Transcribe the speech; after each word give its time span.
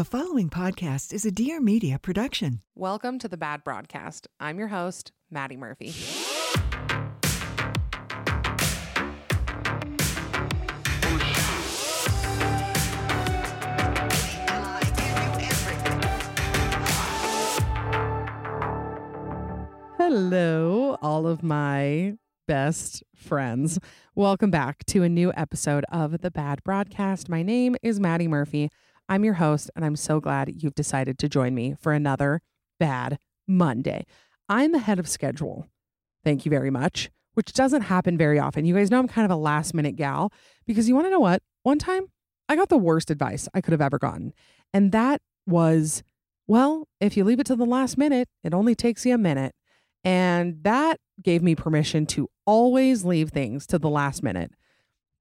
The 0.00 0.04
following 0.06 0.48
podcast 0.48 1.12
is 1.12 1.26
a 1.26 1.30
Dear 1.30 1.60
Media 1.60 1.98
production. 1.98 2.62
Welcome 2.74 3.18
to 3.18 3.28
the 3.28 3.36
Bad 3.36 3.62
Broadcast. 3.62 4.28
I'm 4.40 4.58
your 4.58 4.68
host, 4.68 5.12
Madi 5.30 5.58
Murphy. 5.58 5.92
Hello, 19.98 20.96
all 21.02 21.26
of 21.26 21.42
my 21.42 22.14
best 22.48 23.02
friends. 23.14 23.78
Welcome 24.14 24.50
back 24.50 24.86
to 24.86 25.02
a 25.02 25.10
new 25.10 25.30
episode 25.36 25.84
of 25.92 26.22
the 26.22 26.30
Bad 26.30 26.64
Broadcast. 26.64 27.28
My 27.28 27.42
name 27.42 27.76
is 27.82 28.00
Madi 28.00 28.28
Murphy. 28.28 28.70
I'm 29.10 29.24
your 29.24 29.34
host, 29.34 29.72
and 29.74 29.84
I'm 29.84 29.96
so 29.96 30.20
glad 30.20 30.62
you've 30.62 30.76
decided 30.76 31.18
to 31.18 31.28
join 31.28 31.52
me 31.52 31.74
for 31.80 31.92
another 31.92 32.42
Bad 32.78 33.18
Monday. 33.48 34.06
I'm 34.48 34.72
ahead 34.72 35.00
of 35.00 35.08
schedule. 35.08 35.66
Thank 36.22 36.44
you 36.44 36.50
very 36.50 36.70
much, 36.70 37.10
which 37.34 37.52
doesn't 37.52 37.82
happen 37.82 38.16
very 38.16 38.38
often. 38.38 38.64
You 38.64 38.74
guys 38.74 38.88
know 38.88 39.00
I'm 39.00 39.08
kind 39.08 39.24
of 39.24 39.32
a 39.32 39.40
last 39.40 39.74
minute 39.74 39.96
gal 39.96 40.32
because 40.64 40.88
you 40.88 40.94
want 40.94 41.08
to 41.08 41.10
know 41.10 41.18
what? 41.18 41.42
One 41.64 41.80
time 41.80 42.04
I 42.48 42.54
got 42.54 42.68
the 42.68 42.78
worst 42.78 43.10
advice 43.10 43.48
I 43.52 43.60
could 43.60 43.72
have 43.72 43.80
ever 43.80 43.98
gotten. 43.98 44.32
And 44.72 44.92
that 44.92 45.20
was, 45.44 46.04
well, 46.46 46.86
if 47.00 47.16
you 47.16 47.24
leave 47.24 47.40
it 47.40 47.46
to 47.46 47.56
the 47.56 47.66
last 47.66 47.98
minute, 47.98 48.28
it 48.44 48.54
only 48.54 48.76
takes 48.76 49.04
you 49.04 49.14
a 49.14 49.18
minute. 49.18 49.56
And 50.04 50.62
that 50.62 51.00
gave 51.20 51.42
me 51.42 51.56
permission 51.56 52.06
to 52.06 52.28
always 52.46 53.04
leave 53.04 53.30
things 53.30 53.66
to 53.66 53.78
the 53.78 53.90
last 53.90 54.22
minute. 54.22 54.52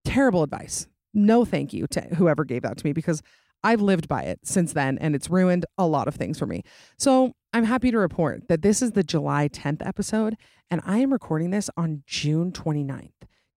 Terrible 0.06 0.44
advice. 0.44 0.88
No 1.12 1.44
thank 1.44 1.74
you 1.74 1.88
to 1.88 2.02
whoever 2.02 2.46
gave 2.46 2.62
that 2.62 2.78
to 2.78 2.86
me 2.86 2.94
because 2.94 3.24
I've 3.64 3.82
lived 3.82 4.08
by 4.08 4.24
it 4.24 4.40
since 4.44 4.74
then 4.74 4.98
and 5.00 5.16
it's 5.16 5.30
ruined 5.30 5.66
a 5.78 5.86
lot 5.86 6.08
of 6.08 6.16
things 6.16 6.40
for 6.40 6.46
me. 6.46 6.64
So 6.98 7.34
I'm 7.54 7.66
happy 7.66 7.92
to 7.92 7.98
report 7.98 8.48
that 8.48 8.62
this 8.62 8.82
is 8.82 8.92
the 8.92 9.04
July 9.04 9.50
10th 9.50 9.86
episode 9.86 10.36
and 10.70 10.82
I 10.86 11.00
am 11.00 11.12
recording 11.12 11.50
this 11.50 11.70
on 11.76 12.04
June 12.06 12.52
29th. 12.52 13.12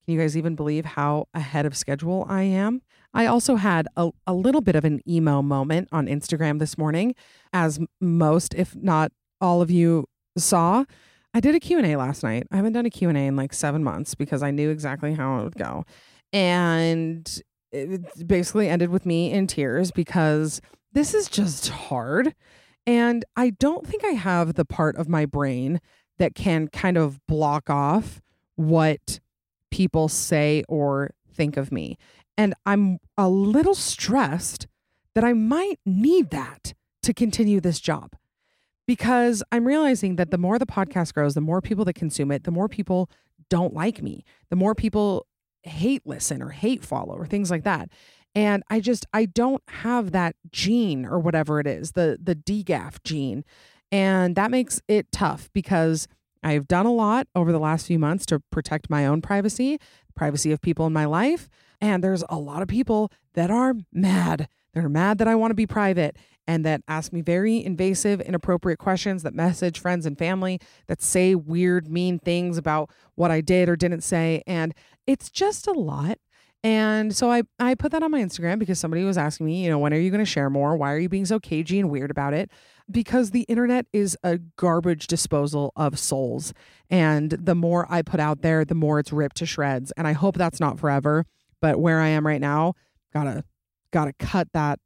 Can 0.04 0.14
you 0.14 0.18
guys 0.18 0.36
even 0.36 0.56
believe 0.56 0.84
how 0.84 1.26
ahead 1.32 1.64
of 1.64 1.76
schedule 1.76 2.26
I 2.28 2.42
am? 2.42 2.82
I 3.14 3.26
also 3.26 3.56
had 3.56 3.86
a, 3.96 4.10
a 4.26 4.34
little 4.34 4.60
bit 4.60 4.74
of 4.74 4.84
an 4.84 5.00
emo 5.08 5.42
moment 5.42 5.88
on 5.92 6.06
Instagram 6.06 6.58
this 6.58 6.76
morning, 6.76 7.14
as 7.52 7.78
most, 8.00 8.54
if 8.54 8.74
not 8.74 9.12
all 9.40 9.62
of 9.62 9.70
you 9.70 10.06
saw. 10.36 10.84
I 11.34 11.40
did 11.40 11.54
a 11.54 11.60
Q&A 11.60 11.96
last 11.96 12.22
night. 12.22 12.46
I 12.50 12.56
haven't 12.56 12.72
done 12.72 12.86
a 12.86 12.90
Q&A 12.90 13.12
in 13.12 13.36
like 13.36 13.52
7 13.52 13.84
months 13.84 14.14
because 14.14 14.42
I 14.42 14.50
knew 14.50 14.70
exactly 14.70 15.14
how 15.14 15.40
it 15.40 15.44
would 15.44 15.56
go. 15.56 15.84
And 16.32 17.42
it 17.72 18.26
basically 18.26 18.68
ended 18.68 18.90
with 18.90 19.06
me 19.06 19.32
in 19.32 19.46
tears 19.46 19.90
because 19.90 20.60
this 20.92 21.14
is 21.14 21.28
just 21.28 21.68
hard. 21.68 22.34
And 22.86 23.24
I 23.36 23.50
don't 23.50 23.86
think 23.86 24.04
I 24.04 24.10
have 24.10 24.54
the 24.54 24.64
part 24.64 24.96
of 24.96 25.08
my 25.08 25.24
brain 25.26 25.80
that 26.18 26.34
can 26.34 26.68
kind 26.68 26.96
of 26.96 27.24
block 27.26 27.70
off 27.70 28.20
what 28.56 29.20
people 29.70 30.08
say 30.08 30.64
or 30.68 31.10
think 31.32 31.56
of 31.56 31.72
me. 31.72 31.96
And 32.36 32.54
I'm 32.66 32.98
a 33.16 33.28
little 33.28 33.74
stressed 33.74 34.66
that 35.14 35.24
I 35.24 35.32
might 35.32 35.78
need 35.84 36.30
that 36.30 36.74
to 37.02 37.14
continue 37.14 37.60
this 37.60 37.80
job 37.80 38.14
because 38.86 39.42
I'm 39.52 39.66
realizing 39.66 40.16
that 40.16 40.30
the 40.30 40.38
more 40.38 40.58
the 40.58 40.66
podcast 40.66 41.14
grows, 41.14 41.34
the 41.34 41.40
more 41.40 41.60
people 41.60 41.84
that 41.86 41.94
consume 41.94 42.30
it, 42.30 42.44
the 42.44 42.50
more 42.50 42.68
people 42.68 43.10
don't 43.48 43.74
like 43.74 44.02
me, 44.02 44.24
the 44.50 44.56
more 44.56 44.74
people 44.74 45.26
hate 45.62 46.02
listen 46.06 46.42
or 46.42 46.50
hate 46.50 46.84
follow 46.84 47.14
or 47.14 47.26
things 47.26 47.50
like 47.50 47.64
that. 47.64 47.88
And 48.34 48.62
I 48.70 48.80
just 48.80 49.06
I 49.12 49.26
don't 49.26 49.62
have 49.68 50.12
that 50.12 50.36
gene 50.50 51.04
or 51.04 51.18
whatever 51.18 51.60
it 51.60 51.66
is, 51.66 51.92
the 51.92 52.18
the 52.22 52.34
DGAF 52.34 53.02
gene. 53.04 53.44
And 53.90 54.36
that 54.36 54.50
makes 54.50 54.80
it 54.88 55.12
tough 55.12 55.50
because 55.52 56.08
I've 56.42 56.66
done 56.66 56.86
a 56.86 56.92
lot 56.92 57.26
over 57.34 57.52
the 57.52 57.58
last 57.58 57.86
few 57.86 57.98
months 57.98 58.26
to 58.26 58.40
protect 58.50 58.90
my 58.90 59.06
own 59.06 59.20
privacy, 59.20 59.78
privacy 60.16 60.50
of 60.50 60.60
people 60.60 60.86
in 60.86 60.92
my 60.92 61.04
life, 61.04 61.48
and 61.80 62.02
there's 62.02 62.24
a 62.28 62.38
lot 62.38 62.62
of 62.62 62.68
people 62.68 63.12
that 63.34 63.50
are 63.50 63.74
mad. 63.92 64.48
They're 64.72 64.88
mad 64.88 65.18
that 65.18 65.28
I 65.28 65.34
want 65.34 65.50
to 65.50 65.54
be 65.54 65.66
private 65.66 66.16
and 66.46 66.64
that 66.64 66.82
ask 66.88 67.12
me 67.12 67.20
very 67.20 67.64
invasive, 67.64 68.20
inappropriate 68.20 68.78
questions, 68.78 69.22
that 69.22 69.34
message 69.34 69.78
friends 69.78 70.06
and 70.06 70.18
family, 70.18 70.60
that 70.86 71.02
say 71.02 71.34
weird, 71.34 71.88
mean 71.88 72.18
things 72.18 72.58
about 72.58 72.90
what 73.14 73.30
I 73.30 73.40
did 73.40 73.68
or 73.68 73.76
didn't 73.76 74.02
say. 74.02 74.42
And 74.46 74.74
it's 75.06 75.30
just 75.30 75.66
a 75.66 75.72
lot. 75.72 76.18
And 76.64 77.14
so 77.14 77.30
I, 77.30 77.42
I 77.58 77.74
put 77.74 77.90
that 77.90 78.04
on 78.04 78.12
my 78.12 78.22
Instagram 78.22 78.58
because 78.58 78.78
somebody 78.78 79.02
was 79.02 79.18
asking 79.18 79.46
me, 79.46 79.64
you 79.64 79.70
know, 79.70 79.80
when 79.80 79.92
are 79.92 79.98
you 79.98 80.10
going 80.10 80.20
to 80.20 80.24
share 80.24 80.48
more? 80.48 80.76
Why 80.76 80.92
are 80.92 80.98
you 80.98 81.08
being 81.08 81.26
so 81.26 81.40
cagey 81.40 81.80
and 81.80 81.90
weird 81.90 82.10
about 82.10 82.34
it? 82.34 82.50
Because 82.88 83.30
the 83.30 83.42
internet 83.42 83.86
is 83.92 84.16
a 84.22 84.38
garbage 84.56 85.08
disposal 85.08 85.72
of 85.74 85.98
souls. 85.98 86.52
And 86.88 87.30
the 87.32 87.56
more 87.56 87.86
I 87.90 88.02
put 88.02 88.20
out 88.20 88.42
there, 88.42 88.64
the 88.64 88.76
more 88.76 89.00
it's 89.00 89.12
ripped 89.12 89.38
to 89.38 89.46
shreds. 89.46 89.92
And 89.96 90.06
I 90.06 90.12
hope 90.12 90.36
that's 90.36 90.60
not 90.60 90.78
forever. 90.78 91.24
But 91.60 91.80
where 91.80 92.00
I 92.00 92.08
am 92.08 92.26
right 92.26 92.40
now, 92.40 92.74
gotta 93.12 93.44
gotta 93.92 94.12
cut 94.14 94.48
that 94.52 94.78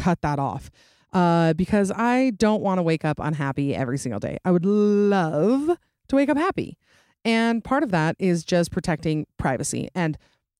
cut 0.00 0.20
that 0.22 0.38
off 0.38 0.70
uh, 1.12 1.52
because 1.54 1.90
I 1.90 2.30
don't 2.30 2.62
want 2.62 2.78
to 2.78 2.82
wake 2.82 3.04
up 3.04 3.18
unhappy 3.20 3.74
every 3.74 3.98
single 3.98 4.20
day. 4.20 4.38
I 4.44 4.50
would 4.50 4.64
love 4.64 5.76
to 6.08 6.16
wake 6.16 6.28
up 6.28 6.36
happy. 6.36 6.76
And 7.24 7.62
part 7.62 7.82
of 7.82 7.90
that 7.90 8.16
is 8.18 8.44
just 8.44 8.70
protecting 8.70 9.26
privacy. 9.38 9.88
And 9.94 10.16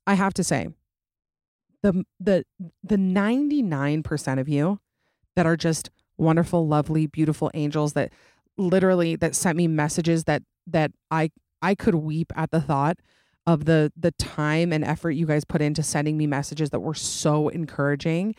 I 0.06 0.14
have 0.14 0.34
to 0.34 0.44
say, 0.44 0.68
the 1.82 2.04
the 2.18 2.44
the 2.84 2.96
99% 2.96 4.38
of 4.38 4.48
you 4.48 4.80
that 5.34 5.46
are 5.46 5.56
just 5.56 5.90
wonderful, 6.18 6.66
lovely, 6.66 7.06
beautiful 7.06 7.50
angels 7.54 7.94
that 7.94 8.12
literally 8.58 9.16
that 9.16 9.34
sent 9.34 9.56
me 9.56 9.66
messages 9.66 10.24
that 10.24 10.42
that 10.66 10.92
I 11.10 11.30
I 11.62 11.74
could 11.74 11.94
weep 11.94 12.32
at 12.36 12.50
the 12.50 12.60
thought 12.60 12.98
of 13.46 13.64
the 13.64 13.92
the 13.96 14.12
time 14.12 14.72
and 14.72 14.84
effort 14.84 15.12
you 15.12 15.26
guys 15.26 15.44
put 15.44 15.62
into 15.62 15.82
sending 15.82 16.18
me 16.18 16.26
messages 16.26 16.70
that 16.70 16.80
were 16.80 16.94
so 16.94 17.48
encouraging. 17.48 18.34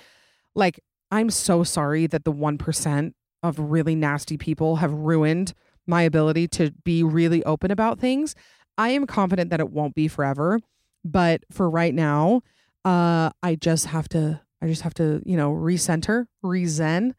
Like 0.54 0.80
I'm 1.12 1.30
so 1.30 1.64
sorry 1.64 2.08
that 2.08 2.24
the 2.24 2.32
1% 2.32 3.14
of 3.44 3.60
really 3.60 3.96
nasty 3.96 4.38
people 4.38 4.78
have 4.78 4.94
ruined 4.94 5.54
my 5.88 6.04
ability 6.04 6.48
to 6.48 6.72
be 6.84 7.04
really 7.04 7.44
open 7.44 7.72
about 7.72 8.00
things. 8.00 8.36
I 8.78 8.90
am 8.90 9.06
confident 9.06 9.50
that 9.50 9.60
it 9.60 9.72
won't 9.72 9.96
be 9.96 10.08
forever, 10.08 10.60
but 11.04 11.44
for 11.52 11.70
right 11.70 11.94
now, 11.94 12.42
uh 12.86 13.30
I 13.44 13.56
just 13.56 13.88
have 13.88 14.10
to 14.10 14.42
I 14.62 14.68
just 14.68 14.82
have 14.84 14.94
to, 14.96 15.22
you 15.26 15.38
know, 15.38 15.52
recenter, 15.52 16.26
rezen 16.44 17.12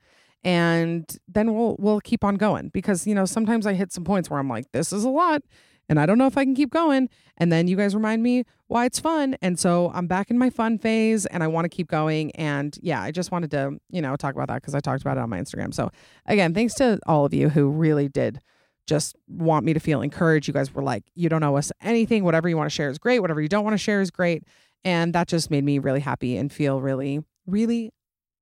and 0.45 1.05
then 1.29 1.55
we'll 1.55 1.77
we'll 1.79 2.01
keep 2.01 2.25
on 2.25 2.37
going 2.37 2.69
because 2.71 3.07
you 3.07 3.15
know, 3.15 3.25
sometimes 3.25 3.67
I 3.67 3.75
hit 3.75 3.93
some 3.93 4.05
points 4.05 4.31
where 4.31 4.41
I'm 4.41 4.49
like 4.49 4.71
this 4.73 4.93
is 4.93 5.05
a 5.05 5.11
lot 5.11 5.43
and 5.89 6.01
I 6.01 6.07
don't 6.07 6.19
know 6.19 6.27
if 6.27 6.39
I 6.39 6.45
can 6.45 6.55
keep 6.55 6.71
going. 6.71 7.09
And 7.37 7.51
then 7.53 7.67
you 7.67 7.77
guys 7.77 7.95
remind 7.95 8.23
me 8.23 8.45
why 8.69 8.87
it's 8.87 9.01
fun. 9.01 9.37
And 9.43 9.59
so 9.59 9.91
I'm 9.95 10.07
back 10.07 10.31
in 10.31 10.39
my 10.39 10.51
fun 10.51 10.79
phase 10.79 11.27
and 11.27 11.43
I 11.43 11.49
want 11.49 11.65
to 11.65 11.69
keep 11.69 11.89
going. 11.89 12.31
And 12.33 12.77
yeah, 12.83 13.03
I 13.03 13.11
just 13.11 13.31
wanted 13.31 13.51
to, 13.53 13.79
you 13.91 14.01
know, 14.01 14.17
talk 14.17 14.35
about 14.35 14.49
that 14.49 14.63
because 14.63 14.75
I 14.75 14.81
talked 14.81 15.03
about 15.03 15.17
it 15.17 15.21
on 15.21 15.31
my 15.31 15.39
Instagram. 15.39 15.75
So 15.75 15.91
again, 16.27 16.55
thanks 16.55 16.75
to 16.75 16.99
all 17.07 17.25
of 17.25 17.35
you 17.35 17.49
who 17.49 17.71
really 17.71 18.09
did 18.09 18.41
just 18.87 19.17
want 19.29 19.65
me 19.65 19.73
to 19.73 19.81
feel 19.81 20.03
encouraged. 20.03 20.49
You 20.49 20.55
guys 20.55 20.75
were 20.75 20.83
like, 20.83 21.05
you 21.15 21.29
don't 21.29 21.43
owe 21.43 21.57
us 21.57 21.73
anything. 21.81 22.25
Whatever 22.25 22.49
you 22.49 22.57
want 22.57 22.71
to 22.71 22.75
share 22.75 22.91
is 22.91 22.99
great. 22.99 23.21
Whatever 23.21 23.41
you 23.41 23.49
don't 23.49 23.65
want 23.65 23.75
to 23.75 23.79
share 23.79 24.01
is 24.01 24.11
great. 24.11 24.45
And 24.85 25.15
that 25.15 25.29
just 25.29 25.51
made 25.51 25.65
me 25.65 25.79
really 25.79 26.01
happy 26.01 26.37
and 26.37 26.53
feel 26.53 26.81
really, 26.81 27.23
really 27.47 27.93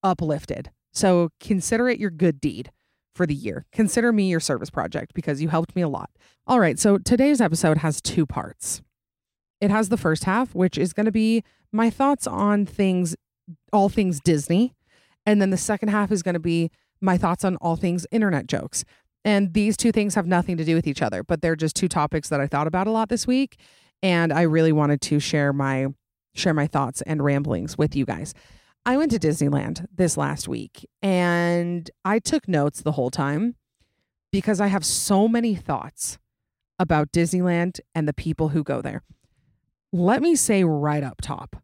uplifted. 0.02 0.70
So 0.92 1.30
consider 1.40 1.88
it 1.88 1.98
your 1.98 2.10
good 2.10 2.40
deed 2.40 2.70
for 3.14 3.26
the 3.26 3.34
year. 3.34 3.66
Consider 3.72 4.12
me 4.12 4.30
your 4.30 4.40
service 4.40 4.70
project 4.70 5.14
because 5.14 5.42
you 5.42 5.48
helped 5.48 5.74
me 5.74 5.82
a 5.82 5.88
lot. 5.88 6.10
All 6.46 6.60
right, 6.60 6.78
so 6.78 6.98
today's 6.98 7.40
episode 7.40 7.78
has 7.78 8.00
two 8.00 8.26
parts. 8.26 8.82
It 9.60 9.70
has 9.70 9.88
the 9.88 9.96
first 9.96 10.24
half, 10.24 10.54
which 10.54 10.78
is 10.78 10.92
going 10.92 11.06
to 11.06 11.12
be 11.12 11.44
my 11.72 11.90
thoughts 11.90 12.26
on 12.26 12.66
things, 12.66 13.14
all 13.72 13.88
things 13.88 14.20
Disney. 14.20 14.74
And 15.26 15.40
then 15.40 15.50
the 15.50 15.56
second 15.56 15.88
half 15.88 16.10
is 16.10 16.22
going 16.22 16.34
to 16.34 16.40
be 16.40 16.70
my 17.00 17.18
thoughts 17.18 17.44
on 17.44 17.56
all 17.56 17.76
things 17.76 18.06
internet 18.10 18.46
jokes. 18.46 18.84
And 19.24 19.52
these 19.52 19.76
two 19.76 19.92
things 19.92 20.14
have 20.14 20.26
nothing 20.26 20.56
to 20.56 20.64
do 20.64 20.74
with 20.74 20.86
each 20.86 21.02
other, 21.02 21.22
but 21.22 21.42
they're 21.42 21.56
just 21.56 21.76
two 21.76 21.88
topics 21.88 22.28
that 22.30 22.40
I 22.40 22.46
thought 22.46 22.66
about 22.66 22.86
a 22.86 22.90
lot 22.90 23.10
this 23.10 23.26
week. 23.26 23.58
And 24.02 24.32
I 24.32 24.42
really 24.42 24.72
wanted 24.72 25.00
to 25.02 25.20
share 25.20 25.52
my 25.52 25.88
share 26.34 26.54
my 26.54 26.66
thoughts 26.66 27.02
and 27.02 27.22
ramblings 27.22 27.76
with 27.76 27.96
you 27.96 28.06
guys. 28.06 28.32
I 28.86 28.96
went 28.96 29.10
to 29.12 29.18
Disneyland 29.18 29.86
this 29.94 30.16
last 30.16 30.48
week 30.48 30.88
and 31.02 31.90
I 32.04 32.18
took 32.18 32.48
notes 32.48 32.80
the 32.80 32.92
whole 32.92 33.10
time 33.10 33.56
because 34.32 34.60
I 34.60 34.68
have 34.68 34.84
so 34.84 35.28
many 35.28 35.54
thoughts 35.54 36.18
about 36.78 37.12
Disneyland 37.12 37.80
and 37.94 38.08
the 38.08 38.14
people 38.14 38.48
who 38.48 38.64
go 38.64 38.80
there. 38.80 39.02
Let 39.92 40.22
me 40.22 40.34
say 40.34 40.64
right 40.64 41.02
up 41.02 41.20
top, 41.20 41.56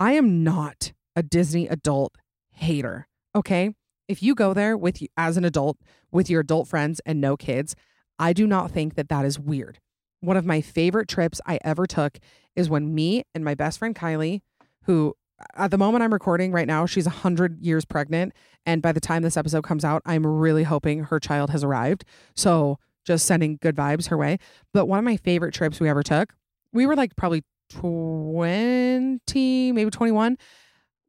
I 0.00 0.12
am 0.12 0.42
not 0.42 0.92
a 1.14 1.22
Disney 1.22 1.68
adult 1.68 2.16
hater. 2.50 3.06
Okay. 3.34 3.74
If 4.08 4.22
you 4.22 4.34
go 4.34 4.54
there 4.54 4.76
with 4.76 5.00
as 5.16 5.36
an 5.36 5.44
adult 5.44 5.76
with 6.10 6.30
your 6.30 6.40
adult 6.40 6.66
friends 6.66 7.00
and 7.04 7.20
no 7.20 7.36
kids, 7.36 7.76
I 8.18 8.32
do 8.32 8.46
not 8.46 8.70
think 8.70 8.94
that 8.94 9.08
that 9.10 9.24
is 9.24 9.38
weird. 9.38 9.78
One 10.20 10.36
of 10.36 10.46
my 10.46 10.60
favorite 10.60 11.08
trips 11.08 11.40
I 11.46 11.60
ever 11.62 11.86
took 11.86 12.18
is 12.56 12.68
when 12.68 12.94
me 12.94 13.22
and 13.34 13.44
my 13.44 13.54
best 13.54 13.78
friend 13.78 13.94
Kylie, 13.94 14.40
who 14.84 15.14
at 15.54 15.70
the 15.70 15.78
moment 15.78 16.02
I'm 16.02 16.12
recording 16.12 16.52
right 16.52 16.66
now, 16.66 16.86
she's 16.86 17.06
100 17.06 17.60
years 17.60 17.84
pregnant. 17.84 18.32
And 18.66 18.82
by 18.82 18.92
the 18.92 19.00
time 19.00 19.22
this 19.22 19.36
episode 19.36 19.62
comes 19.62 19.84
out, 19.84 20.02
I'm 20.04 20.26
really 20.26 20.64
hoping 20.64 21.04
her 21.04 21.20
child 21.20 21.50
has 21.50 21.64
arrived. 21.64 22.04
So 22.34 22.78
just 23.04 23.26
sending 23.26 23.58
good 23.60 23.76
vibes 23.76 24.08
her 24.08 24.16
way. 24.16 24.38
But 24.72 24.86
one 24.86 24.98
of 24.98 25.04
my 25.04 25.16
favorite 25.16 25.54
trips 25.54 25.80
we 25.80 25.88
ever 25.88 26.02
took, 26.02 26.34
we 26.72 26.86
were 26.86 26.96
like 26.96 27.16
probably 27.16 27.44
20, 27.70 29.72
maybe 29.72 29.90
21. 29.90 30.38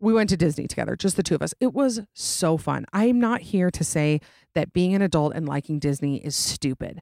We 0.02 0.14
went 0.14 0.30
to 0.30 0.38
Disney 0.38 0.68
together, 0.68 0.96
just 0.96 1.18
the 1.18 1.24
two 1.24 1.36
of 1.36 1.42
us. 1.42 1.54
It 1.60 1.74
was 1.74 2.02
so 2.14 2.58
fun. 2.58 2.86
I'm 2.94 3.20
not 3.20 3.42
here 3.42 3.70
to 3.72 3.84
say 3.84 4.22
that 4.56 4.72
being 4.72 4.96
an 4.96 5.02
adult 5.02 5.34
and 5.36 5.46
liking 5.46 5.80
Disney 5.80 6.24
is 6.24 6.36
stupid. 6.36 7.02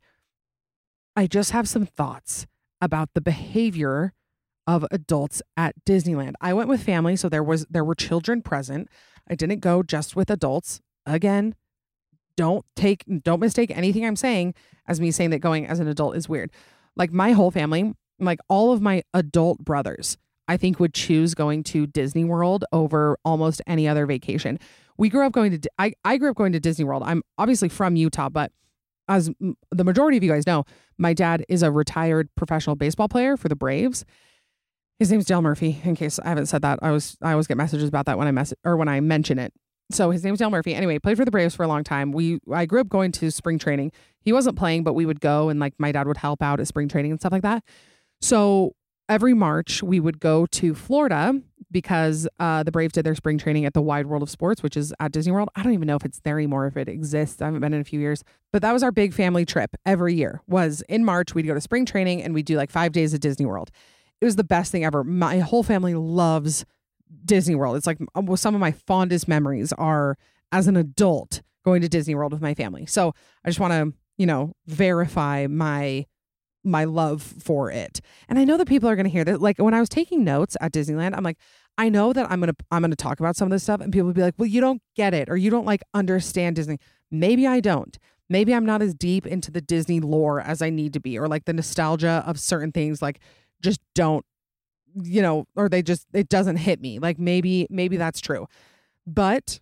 I 1.16 1.28
just 1.28 1.52
have 1.52 1.70
some 1.70 1.86
thoughts 1.86 2.48
about 2.82 3.10
the 3.14 3.22
behavior 3.22 4.14
of 4.68 4.86
adults 4.92 5.42
at 5.56 5.74
Disneyland. 5.86 6.34
I 6.42 6.54
went 6.54 6.70
with 6.70 6.84
family, 6.84 7.16
so 7.16 7.30
there 7.30 7.44
was 7.44 7.66
there 7.70 7.86
were 7.86 7.96
children 7.96 8.42
present. 8.42 8.90
I 9.28 9.36
didn't 9.36 9.60
go 9.60 9.82
just 9.82 10.16
with 10.16 10.30
adults. 10.30 10.82
Again, 11.06 11.56
don't 12.36 12.66
take 12.76 13.06
don't 13.24 13.40
mistake 13.40 13.72
anything 13.72 14.06
I'm 14.06 14.18
saying 14.18 14.54
as 14.88 15.02
me 15.02 15.10
saying 15.12 15.32
that 15.32 15.40
going 15.40 15.66
as 15.66 15.80
an 15.80 15.88
adult 15.88 16.16
is 16.16 16.30
weird. 16.30 16.52
Like 16.96 17.12
my 17.12 17.32
whole 17.32 17.52
family, 17.52 17.94
like 18.20 18.40
all 18.50 18.74
of 18.74 18.82
my 18.82 19.04
adult 19.14 19.60
brothers, 19.60 20.18
I 20.48 20.58
think 20.58 20.80
would 20.80 20.94
choose 20.94 21.34
going 21.34 21.64
to 21.64 21.88
Disney 21.88 22.26
World 22.26 22.66
over 22.72 23.18
almost 23.24 23.62
any 23.68 23.88
other 23.88 24.06
vacation. 24.06 24.60
We 24.98 25.10
grew 25.10 25.26
up 25.26 25.32
going 25.32 25.60
to 25.60 25.70
I 25.80 25.94
I 26.04 26.18
grew 26.18 26.30
up 26.30 26.36
going 26.36 26.52
to 26.52 26.60
Disney 26.60 26.84
World. 26.84 27.04
I'm 27.06 27.24
obviously 27.38 27.70
from 27.70 27.96
Utah, 27.96 28.30
but 28.30 28.52
as 29.08 29.32
the 29.72 29.84
majority 29.84 30.18
of 30.18 30.24
you 30.24 30.30
guys 30.30 30.46
know, 30.46 30.66
my 30.98 31.14
dad 31.14 31.46
is 31.48 31.64
a 31.64 31.72
retired 31.72 32.30
professional 32.36 32.76
baseball 32.76 33.08
player 33.08 33.38
for 33.38 33.48
the 33.48 33.56
Braves. 33.56 34.04
His 35.00 35.12
name's 35.12 35.26
Dale 35.26 35.42
Murphy. 35.42 35.80
In 35.84 35.96
case 35.96 36.20
I 36.20 36.30
haven't 36.30 36.48
said 36.48 36.62
that, 36.64 36.80
I 36.82 36.92
was 36.92 37.18
I 37.22 37.32
always 37.32 37.48
get 37.48 37.58
messages 37.58 37.88
about 37.88 38.06
that 38.08 38.18
when 38.18 38.28
I 38.28 38.32
mess 38.32 38.54
or 38.64 38.78
when 38.78 38.88
I 38.88 39.00
mention 39.00 39.38
it. 39.40 39.54
So 39.92 40.12
his 40.12 40.24
name's 40.24 40.40
Dale 40.40 40.50
Murphy. 40.50 40.74
Anyway, 40.74 41.00
played 41.00 41.18
for 41.18 41.26
the 41.26 41.32
Braves 41.32 41.56
for 41.56 41.64
a 41.64 41.68
long 41.68 41.84
time. 41.84 42.12
We 42.12 42.40
I 42.52 42.66
grew 42.66 42.82
up 42.82 42.90
going 42.90 43.12
to 43.14 43.32
spring 43.32 43.60
training. 43.60 43.92
He 44.22 44.34
wasn't 44.34 44.58
playing, 44.58 44.84
but 44.84 44.94
we 44.94 45.06
would 45.06 45.22
go 45.22 45.50
and 45.50 45.60
like 45.60 45.74
my 45.78 45.92
dad 45.92 46.08
would 46.08 46.18
help 46.18 46.42
out 46.42 46.60
at 46.60 46.68
spring 46.68 46.90
training 46.90 47.12
and 47.12 47.20
stuff 47.20 47.32
like 47.32 47.44
that. 47.44 47.64
So 48.22 48.74
every 49.08 49.34
March 49.34 49.82
we 49.84 50.00
would 50.00 50.20
go 50.20 50.46
to 50.48 50.74
Florida 50.74 51.40
because 51.70 52.28
uh, 52.40 52.64
the 52.64 52.72
Braves 52.72 52.94
did 52.94 53.06
their 53.06 53.16
spring 53.16 53.38
training 53.38 53.66
at 53.66 53.74
the 53.74 53.82
Wide 53.82 54.08
World 54.08 54.24
of 54.24 54.30
Sports, 54.30 54.64
which 54.64 54.78
is 54.78 54.94
at 55.00 55.12
Disney 55.12 55.32
World. 55.32 55.50
I 55.56 55.64
don't 55.64 55.74
even 55.74 55.88
know 55.88 55.96
if 55.96 56.06
it's 56.06 56.20
there 56.22 56.38
anymore, 56.38 56.66
if 56.66 56.78
it 56.78 56.88
exists. 56.88 57.42
I 57.42 57.46
haven't 57.46 57.60
been 57.60 57.74
in 57.74 57.82
a 57.82 57.86
few 57.86 58.00
years, 58.00 58.24
but 58.52 58.62
that 58.62 58.72
was 58.72 58.84
our 58.84 58.92
big 58.92 59.14
family 59.14 59.46
trip 59.46 59.76
every 59.86 60.16
year. 60.16 60.42
Was 60.48 60.82
in 60.90 61.06
March 61.06 61.36
we'd 61.36 61.46
go 61.46 61.54
to 61.54 61.62
spring 61.62 61.86
training 61.86 62.24
and 62.24 62.34
we'd 62.34 62.46
do 62.46 62.58
like 62.58 62.72
five 62.72 62.94
days 62.94 63.14
at 63.14 63.22
Disney 63.22 63.46
World 63.46 63.70
it 64.22 64.26
was 64.26 64.36
the 64.36 64.44
best 64.44 64.72
thing 64.72 64.84
ever. 64.84 65.04
My 65.04 65.40
whole 65.40 65.64
family 65.64 65.94
loves 65.94 66.66
Disney 67.26 67.56
World. 67.56 67.78
It's 67.78 67.88
like 67.88 68.00
uh, 68.16 68.36
some 68.36 68.56
of 68.56 68.62
my 68.62 68.72
fondest 68.72 69.28
memories 69.28 69.74
are 69.74 70.18
as 70.52 70.68
an 70.68 70.76
adult 70.76 71.42
going 71.64 71.82
to 71.82 71.90
Disney 71.90 72.16
World 72.16 72.32
with 72.32 72.42
my 72.42 72.54
family. 72.54 72.86
So 72.86 73.14
I 73.44 73.50
just 73.50 73.60
want 73.60 73.74
to, 73.74 73.94
you 74.18 74.26
know, 74.26 74.54
verify 74.66 75.48
my 75.48 76.06
my 76.64 76.84
love 76.84 77.22
for 77.22 77.72
it. 77.72 78.02
And 78.28 78.38
I 78.38 78.44
know 78.44 78.58
that 78.58 78.68
people 78.68 78.90
are 78.90 78.96
going 78.96 79.06
to 79.06 79.12
hear 79.12 79.24
that. 79.24 79.42
Like 79.42 79.58
when 79.58 79.74
I 79.74 79.80
was 79.80 79.88
taking 79.88 80.26
notes 80.26 80.58
at 80.60 80.74
Disneyland, 80.74 81.16
I'm 81.16 81.24
like, 81.24 81.38
I 81.78 81.90
know 81.90 82.12
that 82.12 82.30
I'm 82.30 82.40
gonna 82.40 82.56
I'm 82.72 82.82
gonna 82.82 82.96
talk 82.96 83.20
about 83.20 83.36
some 83.36 83.46
of 83.48 83.52
this 83.52 83.64
stuff, 83.64 83.82
and 83.82 83.94
people 83.94 84.08
will 84.08 84.14
be 84.14 84.22
like, 84.22 84.34
well, 84.38 84.48
you 84.48 84.62
don't 84.62 84.82
get 84.96 85.14
it, 85.14 85.30
or 85.30 85.38
you 85.38 85.52
don't 85.52 85.66
like 85.66 85.84
understand 85.94 86.56
Disney. 86.56 86.80
Maybe 87.12 87.46
I 87.46 87.60
don't. 87.60 87.98
Maybe 88.30 88.54
I'm 88.54 88.66
not 88.66 88.82
as 88.82 88.94
deep 88.94 89.26
into 89.26 89.52
the 89.52 89.62
Disney 89.62 90.02
lore 90.02 90.42
as 90.42 90.62
I 90.62 90.70
need 90.70 90.94
to 90.94 91.00
be, 91.00 91.18
or 91.18 91.28
like 91.28 91.46
the 91.46 91.54
nostalgia 91.54 92.24
of 92.26 92.40
certain 92.40 92.72
things, 92.72 93.02
like 93.02 93.20
just 93.62 93.80
don't 93.96 94.26
you 95.04 95.22
know 95.22 95.46
or 95.56 95.70
they 95.70 95.82
just 95.82 96.08
it 96.14 96.30
doesn't 96.30 96.58
hit 96.58 96.82
me. 96.82 97.00
Like 97.00 97.20
maybe 97.20 97.68
maybe 97.70 97.98
that's 97.98 98.20
true. 98.20 98.48
But 99.06 99.60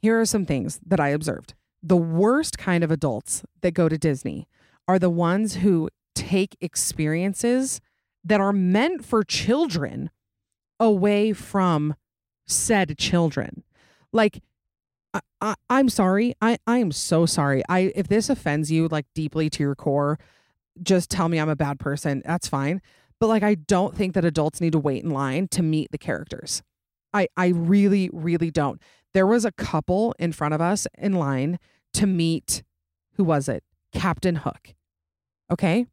here 0.00 0.20
are 0.20 0.26
some 0.26 0.46
things 0.46 0.80
that 0.86 1.00
i 1.00 1.08
observed. 1.08 1.54
The 1.82 1.96
worst 1.96 2.58
kind 2.58 2.84
of 2.84 2.90
adults 2.90 3.42
that 3.62 3.72
go 3.72 3.88
to 3.88 3.98
disney 3.98 4.48
are 4.88 4.98
the 4.98 5.10
ones 5.10 5.56
who 5.56 5.88
take 6.14 6.56
experiences 6.60 7.80
that 8.24 8.40
are 8.40 8.52
meant 8.52 9.04
for 9.04 9.22
children 9.22 10.10
away 10.78 11.32
from 11.32 11.94
said 12.46 12.98
children. 12.98 13.62
Like 14.12 14.42
I, 15.14 15.20
I, 15.40 15.54
i'm 15.68 15.88
sorry. 15.88 16.34
I 16.40 16.58
i 16.66 16.78
am 16.78 16.92
so 16.92 17.26
sorry. 17.26 17.62
I 17.68 17.92
if 17.94 18.08
this 18.08 18.28
offends 18.28 18.70
you 18.70 18.88
like 18.88 19.06
deeply 19.14 19.48
to 19.50 19.62
your 19.62 19.74
core 19.74 20.18
just 20.82 21.10
tell 21.10 21.28
me 21.28 21.38
i'm 21.38 21.48
a 21.48 21.56
bad 21.56 21.78
person. 21.78 22.22
That's 22.24 22.48
fine 22.48 22.80
but 23.20 23.28
like 23.28 23.42
I 23.42 23.54
don't 23.54 23.94
think 23.94 24.14
that 24.14 24.24
adults 24.24 24.60
need 24.60 24.72
to 24.72 24.78
wait 24.78 25.04
in 25.04 25.10
line 25.10 25.46
to 25.48 25.62
meet 25.62 25.90
the 25.92 25.98
characters. 25.98 26.62
I 27.12 27.28
I 27.36 27.48
really 27.48 28.10
really 28.12 28.50
don't. 28.50 28.80
There 29.12 29.26
was 29.26 29.44
a 29.44 29.52
couple 29.52 30.14
in 30.18 30.32
front 30.32 30.54
of 30.54 30.60
us 30.60 30.86
in 30.98 31.12
line 31.12 31.58
to 31.94 32.06
meet 32.06 32.62
who 33.14 33.24
was 33.24 33.48
it? 33.48 33.62
Captain 33.92 34.36
Hook. 34.36 34.74
Okay? 35.50 35.86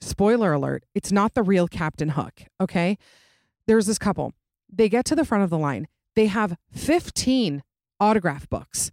Spoiler 0.00 0.52
alert, 0.52 0.84
it's 0.94 1.12
not 1.12 1.34
the 1.34 1.42
real 1.42 1.68
Captain 1.68 2.10
Hook, 2.10 2.44
okay? 2.60 2.96
There's 3.66 3.86
this 3.86 3.98
couple. 3.98 4.32
They 4.72 4.88
get 4.88 5.04
to 5.06 5.14
the 5.14 5.24
front 5.24 5.44
of 5.44 5.50
the 5.50 5.58
line. 5.58 5.86
They 6.16 6.26
have 6.26 6.56
15 6.72 7.62
autograph 8.00 8.48
books 8.48 8.90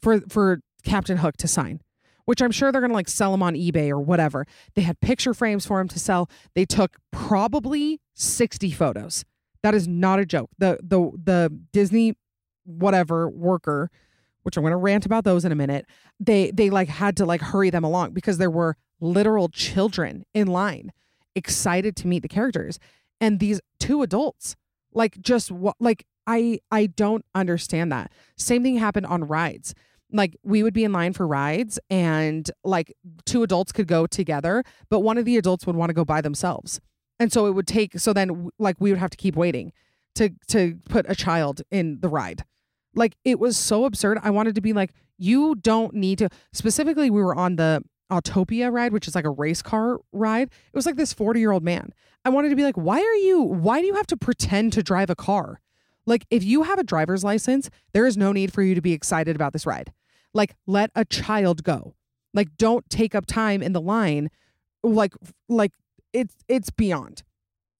for 0.00 0.20
for 0.28 0.60
Captain 0.84 1.18
Hook 1.18 1.36
to 1.38 1.48
sign 1.48 1.80
which 2.24 2.42
I'm 2.42 2.50
sure 2.50 2.72
they're 2.72 2.80
going 2.80 2.90
to 2.90 2.94
like 2.96 3.08
sell 3.08 3.32
them 3.32 3.42
on 3.42 3.54
eBay 3.54 3.90
or 3.90 4.00
whatever. 4.00 4.46
They 4.74 4.82
had 4.82 5.00
picture 5.00 5.34
frames 5.34 5.66
for 5.66 5.80
him 5.80 5.88
to 5.88 5.98
sell. 5.98 6.28
They 6.54 6.64
took 6.64 6.98
probably 7.10 8.00
60 8.14 8.70
photos. 8.70 9.24
That 9.62 9.74
is 9.74 9.88
not 9.88 10.18
a 10.18 10.26
joke. 10.26 10.50
The 10.58 10.78
the 10.82 11.10
the 11.22 11.58
Disney 11.72 12.14
whatever 12.64 13.28
worker, 13.28 13.90
which 14.42 14.56
I'm 14.56 14.62
going 14.62 14.72
to 14.72 14.76
rant 14.76 15.06
about 15.06 15.24
those 15.24 15.44
in 15.44 15.52
a 15.52 15.56
minute. 15.56 15.86
They 16.20 16.50
they 16.50 16.70
like 16.70 16.88
had 16.88 17.16
to 17.18 17.26
like 17.26 17.40
hurry 17.40 17.70
them 17.70 17.84
along 17.84 18.12
because 18.12 18.38
there 18.38 18.50
were 18.50 18.76
literal 19.00 19.48
children 19.48 20.24
in 20.34 20.48
line 20.48 20.92
excited 21.34 21.96
to 21.96 22.06
meet 22.06 22.22
the 22.22 22.28
characters 22.28 22.78
and 23.20 23.40
these 23.40 23.60
two 23.80 24.02
adults 24.02 24.54
like 24.92 25.20
just 25.20 25.50
what 25.50 25.74
like 25.80 26.06
I 26.26 26.60
I 26.70 26.86
don't 26.86 27.24
understand 27.34 27.92
that. 27.92 28.12
Same 28.36 28.62
thing 28.62 28.76
happened 28.76 29.06
on 29.06 29.24
rides 29.24 29.74
like 30.14 30.36
we 30.44 30.62
would 30.62 30.72
be 30.72 30.84
in 30.84 30.92
line 30.92 31.12
for 31.12 31.26
rides 31.26 31.78
and 31.90 32.50
like 32.62 32.94
two 33.26 33.42
adults 33.42 33.72
could 33.72 33.88
go 33.88 34.06
together 34.06 34.62
but 34.88 35.00
one 35.00 35.18
of 35.18 35.24
the 35.24 35.36
adults 35.36 35.66
would 35.66 35.76
want 35.76 35.90
to 35.90 35.94
go 35.94 36.04
by 36.04 36.20
themselves. 36.20 36.80
And 37.20 37.32
so 37.32 37.46
it 37.46 37.52
would 37.52 37.66
take 37.66 37.98
so 37.98 38.12
then 38.12 38.48
like 38.58 38.76
we 38.78 38.90
would 38.90 38.98
have 38.98 39.10
to 39.10 39.16
keep 39.16 39.36
waiting 39.36 39.72
to 40.14 40.30
to 40.48 40.78
put 40.88 41.04
a 41.08 41.14
child 41.14 41.62
in 41.70 42.00
the 42.00 42.08
ride. 42.08 42.44
Like 42.94 43.16
it 43.24 43.38
was 43.38 43.58
so 43.58 43.84
absurd. 43.84 44.18
I 44.22 44.30
wanted 44.30 44.54
to 44.54 44.60
be 44.60 44.72
like 44.72 44.92
you 45.18 45.56
don't 45.56 45.94
need 45.94 46.18
to 46.18 46.28
specifically 46.52 47.10
we 47.10 47.22
were 47.22 47.34
on 47.34 47.56
the 47.56 47.82
autopia 48.10 48.70
ride 48.70 48.92
which 48.92 49.08
is 49.08 49.14
like 49.14 49.24
a 49.24 49.30
race 49.30 49.62
car 49.62 49.98
ride. 50.12 50.48
It 50.48 50.74
was 50.74 50.86
like 50.86 50.96
this 50.96 51.12
40 51.12 51.40
year 51.40 51.50
old 51.50 51.64
man. 51.64 51.92
I 52.24 52.30
wanted 52.30 52.50
to 52.50 52.56
be 52.56 52.62
like 52.62 52.76
why 52.76 53.00
are 53.00 53.16
you 53.16 53.42
why 53.42 53.80
do 53.80 53.86
you 53.86 53.94
have 53.94 54.06
to 54.08 54.16
pretend 54.16 54.72
to 54.74 54.82
drive 54.82 55.10
a 55.10 55.16
car? 55.16 55.60
Like 56.06 56.26
if 56.30 56.44
you 56.44 56.64
have 56.64 56.78
a 56.78 56.84
driver's 56.84 57.24
license 57.24 57.68
there 57.92 58.06
is 58.06 58.16
no 58.16 58.32
need 58.32 58.52
for 58.52 58.62
you 58.62 58.76
to 58.76 58.80
be 58.80 58.92
excited 58.92 59.34
about 59.34 59.52
this 59.52 59.66
ride 59.66 59.92
like 60.34 60.54
let 60.66 60.90
a 60.94 61.04
child 61.04 61.62
go. 61.62 61.94
Like 62.34 62.56
don't 62.58 62.88
take 62.90 63.14
up 63.14 63.26
time 63.26 63.62
in 63.62 63.72
the 63.72 63.80
line. 63.80 64.30
Like 64.82 65.14
like 65.48 65.72
it's 66.12 66.34
it's 66.48 66.70
beyond. 66.70 67.22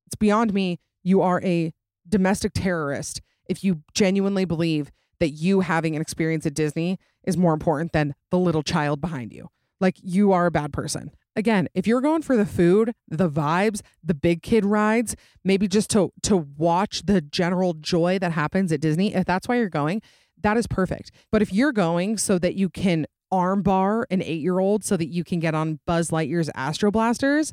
It's 0.06 0.16
beyond 0.16 0.54
me. 0.54 0.78
You 1.02 1.20
are 1.20 1.42
a 1.42 1.72
domestic 2.08 2.52
terrorist 2.54 3.20
if 3.48 3.62
you 3.62 3.82
genuinely 3.92 4.44
believe 4.44 4.90
that 5.20 5.30
you 5.30 5.60
having 5.60 5.94
an 5.94 6.02
experience 6.02 6.46
at 6.46 6.54
Disney 6.54 6.98
is 7.24 7.36
more 7.36 7.52
important 7.52 7.92
than 7.92 8.14
the 8.30 8.38
little 8.38 8.62
child 8.62 9.00
behind 9.00 9.32
you. 9.32 9.48
Like 9.80 9.96
you 10.02 10.32
are 10.32 10.46
a 10.46 10.50
bad 10.50 10.72
person. 10.72 11.10
Again, 11.36 11.68
if 11.74 11.86
you're 11.86 12.00
going 12.00 12.22
for 12.22 12.36
the 12.36 12.46
food, 12.46 12.94
the 13.08 13.28
vibes, 13.28 13.80
the 14.04 14.14
big 14.14 14.42
kid 14.42 14.64
rides, 14.64 15.16
maybe 15.42 15.66
just 15.66 15.90
to 15.90 16.12
to 16.22 16.36
watch 16.36 17.02
the 17.06 17.20
general 17.20 17.74
joy 17.74 18.18
that 18.20 18.32
happens 18.32 18.70
at 18.70 18.80
Disney, 18.80 19.14
if 19.14 19.24
that's 19.24 19.48
why 19.48 19.56
you're 19.56 19.68
going, 19.68 20.00
that 20.44 20.56
is 20.56 20.66
perfect. 20.66 21.10
But 21.32 21.42
if 21.42 21.52
you're 21.52 21.72
going 21.72 22.18
so 22.18 22.38
that 22.38 22.54
you 22.54 22.68
can 22.68 23.06
armbar 23.32 24.04
an 24.10 24.22
eight 24.22 24.40
year 24.40 24.60
old 24.60 24.84
so 24.84 24.96
that 24.96 25.08
you 25.08 25.24
can 25.24 25.40
get 25.40 25.54
on 25.54 25.80
Buzz 25.86 26.10
Lightyear's 26.10 26.50
Astro 26.54 26.90
Blasters, 26.90 27.52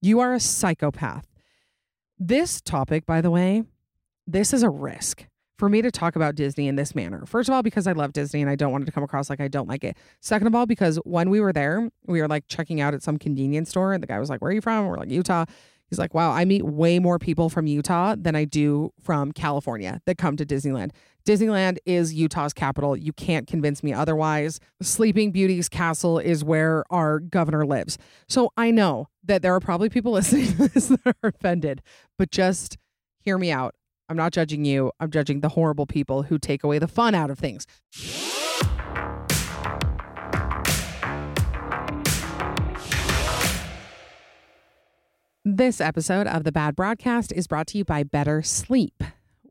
you 0.00 0.20
are 0.20 0.32
a 0.32 0.40
psychopath. 0.40 1.26
This 2.18 2.60
topic, 2.60 3.04
by 3.04 3.20
the 3.20 3.30
way, 3.30 3.64
this 4.26 4.52
is 4.52 4.62
a 4.62 4.70
risk 4.70 5.26
for 5.58 5.68
me 5.68 5.82
to 5.82 5.90
talk 5.90 6.14
about 6.14 6.36
Disney 6.36 6.68
in 6.68 6.76
this 6.76 6.94
manner. 6.94 7.26
First 7.26 7.48
of 7.48 7.54
all, 7.54 7.62
because 7.62 7.88
I 7.88 7.92
love 7.92 8.12
Disney 8.12 8.40
and 8.40 8.48
I 8.48 8.54
don't 8.54 8.70
want 8.70 8.82
it 8.82 8.86
to 8.86 8.92
come 8.92 9.02
across 9.02 9.28
like 9.28 9.40
I 9.40 9.48
don't 9.48 9.68
like 9.68 9.82
it. 9.82 9.96
Second 10.20 10.46
of 10.46 10.54
all, 10.54 10.66
because 10.66 10.96
when 11.04 11.30
we 11.30 11.40
were 11.40 11.52
there, 11.52 11.90
we 12.06 12.22
were 12.22 12.28
like 12.28 12.44
checking 12.46 12.80
out 12.80 12.94
at 12.94 13.02
some 13.02 13.18
convenience 13.18 13.70
store 13.70 13.92
and 13.92 14.02
the 14.02 14.06
guy 14.06 14.20
was 14.20 14.30
like, 14.30 14.40
Where 14.40 14.50
are 14.50 14.54
you 14.54 14.60
from? 14.60 14.86
We're 14.86 14.96
like, 14.96 15.10
Utah. 15.10 15.44
He's 15.88 15.98
like, 15.98 16.14
wow, 16.14 16.32
I 16.32 16.44
meet 16.44 16.64
way 16.64 16.98
more 16.98 17.18
people 17.18 17.48
from 17.48 17.66
Utah 17.66 18.14
than 18.18 18.36
I 18.36 18.44
do 18.44 18.92
from 19.02 19.32
California 19.32 20.00
that 20.06 20.18
come 20.18 20.36
to 20.36 20.44
Disneyland. 20.44 20.90
Disneyland 21.26 21.78
is 21.84 22.14
Utah's 22.14 22.52
capital. 22.52 22.96
You 22.96 23.12
can't 23.12 23.46
convince 23.46 23.82
me 23.82 23.92
otherwise. 23.92 24.60
Sleeping 24.80 25.30
Beauty's 25.30 25.68
castle 25.68 26.18
is 26.18 26.44
where 26.44 26.84
our 26.90 27.18
governor 27.20 27.66
lives. 27.66 27.98
So 28.28 28.50
I 28.56 28.70
know 28.70 29.08
that 29.24 29.42
there 29.42 29.54
are 29.54 29.60
probably 29.60 29.88
people 29.88 30.12
listening 30.18 30.46
to 30.56 30.68
this 30.68 30.88
that 30.88 31.00
are 31.22 31.28
offended, 31.28 31.82
but 32.18 32.30
just 32.30 32.78
hear 33.20 33.38
me 33.38 33.50
out. 33.50 33.74
I'm 34.08 34.16
not 34.16 34.32
judging 34.32 34.64
you. 34.64 34.90
I'm 35.00 35.10
judging 35.10 35.40
the 35.40 35.50
horrible 35.50 35.86
people 35.86 36.24
who 36.24 36.38
take 36.38 36.64
away 36.64 36.78
the 36.78 36.88
fun 36.88 37.14
out 37.14 37.30
of 37.30 37.38
things. 37.38 37.66
This 45.50 45.80
episode 45.80 46.26
of 46.26 46.44
the 46.44 46.52
Bad 46.52 46.76
Broadcast 46.76 47.32
is 47.32 47.46
brought 47.46 47.68
to 47.68 47.78
you 47.78 47.84
by 47.86 48.02
Better 48.02 48.42
Sleep. 48.42 49.02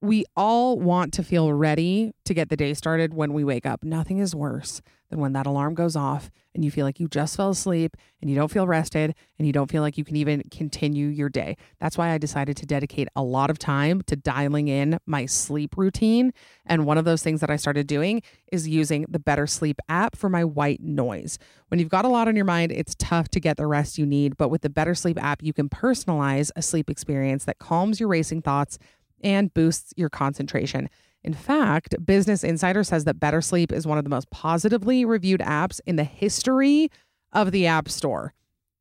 We 0.02 0.26
all 0.36 0.78
want 0.78 1.14
to 1.14 1.24
feel 1.24 1.52
ready 1.54 2.14
to 2.26 2.34
get 2.34 2.50
the 2.50 2.58
day 2.58 2.74
started 2.76 3.14
when 3.14 3.34
we 3.34 3.44
wake 3.44 3.66
up. 3.66 3.84
Nothing 3.84 4.20
is 4.20 4.36
worse 4.36 4.82
than 5.10 5.20
when 5.20 5.34
that 5.34 5.48
alarm 5.48 5.74
goes 5.74 5.96
off 5.96 6.30
and 6.54 6.66
you 6.66 6.72
feel 6.72 6.86
like 6.86 7.00
you 7.00 7.08
just 7.08 7.38
fell 7.38 7.50
asleep 7.50 7.96
and 8.20 8.30
you 8.30 8.36
don't 8.36 8.52
feel 8.52 8.68
rested 8.68 9.14
and 9.38 9.46
you 9.46 9.54
don't 9.54 9.70
feel 9.70 9.82
like 9.82 9.98
you 9.98 10.04
can 10.04 10.16
even 10.16 10.42
continue 10.50 11.08
your 11.08 11.30
day. 11.30 11.56
That's 11.80 11.98
why 11.98 12.12
I 12.12 12.18
decided 12.18 12.58
to 12.58 12.66
dedicate 12.66 13.08
a 13.16 13.22
lot 13.22 13.50
of 13.50 13.60
time 13.60 14.02
to 14.04 14.16
dialing 14.16 14.68
in 14.68 14.98
my 15.06 15.28
sleep 15.28 15.78
routine. 15.78 16.34
And 16.66 16.86
one 16.86 16.98
of 16.98 17.06
those 17.06 17.24
things 17.24 17.42
that 17.42 17.50
I 17.50 17.56
started 17.56 17.88
doing 17.88 18.22
is 18.52 18.68
using 18.68 19.06
the 19.08 19.20
Better 19.20 19.46
Sleep 19.46 19.80
app 19.88 20.16
for 20.18 20.30
my 20.30 20.44
white 20.44 20.82
noise. 20.82 21.38
When 21.68 21.80
you've 21.80 21.90
got 21.90 22.06
a 22.06 22.10
lot 22.10 22.28
on 22.28 22.36
your 22.36 22.46
mind, 22.46 22.72
it's 22.72 22.96
tough 22.96 23.30
to 23.30 23.40
get 23.40 23.58
the 23.58 23.68
rest 23.68 23.98
you 23.98 24.06
need. 24.06 24.36
But 24.36 24.50
with 24.50 24.62
the 24.62 24.70
Better 24.70 24.96
Sleep 24.96 25.22
app, 25.22 25.44
you 25.44 25.54
can 25.54 25.70
personalize 25.70 26.50
a 26.56 26.62
sleep 26.62 26.90
experience 26.90 27.46
that 27.46 27.60
calms 27.60 28.00
your 28.00 28.10
racing 28.10 28.42
thoughts 28.42 28.80
and 29.24 29.54
boosts 29.54 29.94
your 29.96 30.10
concentration. 30.10 30.90
In 31.24 31.34
fact, 31.34 31.96
Business 32.06 32.44
Insider 32.44 32.84
says 32.84 33.04
that 33.04 33.20
Better 33.20 33.42
Sleep 33.42 33.72
is 33.72 33.88
one 33.88 33.98
of 33.98 34.04
the 34.04 34.10
most 34.10 34.30
positively 34.30 35.04
reviewed 35.04 35.42
apps 35.42 35.80
in 35.86 35.96
the 35.96 36.04
history 36.04 36.90
of 37.34 37.52
the 37.52 37.68
App 37.68 37.90
Store. 37.90 38.34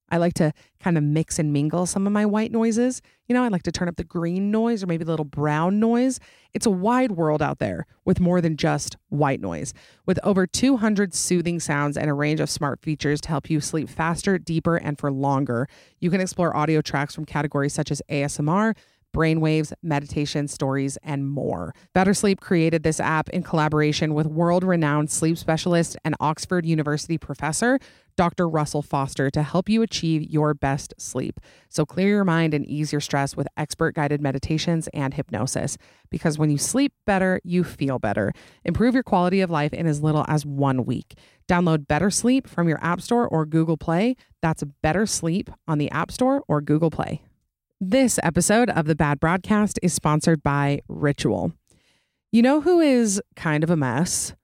I 0.09 0.19
like 0.19 0.35
to 0.35 0.53
kind 0.79 0.97
of 0.97 1.03
mix 1.03 1.39
and 1.39 1.53
mingle 1.53 1.85
some 1.85 2.07
of 2.07 2.13
my 2.13 2.25
white 2.25 2.53
noises. 2.53 3.03
You 3.27 3.35
know, 3.35 3.43
I 3.43 3.49
like 3.49 3.65
to 3.65 3.73
turn 3.73 3.89
up 3.89 3.97
the 3.97 4.05
green 4.05 4.53
noise 4.53 4.83
or 4.83 4.87
maybe 4.87 5.03
a 5.03 5.07
little 5.07 5.25
brown 5.25 5.81
noise. 5.81 6.21
It's 6.55 6.67
a 6.67 6.71
wide 6.71 7.13
world 7.13 7.43
out 7.43 7.59
there 7.59 7.87
with 8.05 8.21
more 8.21 8.41
than 8.41 8.57
just 8.57 8.97
white 9.09 9.41
noise. 9.41 9.75
With 10.05 10.21
over 10.23 10.47
200 10.47 11.13
soothing 11.13 11.59
sounds 11.59 11.97
and 11.97 12.09
a 12.09 12.15
range 12.15 12.39
of 12.39 12.49
smart 12.49 12.81
features 12.83 13.21
to 13.23 13.31
help 13.31 13.51
you 13.51 13.61
sleep 13.61 13.89
faster, 13.89 14.39
deeper, 14.39 14.77
and 14.77 14.97
for 14.97 15.11
longer, 15.11 15.69
you 15.99 16.11
can 16.11 16.21
explore 16.21 16.57
audio 16.57 16.81
tracks 16.81 17.15
from 17.15 17.25
categories 17.25 17.75
such 17.75 17.91
as 17.91 18.01
ASMR 18.09 18.77
brainwaves, 19.17 19.73
meditation 19.83 20.47
stories, 20.47 20.99
and 21.03 21.27
more. 21.27 21.75
Better 21.95 22.13
Sleep 22.13 22.39
created 22.39 22.83
this 22.83 23.01
app 23.01 23.31
in 23.31 23.43
collaboration 23.43 24.13
with 24.13 24.27
world 24.27 24.63
renowned 24.63 25.11
sleep 25.11 25.39
specialist 25.39 25.97
and 26.05 26.15
Oxford 26.21 26.67
University 26.67 27.17
professor, 27.17 27.79
Dr. 28.17 28.47
Russell 28.47 28.83
Foster, 28.83 29.31
to 29.31 29.43
help 29.43 29.71
you 29.71 29.81
achieve 29.81 30.23
your 30.23 30.53
best 30.53 30.93
sleep. 30.99 31.41
So 31.71 31.87
clear 31.87 32.09
your 32.09 32.25
mind 32.25 32.53
and 32.53 32.67
ease 32.67 32.93
your 32.93 33.01
stress 33.01 33.37
with 33.37 33.49
expert 33.57 33.95
guided 33.95 34.21
meditations 34.21 34.87
and 34.93 35.15
hypnosis. 35.15 35.79
Because 36.11 36.39
when 36.39 36.51
you 36.51 36.59
sleep 36.59 36.93
better, 37.07 37.41
you 37.43 37.65
feel 37.65 37.99
better. 37.99 38.33
Improve 38.65 38.93
your 38.93 39.03
quality 39.03 39.41
of 39.41 39.51
life 39.51 39.73
in 39.73 39.87
as 39.87 40.03
little 40.03 40.27
as 40.29 40.45
one 40.45 40.85
week. 40.85 41.19
Download 41.49 41.87
Better 41.87 42.11
Sleep 42.11 42.47
from 42.47 42.69
your 42.69 42.83
App 42.83 43.01
Store 43.01 43.27
or 43.27 43.47
Google 43.47 43.77
Play. 43.77 44.17
That's 44.43 44.63
Better 44.83 45.07
Sleep 45.07 45.49
on 45.67 45.79
the 45.79 45.91
App 45.91 46.11
Store 46.11 46.43
or 46.49 46.61
Google 46.61 46.91
Play. 46.91 47.23
This 47.81 48.19
episode 48.23 48.71
of 48.71 48.87
the 48.87 48.97
Bad 48.97 49.21
Broadcast 49.21 49.79
is 49.83 49.93
sponsored 49.93 50.43
by 50.43 50.81
Ritual. 50.89 51.53
You 52.33 52.41
know 52.41 52.63
who 52.63 52.81
is 52.81 53.21
kind 53.37 53.63
of 53.63 53.69
a 53.69 53.77
mess? 53.77 54.35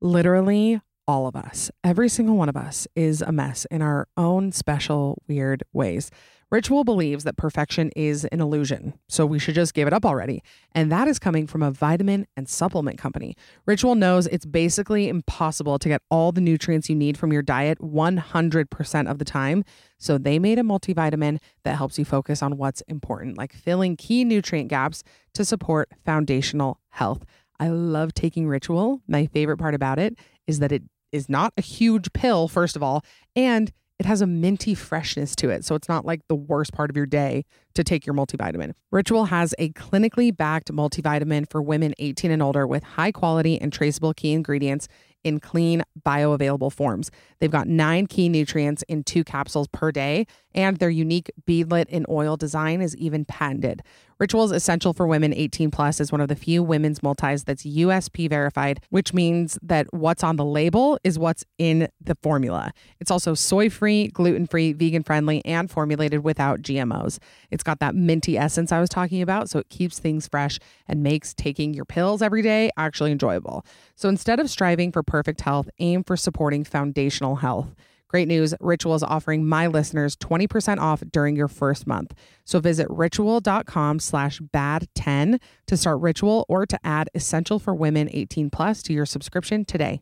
Literally 0.00 0.80
all 1.06 1.26
of 1.26 1.36
us. 1.36 1.70
Every 1.84 2.08
single 2.08 2.36
one 2.36 2.48
of 2.48 2.56
us 2.56 2.88
is 2.96 3.20
a 3.20 3.30
mess 3.30 3.66
in 3.70 3.82
our 3.82 4.08
own 4.16 4.52
special, 4.52 5.22
weird 5.28 5.64
ways. 5.70 6.10
Ritual 6.50 6.82
believes 6.82 7.24
that 7.24 7.36
perfection 7.36 7.90
is 7.94 8.24
an 8.26 8.40
illusion, 8.40 8.94
so 9.06 9.26
we 9.26 9.38
should 9.38 9.54
just 9.54 9.74
give 9.74 9.86
it 9.86 9.92
up 9.92 10.06
already. 10.06 10.42
And 10.72 10.90
that 10.90 11.06
is 11.06 11.18
coming 11.18 11.46
from 11.46 11.62
a 11.62 11.70
vitamin 11.70 12.26
and 12.38 12.48
supplement 12.48 12.96
company. 12.96 13.36
Ritual 13.66 13.94
knows 13.94 14.26
it's 14.26 14.46
basically 14.46 15.08
impossible 15.08 15.78
to 15.78 15.88
get 15.88 16.00
all 16.10 16.32
the 16.32 16.40
nutrients 16.40 16.88
you 16.88 16.94
need 16.94 17.18
from 17.18 17.34
your 17.34 17.42
diet 17.42 17.78
100% 17.80 19.10
of 19.10 19.18
the 19.18 19.26
time. 19.26 19.62
So 19.98 20.16
they 20.16 20.38
made 20.38 20.58
a 20.58 20.62
multivitamin 20.62 21.38
that 21.64 21.76
helps 21.76 21.98
you 21.98 22.06
focus 22.06 22.42
on 22.42 22.56
what's 22.56 22.80
important, 22.82 23.36
like 23.36 23.52
filling 23.52 23.96
key 23.96 24.24
nutrient 24.24 24.70
gaps 24.70 25.04
to 25.34 25.44
support 25.44 25.90
foundational 26.06 26.80
health. 26.90 27.26
I 27.60 27.68
love 27.68 28.14
taking 28.14 28.48
Ritual. 28.48 29.02
My 29.06 29.26
favorite 29.26 29.58
part 29.58 29.74
about 29.74 29.98
it 29.98 30.16
is 30.46 30.60
that 30.60 30.72
it 30.72 30.84
is 31.12 31.28
not 31.28 31.52
a 31.58 31.62
huge 31.62 32.12
pill, 32.14 32.48
first 32.48 32.74
of 32.74 32.82
all, 32.82 33.04
and 33.36 33.70
it 33.98 34.06
has 34.06 34.20
a 34.20 34.26
minty 34.26 34.74
freshness 34.74 35.34
to 35.36 35.50
it. 35.50 35.64
So 35.64 35.74
it's 35.74 35.88
not 35.88 36.04
like 36.04 36.20
the 36.28 36.36
worst 36.36 36.72
part 36.72 36.88
of 36.88 36.96
your 36.96 37.06
day 37.06 37.44
to 37.74 37.82
take 37.82 38.06
your 38.06 38.14
multivitamin. 38.14 38.74
Ritual 38.92 39.26
has 39.26 39.54
a 39.58 39.70
clinically 39.70 40.34
backed 40.34 40.72
multivitamin 40.72 41.50
for 41.50 41.60
women 41.60 41.94
18 41.98 42.30
and 42.30 42.42
older 42.42 42.66
with 42.66 42.82
high 42.82 43.12
quality 43.12 43.60
and 43.60 43.72
traceable 43.72 44.14
key 44.14 44.32
ingredients 44.32 44.88
in 45.24 45.40
clean, 45.40 45.82
bioavailable 46.06 46.72
forms. 46.72 47.10
They've 47.40 47.50
got 47.50 47.66
nine 47.66 48.06
key 48.06 48.28
nutrients 48.28 48.84
in 48.88 49.02
two 49.02 49.24
capsules 49.24 49.66
per 49.68 49.90
day, 49.90 50.26
and 50.54 50.76
their 50.78 50.90
unique 50.90 51.30
beadlet 51.46 51.88
in 51.88 52.06
oil 52.08 52.36
design 52.36 52.80
is 52.80 52.96
even 52.96 53.24
patented. 53.24 53.82
Rituals 54.18 54.50
Essential 54.50 54.92
for 54.92 55.06
Women 55.06 55.32
18 55.32 55.70
Plus 55.70 56.00
is 56.00 56.10
one 56.10 56.20
of 56.20 56.26
the 56.26 56.34
few 56.34 56.60
women's 56.60 57.04
multis 57.04 57.44
that's 57.44 57.62
USP 57.62 58.28
verified, 58.28 58.80
which 58.90 59.14
means 59.14 59.56
that 59.62 59.86
what's 59.92 60.24
on 60.24 60.34
the 60.34 60.44
label 60.44 60.98
is 61.04 61.20
what's 61.20 61.44
in 61.56 61.88
the 62.00 62.16
formula. 62.16 62.72
It's 62.98 63.12
also 63.12 63.34
soy 63.34 63.70
free, 63.70 64.08
gluten 64.08 64.48
free, 64.48 64.72
vegan 64.72 65.04
friendly, 65.04 65.44
and 65.44 65.70
formulated 65.70 66.24
without 66.24 66.62
GMOs. 66.62 67.20
It's 67.52 67.62
got 67.62 67.78
that 67.78 67.94
minty 67.94 68.36
essence 68.36 68.72
I 68.72 68.80
was 68.80 68.88
talking 68.88 69.22
about, 69.22 69.50
so 69.50 69.60
it 69.60 69.68
keeps 69.68 70.00
things 70.00 70.26
fresh 70.26 70.58
and 70.88 71.00
makes 71.00 71.32
taking 71.32 71.72
your 71.72 71.84
pills 71.84 72.20
every 72.20 72.42
day 72.42 72.70
actually 72.76 73.12
enjoyable. 73.12 73.64
So 73.94 74.08
instead 74.08 74.40
of 74.40 74.50
striving 74.50 74.90
for 74.90 75.04
perfect 75.04 75.42
health, 75.42 75.70
aim 75.78 76.02
for 76.02 76.16
supporting 76.16 76.64
foundational 76.64 77.36
health. 77.36 77.72
Great 78.08 78.26
news, 78.26 78.54
Ritual 78.60 78.94
is 78.94 79.02
offering 79.02 79.46
my 79.46 79.66
listeners 79.66 80.16
20% 80.16 80.78
off 80.78 81.02
during 81.12 81.36
your 81.36 81.48
first 81.48 81.86
month. 81.86 82.14
So 82.44 82.58
visit 82.58 82.86
ritual.com 82.88 84.00
slash 84.00 84.40
bad10 84.40 85.38
to 85.66 85.76
start 85.76 86.00
Ritual 86.00 86.46
or 86.48 86.64
to 86.64 86.78
add 86.82 87.10
Essential 87.14 87.58
for 87.58 87.74
Women 87.74 88.08
18 88.10 88.48
plus 88.48 88.82
to 88.84 88.94
your 88.94 89.04
subscription 89.04 89.66
today. 89.66 90.00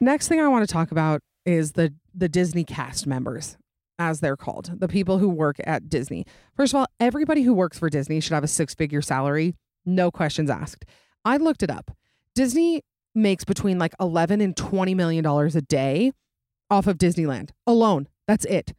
Next 0.00 0.28
thing 0.28 0.38
I 0.38 0.48
want 0.48 0.68
to 0.68 0.72
talk 0.72 0.92
about 0.92 1.22
is 1.44 1.72
the 1.72 1.94
the 2.14 2.28
Disney 2.28 2.62
cast 2.62 3.06
members 3.06 3.56
as 3.98 4.20
they're 4.20 4.36
called, 4.36 4.78
the 4.78 4.88
people 4.88 5.18
who 5.18 5.28
work 5.28 5.56
at 5.64 5.88
Disney. 5.88 6.26
First 6.56 6.72
of 6.72 6.78
all, 6.78 6.86
everybody 7.00 7.42
who 7.42 7.54
works 7.54 7.78
for 7.78 7.88
Disney 7.88 8.20
should 8.20 8.32
have 8.32 8.44
a 8.44 8.48
six-figure 8.48 9.02
salary, 9.02 9.54
no 9.84 10.10
questions 10.10 10.50
asked. 10.50 10.84
I 11.24 11.36
looked 11.36 11.62
it 11.62 11.70
up. 11.70 11.90
Disney 12.34 12.82
makes 13.14 13.44
between 13.44 13.78
like 13.78 13.94
11 14.00 14.40
and 14.40 14.56
20 14.56 14.94
million 14.94 15.22
dollars 15.22 15.54
a 15.54 15.62
day 15.62 16.12
off 16.70 16.86
of 16.86 16.98
Disneyland 16.98 17.50
alone. 17.66 18.08
That's 18.26 18.44
it. 18.46 18.74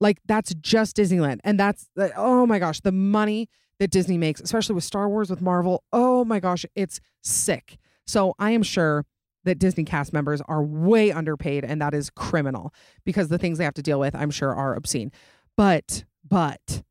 Like 0.00 0.18
that's 0.26 0.54
just 0.54 0.96
Disneyland. 0.96 1.40
And 1.44 1.58
that's 1.58 1.88
oh 2.16 2.46
my 2.46 2.58
gosh, 2.58 2.80
the 2.80 2.92
money 2.92 3.48
that 3.78 3.90
Disney 3.90 4.18
makes, 4.18 4.40
especially 4.40 4.74
with 4.74 4.84
Star 4.84 5.08
Wars 5.08 5.30
with 5.30 5.40
Marvel. 5.40 5.82
Oh 5.92 6.24
my 6.24 6.40
gosh, 6.40 6.64
it's 6.74 7.00
sick. 7.22 7.78
So 8.06 8.34
I 8.38 8.50
am 8.50 8.62
sure 8.62 9.04
that 9.44 9.58
Disney 9.58 9.84
cast 9.84 10.12
members 10.12 10.40
are 10.48 10.62
way 10.62 11.12
underpaid 11.12 11.64
and 11.64 11.80
that 11.80 11.94
is 11.94 12.10
criminal 12.10 12.72
because 13.04 13.28
the 13.28 13.38
things 13.38 13.58
they 13.58 13.64
have 13.64 13.74
to 13.74 13.82
deal 13.82 14.00
with, 14.00 14.14
I'm 14.14 14.30
sure, 14.30 14.54
are 14.54 14.74
obscene. 14.74 15.12
But, 15.56 16.04
but 16.26 16.82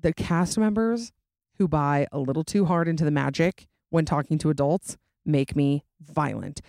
the 0.00 0.12
cast 0.12 0.58
members 0.58 1.12
who 1.58 1.68
buy 1.68 2.06
a 2.12 2.18
little 2.18 2.44
too 2.44 2.64
hard 2.64 2.88
into 2.88 3.04
the 3.04 3.10
magic 3.10 3.66
when 3.90 4.04
talking 4.04 4.38
to 4.38 4.50
adults 4.50 4.96
make 5.24 5.54
me 5.54 5.84
violent. 6.00 6.60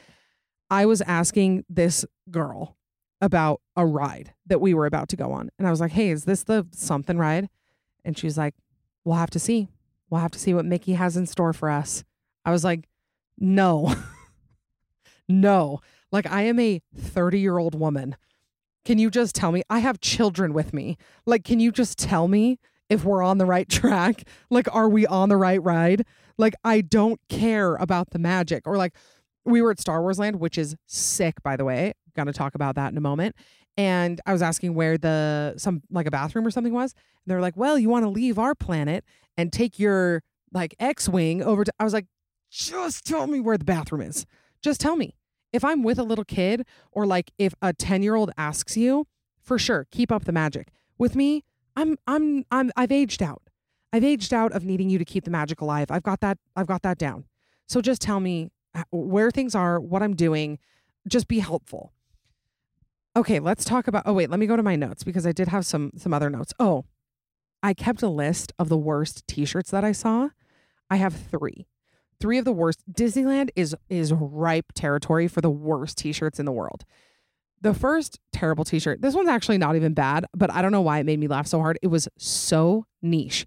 I 0.69 0.85
was 0.85 1.01
asking 1.01 1.65
this 1.69 2.05
girl 2.29 2.77
about 3.21 3.61
a 3.75 3.85
ride 3.85 4.33
that 4.45 4.59
we 4.61 4.73
were 4.73 4.85
about 4.85 5.09
to 5.09 5.15
go 5.15 5.31
on. 5.31 5.49
And 5.57 5.67
I 5.67 5.71
was 5.71 5.79
like, 5.79 5.91
hey, 5.91 6.09
is 6.09 6.25
this 6.25 6.43
the 6.43 6.67
something 6.71 7.17
ride? 7.17 7.49
And 8.03 8.17
she's 8.17 8.37
like, 8.37 8.55
we'll 9.05 9.15
have 9.15 9.29
to 9.31 9.39
see. 9.39 9.69
We'll 10.09 10.21
have 10.21 10.31
to 10.31 10.39
see 10.39 10.53
what 10.53 10.65
Mickey 10.65 10.93
has 10.93 11.15
in 11.15 11.25
store 11.25 11.53
for 11.53 11.69
us. 11.69 12.03
I 12.43 12.51
was 12.51 12.63
like, 12.63 12.87
no. 13.37 13.93
No, 15.29 15.79
like 16.11 16.29
I 16.29 16.43
am 16.43 16.59
a 16.59 16.81
30 16.95 17.39
year 17.39 17.57
old 17.57 17.75
woman. 17.75 18.15
Can 18.85 18.97
you 18.97 19.09
just 19.09 19.35
tell 19.35 19.51
me? 19.51 19.63
I 19.69 19.79
have 19.79 20.01
children 20.01 20.53
with 20.53 20.73
me. 20.73 20.97
Like, 21.25 21.45
can 21.45 21.59
you 21.59 21.71
just 21.71 21.97
tell 21.97 22.27
me 22.27 22.59
if 22.89 23.03
we're 23.03 23.23
on 23.23 23.37
the 23.37 23.45
right 23.45 23.67
track? 23.69 24.23
Like, 24.49 24.67
are 24.73 24.89
we 24.89 25.05
on 25.05 25.29
the 25.29 25.37
right 25.37 25.61
ride? 25.61 26.05
Like, 26.37 26.53
I 26.63 26.81
don't 26.81 27.19
care 27.29 27.75
about 27.75 28.11
the 28.11 28.19
magic. 28.19 28.65
Or, 28.65 28.77
like, 28.77 28.93
we 29.45 29.61
were 29.61 29.71
at 29.71 29.79
Star 29.79 30.01
Wars 30.01 30.19
Land, 30.19 30.39
which 30.39 30.57
is 30.57 30.75
sick, 30.87 31.41
by 31.43 31.55
the 31.55 31.65
way. 31.65 31.93
To 32.15 32.31
talk 32.31 32.53
about 32.53 32.75
that 32.75 32.91
in 32.91 32.97
a 32.97 33.01
moment. 33.01 33.35
And 33.75 34.21
I 34.27 34.33
was 34.33 34.43
asking 34.43 34.75
where 34.75 34.99
the, 34.99 35.55
some, 35.57 35.81
like 35.89 36.05
a 36.05 36.11
bathroom 36.11 36.45
or 36.45 36.51
something 36.51 36.73
was. 36.73 36.93
And 36.93 37.31
they're 37.31 37.41
like, 37.41 37.57
well, 37.57 37.79
you 37.79 37.89
want 37.89 38.05
to 38.05 38.09
leave 38.09 38.37
our 38.37 38.53
planet 38.53 39.03
and 39.35 39.51
take 39.51 39.79
your, 39.79 40.21
like, 40.53 40.75
X 40.79 41.09
Wing 41.09 41.41
over 41.41 41.63
to, 41.63 41.73
I 41.79 41.83
was 41.83 41.93
like, 41.93 42.05
just 42.51 43.03
tell 43.03 43.25
me 43.25 43.39
where 43.39 43.57
the 43.57 43.65
bathroom 43.65 44.01
is. 44.01 44.27
Just 44.61 44.79
tell 44.79 44.95
me. 44.95 45.15
If 45.51 45.63
I'm 45.65 45.81
with 45.81 45.97
a 45.97 46.03
little 46.03 46.23
kid 46.23 46.65
or 46.91 47.05
like 47.07 47.31
if 47.39 47.55
a 47.61 47.73
10 47.73 48.03
year 48.03 48.13
old 48.13 48.31
asks 48.37 48.77
you, 48.77 49.07
for 49.41 49.57
sure. 49.57 49.87
Keep 49.91 50.11
up 50.11 50.25
the 50.25 50.31
magic. 50.31 50.69
With 50.97 51.15
me, 51.15 51.43
I'm 51.75 51.97
I'm 52.07 52.45
I'm 52.51 52.71
I've 52.75 52.91
aged 52.91 53.23
out. 53.23 53.41
I've 53.91 54.03
aged 54.03 54.33
out 54.33 54.51
of 54.53 54.65
needing 54.65 54.89
you 54.89 54.97
to 54.97 55.05
keep 55.05 55.23
the 55.23 55.31
magic 55.31 55.61
alive. 55.61 55.91
I've 55.91 56.03
got 56.03 56.19
that 56.21 56.37
I've 56.55 56.67
got 56.67 56.81
that 56.83 56.97
down. 56.97 57.25
So 57.67 57.81
just 57.81 58.01
tell 58.01 58.19
me 58.19 58.49
uh, 58.75 58.83
where 58.91 59.31
things 59.31 59.55
are, 59.55 59.79
what 59.79 60.03
I'm 60.03 60.15
doing. 60.15 60.59
Just 61.07 61.27
be 61.27 61.39
helpful. 61.39 61.93
Okay, 63.15 63.39
let's 63.39 63.65
talk 63.65 63.87
about 63.87 64.03
Oh 64.05 64.13
wait, 64.13 64.29
let 64.29 64.39
me 64.39 64.47
go 64.47 64.55
to 64.55 64.63
my 64.63 64.75
notes 64.75 65.03
because 65.03 65.27
I 65.27 65.31
did 65.31 65.47
have 65.47 65.65
some 65.65 65.91
some 65.97 66.13
other 66.13 66.29
notes. 66.29 66.53
Oh, 66.59 66.85
I 67.61 67.73
kept 67.73 68.01
a 68.01 68.09
list 68.09 68.51
of 68.59 68.69
the 68.69 68.77
worst 68.77 69.25
t-shirts 69.27 69.71
that 69.71 69.83
I 69.83 69.91
saw. 69.91 70.29
I 70.89 70.97
have 70.97 71.13
3. 71.13 71.65
3 72.19 72.37
of 72.37 72.45
the 72.45 72.51
worst. 72.51 72.79
Disneyland 72.91 73.49
is 73.55 73.75
is 73.89 74.11
ripe 74.13 74.73
territory 74.73 75.27
for 75.27 75.41
the 75.41 75.49
worst 75.49 75.97
t-shirts 75.97 76.39
in 76.39 76.45
the 76.45 76.51
world. 76.51 76.85
The 77.63 77.73
first 77.73 78.19
terrible 78.33 78.65
t-shirt. 78.65 79.01
This 79.01 79.15
one's 79.15 79.29
actually 79.29 79.57
not 79.57 79.75
even 79.77 79.93
bad, 79.93 80.25
but 80.35 80.51
I 80.51 80.61
don't 80.61 80.73
know 80.73 80.81
why 80.81 80.99
it 80.99 81.05
made 81.05 81.19
me 81.19 81.27
laugh 81.27 81.47
so 81.47 81.59
hard. 81.59 81.79
It 81.81 81.87
was 81.87 82.09
so 82.17 82.85
niche. 83.01 83.45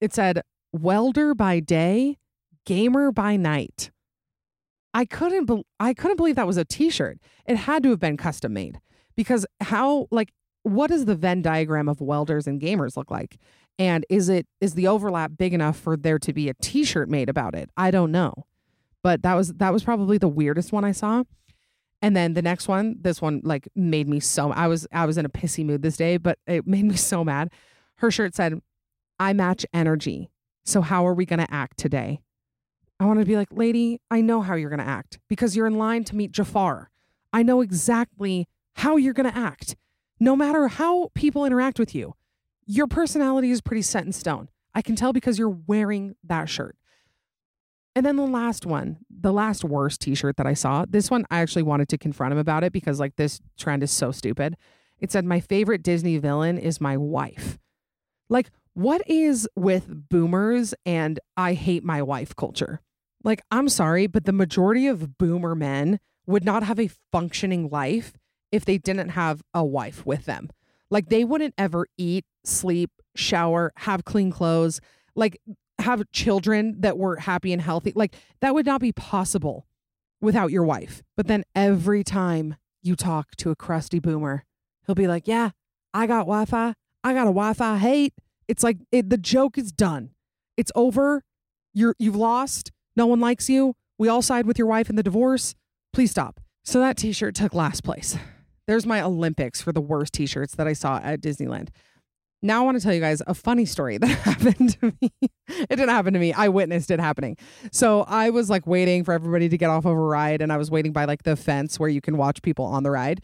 It 0.00 0.12
said 0.12 0.42
welder 0.72 1.34
by 1.34 1.60
day, 1.60 2.18
gamer 2.66 3.12
by 3.12 3.36
night. 3.36 3.92
I 4.92 5.04
couldn't 5.04 5.44
be- 5.44 5.64
I 5.78 5.94
couldn't 5.94 6.16
believe 6.16 6.34
that 6.34 6.46
was 6.46 6.56
a 6.56 6.64
t-shirt. 6.64 7.18
It 7.46 7.56
had 7.56 7.84
to 7.84 7.90
have 7.90 8.00
been 8.00 8.16
custom 8.16 8.52
made 8.52 8.80
because 9.16 9.46
how 9.60 10.08
like 10.10 10.32
what 10.62 10.88
does 10.88 11.04
the 11.04 11.14
Venn 11.14 11.40
diagram 11.40 11.88
of 11.88 12.00
welders 12.00 12.46
and 12.46 12.60
gamers 12.60 12.96
look 12.96 13.10
like? 13.10 13.38
And 13.78 14.04
is 14.10 14.28
it 14.28 14.46
is 14.60 14.74
the 14.74 14.88
overlap 14.88 15.32
big 15.38 15.54
enough 15.54 15.78
for 15.78 15.96
there 15.96 16.18
to 16.18 16.32
be 16.32 16.48
a 16.48 16.54
t-shirt 16.54 17.08
made 17.08 17.28
about 17.28 17.54
it? 17.54 17.70
I 17.76 17.92
don't 17.92 18.10
know. 18.10 18.46
But 19.02 19.22
that 19.22 19.34
was 19.34 19.54
that 19.54 19.72
was 19.72 19.84
probably 19.84 20.18
the 20.18 20.28
weirdest 20.28 20.72
one 20.72 20.84
I 20.84 20.92
saw. 20.92 21.22
And 22.02 22.16
then 22.16 22.34
the 22.34 22.42
next 22.42 22.66
one, 22.66 22.96
this 23.00 23.20
one 23.20 23.40
like 23.44 23.68
made 23.74 24.08
me 24.08 24.20
so 24.20 24.52
I 24.52 24.68
was 24.68 24.86
I 24.92 25.04
was 25.04 25.18
in 25.18 25.26
a 25.26 25.30
pissy 25.30 25.64
mood 25.64 25.82
this 25.82 25.96
day, 25.96 26.16
but 26.16 26.38
it 26.46 26.66
made 26.66 26.84
me 26.84 26.96
so 27.10 27.24
mad. 27.24 27.50
Her 27.96 28.10
shirt 28.10 28.34
said, 28.34 28.60
"I 29.18 29.32
match 29.32 29.66
energy. 29.72 30.30
So 30.64 30.80
how 30.80 31.06
are 31.06 31.14
we 31.14 31.26
going 31.26 31.40
to 31.40 31.52
act 31.52 31.78
today?" 31.78 32.20
I 32.98 33.04
want 33.04 33.20
to 33.20 33.26
be 33.26 33.36
like, 33.36 33.48
"Lady, 33.52 34.00
I 34.10 34.20
know 34.20 34.40
how 34.40 34.54
you're 34.54 34.70
going 34.70 34.80
to 34.80 34.86
act 34.86 35.18
because 35.28 35.56
you're 35.56 35.66
in 35.66 35.78
line 35.78 36.04
to 36.04 36.16
meet 36.16 36.32
Jafar. 36.32 36.90
I 37.32 37.42
know 37.42 37.60
exactly 37.60 38.48
how 38.76 38.96
you're 38.96 39.14
going 39.14 39.30
to 39.30 39.38
act. 39.38 39.76
No 40.18 40.36
matter 40.36 40.68
how 40.68 41.10
people 41.14 41.44
interact 41.44 41.78
with 41.78 41.94
you, 41.94 42.14
your 42.66 42.86
personality 42.86 43.50
is 43.50 43.60
pretty 43.60 43.82
set 43.82 44.04
in 44.04 44.12
stone. 44.12 44.48
I 44.74 44.82
can 44.82 44.96
tell 44.96 45.12
because 45.12 45.38
you're 45.38 45.48
wearing 45.66 46.16
that 46.24 46.48
shirt." 46.48 46.76
And 48.00 48.06
then 48.06 48.16
the 48.16 48.22
last 48.22 48.64
one, 48.64 48.96
the 49.10 49.30
last 49.30 49.62
worst 49.62 50.00
t-shirt 50.00 50.38
that 50.38 50.46
I 50.46 50.54
saw, 50.54 50.86
this 50.88 51.10
one 51.10 51.26
I 51.30 51.40
actually 51.40 51.64
wanted 51.64 51.90
to 51.90 51.98
confront 51.98 52.32
him 52.32 52.38
about 52.38 52.64
it 52.64 52.72
because 52.72 52.98
like 52.98 53.16
this 53.16 53.42
trend 53.58 53.82
is 53.82 53.90
so 53.90 54.10
stupid. 54.10 54.56
It 55.00 55.12
said 55.12 55.26
my 55.26 55.38
favorite 55.38 55.82
Disney 55.82 56.16
villain 56.16 56.56
is 56.56 56.80
my 56.80 56.96
wife. 56.96 57.58
Like 58.30 58.52
what 58.72 59.02
is 59.06 59.46
with 59.54 60.08
boomers 60.08 60.72
and 60.86 61.20
I 61.36 61.52
hate 61.52 61.84
my 61.84 62.00
wife 62.00 62.34
culture? 62.34 62.80
Like 63.22 63.42
I'm 63.50 63.68
sorry, 63.68 64.06
but 64.06 64.24
the 64.24 64.32
majority 64.32 64.86
of 64.86 65.18
boomer 65.18 65.54
men 65.54 66.00
would 66.26 66.42
not 66.42 66.62
have 66.62 66.80
a 66.80 66.88
functioning 67.12 67.68
life 67.68 68.14
if 68.50 68.64
they 68.64 68.78
didn't 68.78 69.10
have 69.10 69.42
a 69.52 69.62
wife 69.62 70.06
with 70.06 70.24
them. 70.24 70.48
Like 70.90 71.10
they 71.10 71.22
wouldn't 71.22 71.52
ever 71.58 71.86
eat, 71.98 72.24
sleep, 72.46 72.92
shower, 73.14 73.74
have 73.76 74.06
clean 74.06 74.30
clothes. 74.30 74.80
Like 75.14 75.38
have 75.82 76.10
children 76.12 76.80
that 76.80 76.98
were 76.98 77.16
happy 77.16 77.52
and 77.52 77.62
healthy. 77.62 77.92
Like 77.94 78.14
that 78.40 78.54
would 78.54 78.66
not 78.66 78.80
be 78.80 78.92
possible 78.92 79.66
without 80.20 80.50
your 80.50 80.64
wife. 80.64 81.02
But 81.16 81.26
then 81.26 81.44
every 81.54 82.04
time 82.04 82.56
you 82.82 82.96
talk 82.96 83.36
to 83.36 83.50
a 83.50 83.56
crusty 83.56 83.98
boomer, 83.98 84.44
he'll 84.86 84.94
be 84.94 85.08
like, 85.08 85.26
"Yeah, 85.26 85.50
I 85.92 86.06
got 86.06 86.20
Wi-Fi. 86.20 86.74
I 87.04 87.12
got 87.12 87.22
a 87.22 87.32
Wi-Fi 87.32 87.78
hate." 87.78 88.14
It's 88.48 88.62
like 88.62 88.78
it, 88.90 89.10
the 89.10 89.18
joke 89.18 89.56
is 89.58 89.72
done. 89.72 90.10
It's 90.56 90.72
over. 90.74 91.24
You're 91.72 91.94
you've 91.98 92.16
lost. 92.16 92.72
No 92.96 93.06
one 93.06 93.20
likes 93.20 93.48
you. 93.48 93.76
We 93.98 94.08
all 94.08 94.22
side 94.22 94.46
with 94.46 94.58
your 94.58 94.66
wife 94.66 94.90
in 94.90 94.96
the 94.96 95.02
divorce. 95.02 95.54
Please 95.92 96.10
stop. 96.10 96.40
So 96.64 96.80
that 96.80 96.96
t-shirt 96.96 97.34
took 97.34 97.54
last 97.54 97.84
place. 97.84 98.16
There's 98.66 98.86
my 98.86 99.00
Olympics 99.00 99.60
for 99.60 99.72
the 99.72 99.80
worst 99.80 100.12
t-shirts 100.12 100.54
that 100.56 100.66
I 100.66 100.72
saw 100.72 100.98
at 100.98 101.20
Disneyland. 101.20 101.68
Now 102.42 102.62
I 102.62 102.64
want 102.64 102.78
to 102.78 102.82
tell 102.82 102.94
you 102.94 103.00
guys 103.00 103.22
a 103.26 103.34
funny 103.34 103.66
story 103.66 103.98
that 103.98 104.06
happened 104.06 104.78
to 104.80 104.92
me. 105.00 105.12
it 105.48 105.68
didn't 105.68 105.88
happen 105.88 106.14
to 106.14 106.20
me. 106.20 106.32
I 106.32 106.48
witnessed 106.48 106.90
it 106.90 107.00
happening. 107.00 107.36
So 107.72 108.02
I 108.02 108.30
was 108.30 108.48
like 108.48 108.66
waiting 108.66 109.04
for 109.04 109.12
everybody 109.12 109.48
to 109.48 109.58
get 109.58 109.70
off 109.70 109.84
of 109.84 109.92
a 109.92 109.96
ride 109.96 110.40
and 110.42 110.52
I 110.52 110.56
was 110.56 110.70
waiting 110.70 110.92
by 110.92 111.04
like 111.04 111.24
the 111.24 111.36
fence 111.36 111.78
where 111.78 111.88
you 111.88 112.00
can 112.00 112.16
watch 112.16 112.42
people 112.42 112.64
on 112.64 112.82
the 112.82 112.90
ride. 112.90 113.22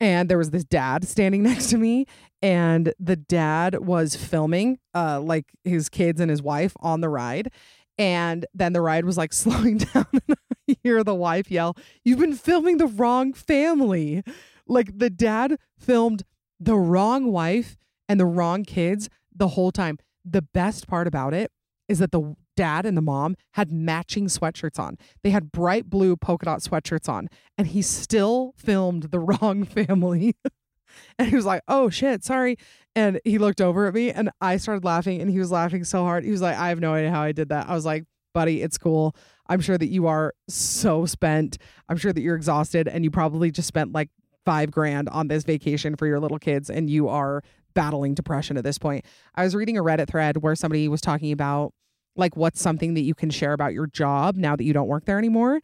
And 0.00 0.28
there 0.28 0.38
was 0.38 0.50
this 0.50 0.64
dad 0.64 1.06
standing 1.06 1.42
next 1.44 1.70
to 1.70 1.78
me 1.78 2.06
and 2.42 2.92
the 2.98 3.16
dad 3.16 3.86
was 3.86 4.14
filming 4.14 4.78
uh 4.94 5.20
like 5.20 5.46
his 5.64 5.88
kids 5.88 6.20
and 6.20 6.30
his 6.30 6.42
wife 6.42 6.74
on 6.80 7.00
the 7.00 7.08
ride. 7.08 7.50
And 7.98 8.44
then 8.54 8.72
the 8.72 8.82
ride 8.82 9.04
was 9.04 9.16
like 9.16 9.32
slowing 9.32 9.78
down 9.78 10.06
and 10.12 10.36
I 10.68 10.76
hear 10.82 11.04
the 11.04 11.14
wife 11.14 11.50
yell, 11.50 11.76
"You've 12.04 12.18
been 12.18 12.34
filming 12.34 12.78
the 12.78 12.86
wrong 12.86 13.32
family." 13.32 14.22
Like 14.66 14.98
the 14.98 15.10
dad 15.10 15.58
filmed 15.78 16.24
the 16.58 16.76
wrong 16.76 17.30
wife 17.30 17.76
and 18.08 18.20
the 18.20 18.26
wrong 18.26 18.64
kids 18.64 19.08
the 19.34 19.48
whole 19.48 19.72
time. 19.72 19.98
The 20.24 20.42
best 20.42 20.88
part 20.88 21.06
about 21.06 21.34
it 21.34 21.50
is 21.88 21.98
that 22.00 22.12
the 22.12 22.34
dad 22.56 22.86
and 22.86 22.96
the 22.96 23.02
mom 23.02 23.36
had 23.52 23.70
matching 23.70 24.26
sweatshirts 24.26 24.78
on. 24.78 24.96
They 25.22 25.30
had 25.30 25.52
bright 25.52 25.88
blue 25.88 26.16
polka 26.16 26.46
dot 26.46 26.60
sweatshirts 26.60 27.08
on, 27.08 27.28
and 27.56 27.68
he 27.68 27.82
still 27.82 28.54
filmed 28.56 29.04
the 29.04 29.20
wrong 29.20 29.64
family. 29.64 30.34
and 31.18 31.28
he 31.28 31.36
was 31.36 31.46
like, 31.46 31.62
"Oh 31.68 31.90
shit, 31.90 32.24
sorry." 32.24 32.56
And 32.94 33.20
he 33.24 33.38
looked 33.38 33.60
over 33.60 33.86
at 33.86 33.94
me, 33.94 34.10
and 34.10 34.30
I 34.40 34.56
started 34.56 34.84
laughing, 34.84 35.20
and 35.20 35.30
he 35.30 35.38
was 35.38 35.52
laughing 35.52 35.84
so 35.84 36.02
hard. 36.02 36.24
He 36.24 36.30
was 36.30 36.42
like, 36.42 36.56
"I 36.56 36.70
have 36.70 36.80
no 36.80 36.94
idea 36.94 37.10
how 37.10 37.22
I 37.22 37.32
did 37.32 37.50
that." 37.50 37.68
I 37.68 37.74
was 37.74 37.84
like, 37.84 38.04
"Buddy, 38.34 38.62
it's 38.62 38.78
cool. 38.78 39.14
I'm 39.48 39.60
sure 39.60 39.78
that 39.78 39.88
you 39.88 40.06
are 40.06 40.34
so 40.48 41.06
spent. 41.06 41.58
I'm 41.88 41.96
sure 41.96 42.12
that 42.12 42.20
you're 42.20 42.36
exhausted, 42.36 42.88
and 42.88 43.04
you 43.04 43.10
probably 43.10 43.50
just 43.50 43.68
spent 43.68 43.92
like 43.92 44.10
five 44.44 44.70
grand 44.70 45.08
on 45.08 45.28
this 45.28 45.44
vacation 45.44 45.96
for 45.96 46.06
your 46.06 46.20
little 46.20 46.38
kids, 46.38 46.70
and 46.70 46.88
you 46.88 47.08
are 47.08 47.42
battling 47.76 48.14
depression 48.14 48.56
at 48.56 48.64
this 48.64 48.78
point. 48.78 49.04
I 49.34 49.44
was 49.44 49.54
reading 49.54 49.76
a 49.76 49.82
Reddit 49.84 50.08
thread 50.08 50.38
where 50.38 50.56
somebody 50.56 50.88
was 50.88 51.02
talking 51.02 51.30
about 51.30 51.72
like 52.16 52.36
what's 52.36 52.60
something 52.60 52.94
that 52.94 53.02
you 53.02 53.14
can 53.14 53.28
share 53.30 53.52
about 53.52 53.74
your 53.74 53.86
job 53.86 54.36
now 54.36 54.56
that 54.56 54.64
you 54.64 54.72
don't 54.72 54.88
work 54.88 55.04
there 55.04 55.18
anymore. 55.18 55.60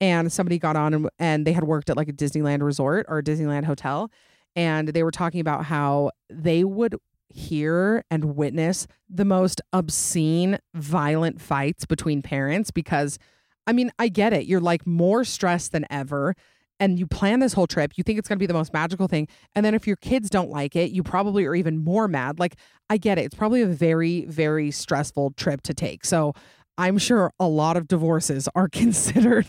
And 0.00 0.32
somebody 0.32 0.58
got 0.58 0.76
on 0.76 0.94
and, 0.94 1.10
and 1.18 1.46
they 1.46 1.52
had 1.52 1.64
worked 1.64 1.90
at 1.90 1.96
like 1.96 2.08
a 2.08 2.12
Disneyland 2.12 2.62
resort 2.62 3.06
or 3.08 3.18
a 3.18 3.22
Disneyland 3.22 3.64
hotel. 3.64 4.10
And 4.54 4.88
they 4.88 5.02
were 5.02 5.10
talking 5.10 5.40
about 5.40 5.64
how 5.64 6.12
they 6.30 6.62
would 6.62 6.94
hear 7.28 8.04
and 8.10 8.36
witness 8.36 8.86
the 9.10 9.24
most 9.24 9.60
obscene, 9.72 10.58
violent 10.74 11.40
fights 11.40 11.84
between 11.84 12.22
parents 12.22 12.70
because, 12.70 13.18
I 13.66 13.72
mean, 13.72 13.90
I 13.98 14.08
get 14.08 14.32
it. 14.32 14.46
You're 14.46 14.60
like 14.60 14.86
more 14.86 15.24
stressed 15.24 15.72
than 15.72 15.84
ever 15.90 16.34
and 16.78 16.98
you 16.98 17.06
plan 17.06 17.40
this 17.40 17.52
whole 17.52 17.66
trip, 17.66 17.92
you 17.96 18.04
think 18.04 18.18
it's 18.18 18.28
going 18.28 18.38
to 18.38 18.42
be 18.42 18.46
the 18.46 18.54
most 18.54 18.72
magical 18.72 19.08
thing. 19.08 19.28
And 19.54 19.64
then 19.64 19.74
if 19.74 19.86
your 19.86 19.96
kids 19.96 20.28
don't 20.28 20.50
like 20.50 20.76
it, 20.76 20.90
you 20.90 21.02
probably 21.02 21.46
are 21.46 21.54
even 21.54 21.82
more 21.82 22.08
mad. 22.08 22.38
Like, 22.38 22.56
I 22.90 22.98
get 22.98 23.18
it. 23.18 23.24
It's 23.24 23.34
probably 23.34 23.62
a 23.62 23.66
very, 23.66 24.24
very 24.26 24.70
stressful 24.70 25.32
trip 25.36 25.62
to 25.62 25.74
take. 25.74 26.04
So 26.04 26.34
I'm 26.78 26.98
sure 26.98 27.32
a 27.40 27.48
lot 27.48 27.76
of 27.76 27.88
divorces 27.88 28.48
are 28.54 28.68
considered 28.72 29.46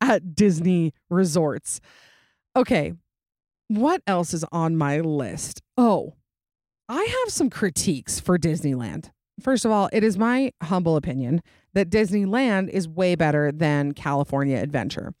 at 0.00 0.34
Disney 0.34 0.92
resorts. 1.10 1.80
Okay. 2.56 2.92
What 3.68 4.02
else 4.06 4.32
is 4.32 4.44
on 4.50 4.76
my 4.76 5.00
list? 5.00 5.60
Oh, 5.76 6.14
I 6.88 7.04
have 7.04 7.32
some 7.32 7.50
critiques 7.50 8.18
for 8.18 8.38
Disneyland. 8.38 9.10
First 9.42 9.64
of 9.64 9.70
all, 9.70 9.90
it 9.92 10.02
is 10.02 10.16
my 10.16 10.52
humble 10.62 10.96
opinion 10.96 11.42
that 11.74 11.90
Disneyland 11.90 12.70
is 12.70 12.88
way 12.88 13.14
better 13.14 13.52
than 13.52 13.92
California 13.92 14.56
Adventure. 14.56 15.12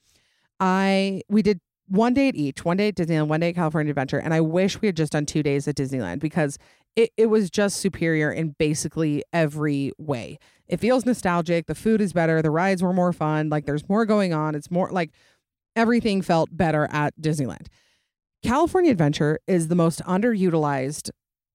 I 0.60 1.22
we 1.28 1.42
did 1.42 1.60
one 1.88 2.14
day 2.14 2.28
at 2.28 2.34
each, 2.34 2.64
one 2.64 2.76
day 2.76 2.88
at 2.88 2.96
Disneyland, 2.96 3.28
one 3.28 3.40
day 3.40 3.50
at 3.50 3.54
California 3.54 3.90
Adventure, 3.90 4.18
and 4.18 4.34
I 4.34 4.40
wish 4.40 4.80
we 4.80 4.86
had 4.86 4.96
just 4.96 5.12
done 5.12 5.26
two 5.26 5.42
days 5.42 5.66
at 5.66 5.74
Disneyland 5.74 6.20
because 6.20 6.58
it, 6.96 7.10
it 7.16 7.26
was 7.26 7.50
just 7.50 7.78
superior 7.78 8.30
in 8.30 8.54
basically 8.58 9.22
every 9.32 9.92
way. 9.98 10.38
It 10.66 10.80
feels 10.80 11.06
nostalgic, 11.06 11.66
the 11.66 11.74
food 11.74 12.00
is 12.00 12.12
better, 12.12 12.42
the 12.42 12.50
rides 12.50 12.82
were 12.82 12.92
more 12.92 13.12
fun, 13.12 13.48
like 13.48 13.64
there's 13.64 13.88
more 13.88 14.04
going 14.04 14.34
on. 14.34 14.54
It's 14.54 14.70
more 14.70 14.90
like 14.90 15.12
everything 15.76 16.20
felt 16.22 16.54
better 16.54 16.88
at 16.90 17.14
Disneyland. 17.20 17.68
California 18.42 18.90
Adventure 18.90 19.38
is 19.46 19.68
the 19.68 19.74
most 19.74 20.02
underutilized 20.04 21.10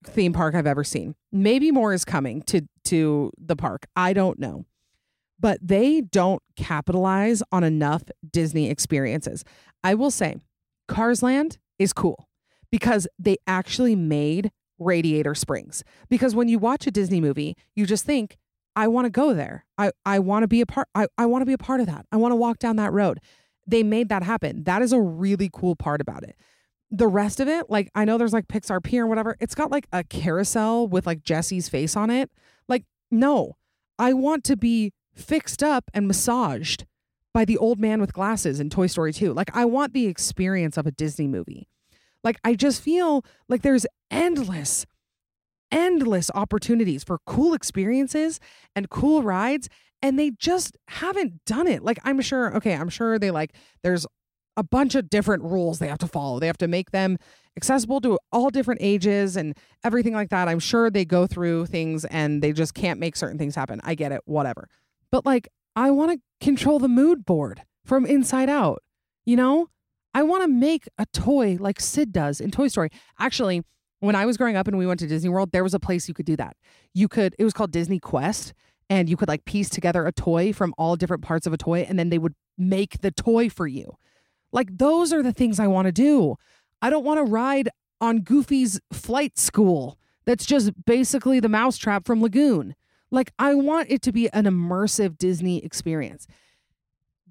theme 0.05 0.33
park 0.33 0.55
I've 0.55 0.67
ever 0.67 0.83
seen. 0.83 1.15
Maybe 1.31 1.71
more 1.71 1.93
is 1.93 2.05
coming 2.05 2.41
to 2.43 2.61
to 2.85 3.31
the 3.37 3.55
park. 3.55 3.85
I 3.95 4.13
don't 4.13 4.39
know 4.39 4.65
but 5.43 5.60
they 5.62 5.99
don't 5.99 6.41
capitalize 6.56 7.43
on 7.51 7.65
enough 7.65 8.03
Disney 8.32 8.69
experiences. 8.69 9.43
I 9.84 9.93
will 9.93 10.10
say, 10.10 10.38
Cars 10.88 11.21
Land 11.21 11.58
is 11.77 11.91
cool 11.91 12.29
because 12.71 13.10
they 13.19 13.36
actually 13.45 13.93
made 13.93 14.51
Radiator 14.79 15.36
Springs. 15.36 15.84
Because 16.10 16.34
when 16.34 16.47
you 16.47 16.60
watch 16.60 16.88
a 16.88 16.91
Disney 16.91 17.19
movie, 17.19 17.58
you 17.75 17.86
just 17.86 18.06
think, 18.06 18.38
I 18.77 18.88
want 18.88 19.06
to 19.06 19.10
go 19.10 19.34
there. 19.34 19.65
I, 19.77 19.91
I 20.06 20.19
want 20.19 20.43
to 20.43 20.47
be 20.47 20.62
a 20.62 20.65
part 20.65 20.88
I, 20.95 21.08
I 21.17 21.25
want 21.25 21.41
to 21.41 21.45
be 21.45 21.53
a 21.53 21.58
part 21.58 21.82
of 21.82 21.88
that. 21.88 22.06
I 22.12 22.15
want 22.15 22.32
to 22.32 22.38
walk 22.38 22.58
down 22.60 22.77
that 22.77 22.93
road. 22.93 23.19
They 23.67 23.84
made 23.84 24.08
that 24.10 24.23
happen. 24.23 24.63
That 24.63 24.82
is 24.82 24.93
a 24.93 25.01
really 25.01 25.49
cool 25.51 25.75
part 25.75 25.99
about 25.99 26.23
it. 26.23 26.38
the 26.93 27.08
rest 27.08 27.39
of 27.39 27.47
it, 27.47 27.69
like 27.69 27.89
I 27.95 28.06
know 28.06 28.19
there's 28.19 28.34
like 28.34 28.47
Pixar 28.47 28.82
Pier 28.82 29.06
or 29.06 29.08
whatever, 29.08 29.36
it's 29.39 29.56
got 29.56 29.71
like 29.71 29.88
a 29.91 30.03
carousel 30.03 30.88
with 30.88 31.08
like 31.08 31.23
Jesse's 31.23 31.67
face 31.67 31.97
on 31.97 32.12
it. 32.12 32.29
Like, 32.67 32.86
no, 33.10 33.58
I 33.97 34.13
want 34.13 34.43
to 34.45 34.56
be 34.56 34.93
fixed 35.13 35.63
up 35.63 35.86
and 35.93 36.08
massaged 36.08 36.86
by 37.34 37.45
the 37.45 37.58
old 37.58 37.80
man 37.80 37.99
with 37.99 38.13
glasses 38.13 38.60
in 38.60 38.69
Toy 38.69 38.88
Story 38.88 39.12
2. 39.12 39.34
Like, 39.34 39.56
I 39.56 39.65
want 39.65 39.93
the 39.93 40.08
experience 40.08 40.78
of 40.78 40.86
a 40.86 40.91
Disney 40.91 41.28
movie. 41.28 41.67
Like, 42.23 42.38
I 42.43 42.56
just 42.56 42.82
feel 42.82 43.26
like 43.49 43.63
there's 43.63 43.86
endless, 44.12 44.86
endless 45.71 46.30
opportunities 46.36 47.04
for 47.04 47.19
cool 47.26 47.54
experiences 47.54 48.39
and 48.76 48.89
cool 48.89 49.23
rides. 49.23 49.67
And 50.02 50.19
they 50.19 50.32
just 50.32 50.78
haven't 50.89 51.45
done 51.45 51.67
it. 51.67 51.84
Like, 51.84 51.99
I'm 52.04 52.21
sure, 52.21 52.56
okay, 52.58 52.76
I'm 52.76 52.89
sure 52.89 53.17
they 53.17 53.32
like, 53.32 53.56
there's 53.84 54.06
a 54.56 54.63
bunch 54.63 54.95
of 54.95 55.10
different 55.10 55.43
rules 55.43 55.80
they 55.80 55.88
have 55.88 55.97
to 55.99 56.08
follow. 56.08 56.39
They 56.39 56.47
have 56.47 56.58
to 56.60 56.67
make 56.67 56.91
them 56.91 57.17
accessible 57.58 58.02
to 58.02 58.19
all 58.32 58.49
different 58.49 58.82
ages 58.84 59.36
and 59.36 59.58
everything 59.84 60.13
like 60.13 60.30
that. 60.30 60.47
I'm 60.47 60.60
sure 60.60 60.89
they 60.89 61.06
go 61.06 61.26
through 61.26 61.67
things 61.67 62.06
and 62.06 62.41
they 62.41 62.52
just 62.52 62.73
can't 62.73 62.99
make 62.99 63.15
certain 63.15 63.38
things 63.38 63.56
happen. 63.56 63.80
I 63.84 63.95
get 63.95 64.12
it, 64.12 64.21
whatever. 64.26 64.67
But 65.13 65.28
like, 65.28 65.47
I 65.76 65.91
want 65.91 66.12
to 66.12 66.19
control 66.43 66.80
the 66.80 66.88
mood 66.88 67.23
board 67.23 67.62
from 67.86 68.04
inside 68.04 68.49
out. 68.49 68.82
You 69.26 69.36
know, 69.36 69.67
I 70.15 70.23
want 70.23 70.41
to 70.41 70.47
make 70.47 70.89
a 70.97 71.06
toy 71.13 71.56
like 71.60 71.80
Sid 71.80 72.12
does 72.12 72.41
in 72.41 72.49
Toy 72.49 72.67
Story. 72.67 72.89
Actually, 73.19 73.62
when 73.99 74.15
I 74.15 74.26
was 74.26 74.38
growing 74.38 74.56
up 74.56 74.67
and 74.67 74.76
we 74.76 74.88
went 74.88 74.99
to 75.02 75.08
Disney 75.08 75.30
World, 75.30 75.52
there 75.52 75.63
was 75.63 75.76
a 75.76 75.80
place 75.80 76.08
you 76.08 76.15
could 76.15 76.26
do 76.26 76.36
that. 76.38 76.58
You 76.95 77.08
could, 77.08 77.36
it 77.38 77.43
was 77.43 77.54
called 77.54 77.69
Disney 77.71 77.99
Quest, 77.99 78.56
and 78.89 79.08
you 79.08 79.15
could 79.15 79.28
like 79.28 79.45
piece 79.45 79.69
together 79.69 80.08
a 80.08 80.12
toy 80.12 80.52
from 80.52 80.73
all 80.80 80.95
different 80.95 81.21
parts 81.21 81.45
of 81.45 81.54
a 81.54 81.58
toy, 81.58 81.86
and 81.88 81.99
then 81.99 82.10
they 82.10 82.17
would 82.17 82.34
make 82.58 83.02
the 83.02 83.12
toy 83.12 83.49
for 83.49 83.67
you. 83.67 83.93
Like, 84.52 84.80
those 84.80 85.13
are 85.13 85.21
the 85.21 85.32
things 85.32 85.60
I 85.60 85.67
want 85.67 85.86
to 85.86 85.91
do. 85.91 86.38
I 86.82 86.89
don't 86.89 87.06
want 87.06 87.23
to 87.23 87.32
ride 87.32 87.69
on 88.02 88.21
Goofy's 88.21 88.82
flight 88.91 89.38
school. 89.38 89.99
That's 90.26 90.47
just 90.47 90.71
basically 90.88 91.39
the 91.39 91.49
mousetrap 91.49 92.08
from 92.08 92.19
Lagoon. 92.19 92.73
Like, 93.13 93.32
I 93.38 93.54
want 93.54 93.91
it 93.91 94.02
to 94.02 94.12
be 94.12 94.28
an 94.34 94.45
immersive 94.45 95.19
Disney 95.19 95.63
experience. 95.63 96.26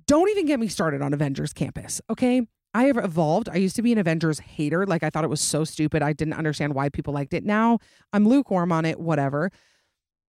Don't 0.07 0.31
even 0.31 0.47
get 0.47 0.61
me 0.61 0.69
started 0.69 1.03
on 1.03 1.13
Avengers 1.13 1.53
Campus, 1.53 2.01
okay? 2.09 2.47
I 2.73 2.85
have 2.85 2.97
evolved. 2.97 3.49
I 3.51 3.57
used 3.57 3.75
to 3.77 3.83
be 3.83 3.93
an 3.93 3.99
Avengers 3.99 4.39
hater. 4.39 4.87
Like, 4.87 5.03
I 5.03 5.11
thought 5.11 5.25
it 5.25 5.31
was 5.31 5.41
so 5.41 5.65
stupid. 5.65 6.01
I 6.01 6.13
didn't 6.13 6.35
understand 6.35 6.75
why 6.75 6.89
people 6.89 7.13
liked 7.13 7.35
it. 7.35 7.45
Now 7.45 7.81
I'm 8.13 8.27
lukewarm 8.27 8.71
on 8.71 8.85
it, 8.85 9.01
whatever. 9.01 9.51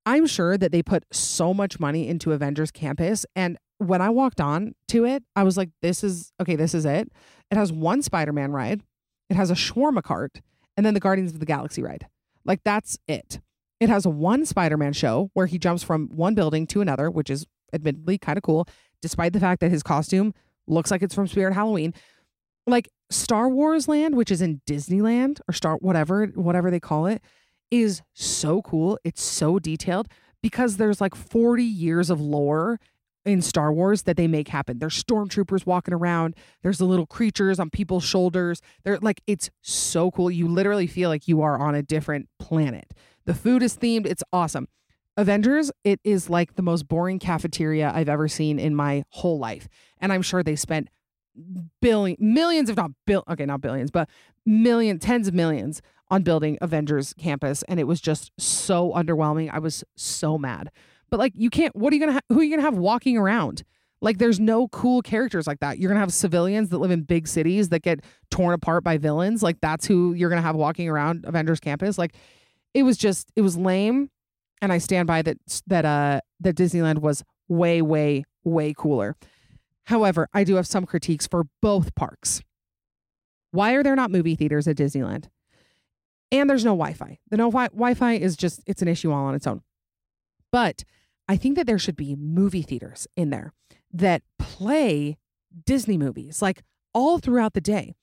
I'm 0.07 0.25
sure 0.25 0.57
that 0.57 0.71
they 0.71 0.81
put 0.81 1.05
so 1.11 1.53
much 1.53 1.79
money 1.79 2.07
into 2.07 2.31
Avengers 2.31 2.71
Campus. 2.71 3.23
And 3.35 3.57
when 3.77 4.01
I 4.01 4.09
walked 4.09 4.41
on 4.41 4.73
to 4.89 5.05
it, 5.05 5.23
I 5.35 5.43
was 5.43 5.55
like, 5.55 5.69
this 5.81 6.03
is 6.03 6.33
okay, 6.41 6.55
this 6.55 6.73
is 6.73 6.83
it. 6.83 7.09
It 7.51 7.57
has 7.57 7.71
one 7.71 8.01
Spider 8.01 8.33
Man 8.33 8.51
ride, 8.51 8.81
it 9.29 9.35
has 9.35 9.51
a 9.51 9.55
shawarma 9.55 10.01
cart, 10.01 10.41
and 10.75 10.85
then 10.85 10.95
the 10.95 10.99
Guardians 10.99 11.31
of 11.33 11.39
the 11.39 11.45
Galaxy 11.45 11.83
ride. 11.83 12.07
Like, 12.43 12.61
that's 12.63 12.97
it. 13.07 13.39
It 13.83 13.89
has 13.89 14.07
one 14.07 14.45
Spider 14.45 14.77
Man 14.77 14.93
show 14.93 15.29
where 15.33 15.45
he 15.45 15.59
jumps 15.59 15.83
from 15.83 16.07
one 16.07 16.35
building 16.35 16.65
to 16.67 16.79
another, 16.79 17.11
which 17.11 17.29
is 17.29 17.45
admittedly 17.73 18.17
kind 18.17 18.37
of 18.37 18.41
cool, 18.41 18.65
despite 19.01 19.33
the 19.33 19.41
fact 19.41 19.59
that 19.59 19.71
his 19.71 19.83
costume 19.83 20.33
looks 20.67 20.89
like 20.89 21.01
it's 21.01 21.13
from 21.13 21.27
Spirit 21.27 21.53
Halloween. 21.53 21.93
Like 22.65 22.87
Star 23.09 23.49
Wars 23.49 23.89
Land, 23.89 24.15
which 24.15 24.31
is 24.31 24.41
in 24.41 24.61
Disneyland 24.65 25.41
or 25.49 25.53
Star 25.53 25.75
whatever, 25.81 26.27
whatever 26.27 26.71
they 26.71 26.79
call 26.79 27.07
it, 27.07 27.21
is 27.71 28.01
so 28.13 28.61
cool. 28.61 28.97
It's 29.03 29.21
so 29.21 29.59
detailed 29.59 30.07
because 30.41 30.77
there's 30.77 31.01
like 31.01 31.13
40 31.13 31.65
years 31.65 32.09
of 32.09 32.21
lore 32.21 32.79
in 33.25 33.41
Star 33.41 33.73
Wars 33.73 34.03
that 34.03 34.15
they 34.15 34.27
make 34.27 34.47
happen. 34.47 34.79
There's 34.79 35.03
stormtroopers 35.03 35.65
walking 35.65 35.93
around. 35.93 36.35
There's 36.61 36.77
the 36.77 36.85
little 36.85 37.05
creatures 37.05 37.59
on 37.59 37.69
people's 37.69 38.05
shoulders. 38.05 38.61
They're 38.85 38.99
like 38.99 39.21
it's 39.27 39.49
so 39.61 40.09
cool. 40.09 40.31
You 40.31 40.47
literally 40.47 40.87
feel 40.87 41.09
like 41.09 41.27
you 41.27 41.41
are 41.41 41.59
on 41.59 41.75
a 41.75 41.83
different 41.83 42.29
planet. 42.39 42.93
The 43.25 43.33
food 43.33 43.63
is 43.63 43.77
themed. 43.77 44.05
It's 44.05 44.23
awesome. 44.31 44.67
Avengers, 45.15 45.71
it 45.83 45.99
is 46.03 46.29
like 46.29 46.55
the 46.55 46.63
most 46.63 46.87
boring 46.87 47.19
cafeteria 47.19 47.91
I've 47.93 48.09
ever 48.09 48.27
seen 48.27 48.59
in 48.59 48.73
my 48.75 49.03
whole 49.09 49.37
life. 49.37 49.67
And 49.99 50.11
I'm 50.11 50.23
sure 50.23 50.41
they 50.41 50.55
spent 50.55 50.89
billion 51.81 52.15
millions 52.19 52.69
if 52.69 52.77
not 52.77 52.91
bill 53.05 53.23
okay, 53.29 53.45
not 53.45 53.61
billions, 53.61 53.91
but 53.91 54.09
million 54.45 54.99
tens 54.99 55.27
of 55.27 55.33
millions 55.33 55.81
on 56.09 56.21
building 56.21 56.57
Avengers 56.61 57.13
campus 57.17 57.63
and 57.63 57.79
it 57.79 57.85
was 57.85 58.01
just 58.01 58.31
so 58.39 58.91
underwhelming. 58.91 59.49
I 59.51 59.59
was 59.59 59.83
so 59.95 60.37
mad. 60.37 60.69
But 61.09 61.19
like 61.19 61.33
you 61.35 61.49
can't 61.49 61.75
what 61.75 61.93
are 61.93 61.95
you 61.95 61.99
to 62.07 62.13
ha- 62.13 62.19
who 62.29 62.39
are 62.39 62.43
you 62.43 62.55
to 62.55 62.61
have 62.61 62.77
walking 62.77 63.17
around? 63.17 63.63
Like 64.01 64.17
there's 64.17 64.39
no 64.39 64.67
cool 64.67 65.01
characters 65.01 65.47
like 65.47 65.59
that. 65.61 65.79
You're 65.79 65.89
to 65.97 65.99
have 65.99 66.13
civilians 66.13 66.69
that 66.69 66.79
live 66.79 66.91
in 66.91 67.03
big 67.03 67.27
cities 67.27 67.69
that 67.69 67.83
get 67.83 68.01
torn 68.29 68.53
apart 68.53 68.83
by 68.83 68.97
villains. 68.97 69.41
Like 69.41 69.61
that's 69.61 69.85
who 69.85 70.13
you're 70.13 70.29
to 70.41 70.45
have 70.45 70.55
walking 70.55 70.89
around 70.89 71.23
Avengers 71.25 71.59
campus. 71.59 71.97
Like 71.97 72.15
it 72.73 72.83
was 72.83 72.97
just 72.97 73.31
it 73.35 73.41
was 73.41 73.57
lame 73.57 74.09
and 74.61 74.71
I 74.71 74.77
stand 74.77 75.07
by 75.07 75.21
that 75.21 75.37
that 75.67 75.85
uh 75.85 76.21
that 76.39 76.55
Disneyland 76.55 76.99
was 76.99 77.23
way 77.47 77.81
way 77.81 78.23
way 78.43 78.73
cooler. 78.75 79.15
However, 79.85 80.29
I 80.33 80.43
do 80.43 80.55
have 80.55 80.67
some 80.67 80.85
critiques 80.85 81.27
for 81.27 81.43
both 81.61 81.93
parks. 81.95 82.41
Why 83.51 83.73
are 83.73 83.83
there 83.83 83.95
not 83.95 84.11
movie 84.11 84.35
theaters 84.35 84.67
at 84.67 84.77
Disneyland? 84.77 85.25
And 86.31 86.49
there's 86.49 86.65
no 86.65 86.71
Wi-Fi. 86.71 87.19
The 87.29 87.37
no 87.37 87.51
wi- 87.51 87.67
Wi-Fi 87.67 88.13
is 88.13 88.35
just 88.35 88.61
it's 88.65 88.81
an 88.81 88.87
issue 88.87 89.11
all 89.11 89.25
on 89.25 89.35
its 89.35 89.45
own. 89.45 89.61
But 90.51 90.83
I 91.27 91.37
think 91.37 91.55
that 91.55 91.67
there 91.67 91.79
should 91.79 91.95
be 91.95 92.15
movie 92.15 92.61
theaters 92.63 93.07
in 93.15 93.29
there 93.29 93.53
that 93.91 94.23
play 94.39 95.17
Disney 95.65 95.97
movies 95.97 96.41
like 96.41 96.63
all 96.93 97.19
throughout 97.19 97.53
the 97.53 97.61
day. 97.61 97.93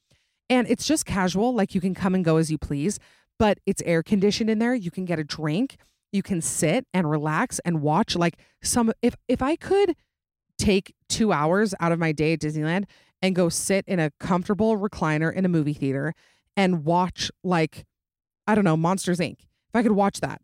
And 0.48 0.68
it's 0.68 0.86
just 0.86 1.06
casual, 1.06 1.54
like 1.54 1.74
you 1.74 1.80
can 1.80 1.94
come 1.94 2.14
and 2.14 2.24
go 2.24 2.36
as 2.36 2.50
you 2.50 2.58
please, 2.58 2.98
but 3.40 3.58
it's 3.64 3.80
air 3.86 4.02
conditioned 4.02 4.50
in 4.50 4.58
there. 4.58 4.74
You 4.74 4.90
can 4.90 5.06
get 5.06 5.18
a 5.18 5.24
drink, 5.24 5.78
you 6.12 6.22
can 6.22 6.42
sit 6.42 6.86
and 6.92 7.10
relax 7.10 7.58
and 7.64 7.80
watch 7.80 8.14
like 8.14 8.36
some 8.62 8.92
if 9.00 9.16
if 9.28 9.40
I 9.40 9.56
could 9.56 9.96
take 10.58 10.94
2 11.08 11.32
hours 11.32 11.74
out 11.80 11.90
of 11.90 11.98
my 11.98 12.12
day 12.12 12.34
at 12.34 12.40
Disneyland 12.40 12.84
and 13.22 13.34
go 13.34 13.48
sit 13.48 13.86
in 13.88 13.98
a 13.98 14.10
comfortable 14.20 14.76
recliner 14.76 15.32
in 15.32 15.46
a 15.46 15.48
movie 15.48 15.72
theater 15.72 16.12
and 16.54 16.84
watch 16.84 17.30
like 17.42 17.86
I 18.46 18.54
don't 18.54 18.64
know, 18.64 18.76
Monsters 18.76 19.20
Inc. 19.20 19.38
If 19.40 19.74
I 19.74 19.82
could 19.82 19.92
watch 19.92 20.20
that 20.20 20.42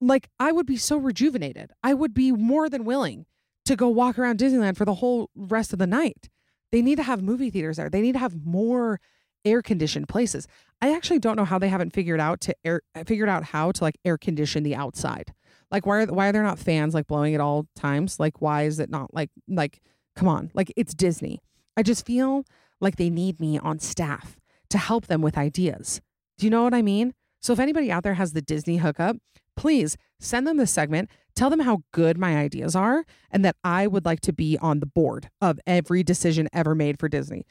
like 0.00 0.28
I 0.40 0.50
would 0.50 0.66
be 0.66 0.76
so 0.76 0.96
rejuvenated. 0.96 1.70
I 1.84 1.94
would 1.94 2.12
be 2.12 2.32
more 2.32 2.68
than 2.68 2.84
willing 2.84 3.26
to 3.66 3.76
go 3.76 3.86
walk 3.86 4.18
around 4.18 4.40
Disneyland 4.40 4.76
for 4.76 4.84
the 4.84 4.94
whole 4.94 5.30
rest 5.36 5.72
of 5.72 5.78
the 5.78 5.86
night. 5.86 6.28
They 6.72 6.82
need 6.82 6.96
to 6.96 7.04
have 7.04 7.22
movie 7.22 7.50
theaters 7.50 7.76
there. 7.76 7.88
They 7.88 8.00
need 8.00 8.14
to 8.14 8.18
have 8.18 8.44
more 8.44 8.98
air 9.44 9.62
conditioned 9.62 10.08
places. 10.08 10.46
I 10.80 10.94
actually 10.94 11.18
don't 11.18 11.36
know 11.36 11.44
how 11.44 11.58
they 11.58 11.68
haven't 11.68 11.92
figured 11.92 12.20
out 12.20 12.40
to 12.42 12.54
air 12.64 12.82
figured 13.06 13.28
out 13.28 13.44
how 13.44 13.72
to 13.72 13.84
like 13.84 13.98
air 14.04 14.18
condition 14.18 14.62
the 14.62 14.74
outside. 14.74 15.32
Like 15.70 15.86
why 15.86 16.02
are 16.02 16.06
why 16.06 16.28
are 16.28 16.32
there 16.32 16.42
not 16.42 16.58
fans 16.58 16.94
like 16.94 17.06
blowing 17.06 17.34
at 17.34 17.40
all 17.40 17.66
times? 17.76 18.18
Like 18.18 18.40
why 18.40 18.62
is 18.64 18.78
it 18.78 18.90
not 18.90 19.14
like 19.14 19.30
like 19.48 19.80
come 20.16 20.28
on. 20.28 20.50
Like 20.54 20.72
it's 20.76 20.94
Disney. 20.94 21.40
I 21.76 21.82
just 21.82 22.06
feel 22.06 22.44
like 22.80 22.96
they 22.96 23.10
need 23.10 23.40
me 23.40 23.58
on 23.58 23.78
staff 23.78 24.36
to 24.70 24.78
help 24.78 25.06
them 25.06 25.22
with 25.22 25.38
ideas. 25.38 26.00
Do 26.38 26.46
you 26.46 26.50
know 26.50 26.64
what 26.64 26.74
I 26.74 26.82
mean? 26.82 27.14
So 27.40 27.52
if 27.52 27.58
anybody 27.58 27.90
out 27.90 28.02
there 28.02 28.14
has 28.14 28.32
the 28.32 28.42
Disney 28.42 28.78
hookup, 28.78 29.16
please 29.56 29.96
send 30.20 30.46
them 30.46 30.56
this 30.56 30.70
segment. 30.70 31.10
Tell 31.34 31.50
them 31.50 31.60
how 31.60 31.82
good 31.92 32.18
my 32.18 32.36
ideas 32.36 32.76
are 32.76 33.04
and 33.30 33.44
that 33.44 33.56
I 33.64 33.86
would 33.86 34.04
like 34.04 34.20
to 34.22 34.32
be 34.32 34.58
on 34.58 34.80
the 34.80 34.86
board 34.86 35.28
of 35.40 35.58
every 35.66 36.02
decision 36.02 36.48
ever 36.52 36.74
made 36.74 36.98
for 36.98 37.08
Disney. 37.08 37.46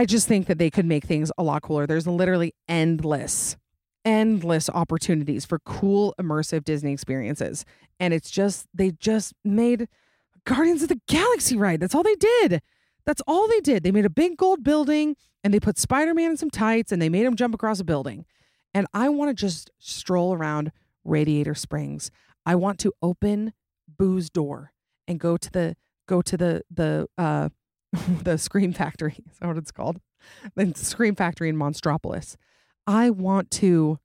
I 0.00 0.06
just 0.06 0.26
think 0.26 0.46
that 0.46 0.56
they 0.56 0.70
could 0.70 0.86
make 0.86 1.04
things 1.04 1.30
a 1.36 1.42
lot 1.42 1.60
cooler. 1.60 1.86
There's 1.86 2.06
literally 2.06 2.54
endless, 2.66 3.58
endless 4.02 4.70
opportunities 4.70 5.44
for 5.44 5.58
cool, 5.58 6.14
immersive 6.18 6.64
Disney 6.64 6.94
experiences. 6.94 7.66
And 7.98 8.14
it's 8.14 8.30
just, 8.30 8.66
they 8.72 8.92
just 8.92 9.34
made 9.44 9.88
Guardians 10.46 10.82
of 10.82 10.88
the 10.88 11.02
Galaxy 11.06 11.54
ride. 11.54 11.80
That's 11.80 11.94
all 11.94 12.02
they 12.02 12.14
did. 12.14 12.62
That's 13.04 13.20
all 13.26 13.46
they 13.46 13.60
did. 13.60 13.82
They 13.82 13.92
made 13.92 14.06
a 14.06 14.10
big 14.10 14.38
gold 14.38 14.64
building 14.64 15.16
and 15.44 15.52
they 15.52 15.60
put 15.60 15.76
Spider 15.76 16.14
Man 16.14 16.30
in 16.30 16.36
some 16.38 16.48
tights 16.48 16.92
and 16.92 17.02
they 17.02 17.10
made 17.10 17.26
him 17.26 17.36
jump 17.36 17.54
across 17.54 17.78
a 17.78 17.84
building. 17.84 18.24
And 18.72 18.86
I 18.94 19.10
want 19.10 19.28
to 19.28 19.34
just 19.34 19.70
stroll 19.78 20.32
around 20.32 20.72
Radiator 21.04 21.54
Springs. 21.54 22.10
I 22.46 22.54
want 22.54 22.78
to 22.78 22.94
open 23.02 23.52
Boo's 23.86 24.30
door 24.30 24.72
and 25.06 25.20
go 25.20 25.36
to 25.36 25.50
the 25.52 25.76
go 26.08 26.22
to 26.22 26.38
the 26.38 26.62
the 26.70 27.06
uh 27.18 27.50
the 28.22 28.38
Scream 28.38 28.72
Factory. 28.72 29.16
Is 29.30 29.38
that 29.38 29.48
what 29.48 29.56
it's 29.56 29.72
called? 29.72 30.00
The 30.54 30.72
Scream 30.76 31.14
Factory 31.14 31.48
in 31.48 31.56
Monstropolis. 31.56 32.36
I 32.86 33.10
want 33.10 33.50
to 33.52 33.98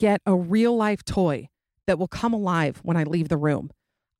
get 0.00 0.20
a 0.26 0.34
real 0.34 0.76
life 0.76 1.04
toy 1.04 1.48
that 1.86 1.98
will 1.98 2.08
come 2.08 2.32
alive 2.32 2.80
when 2.82 2.96
I 2.96 3.04
leave 3.04 3.28
the 3.28 3.36
room. 3.36 3.70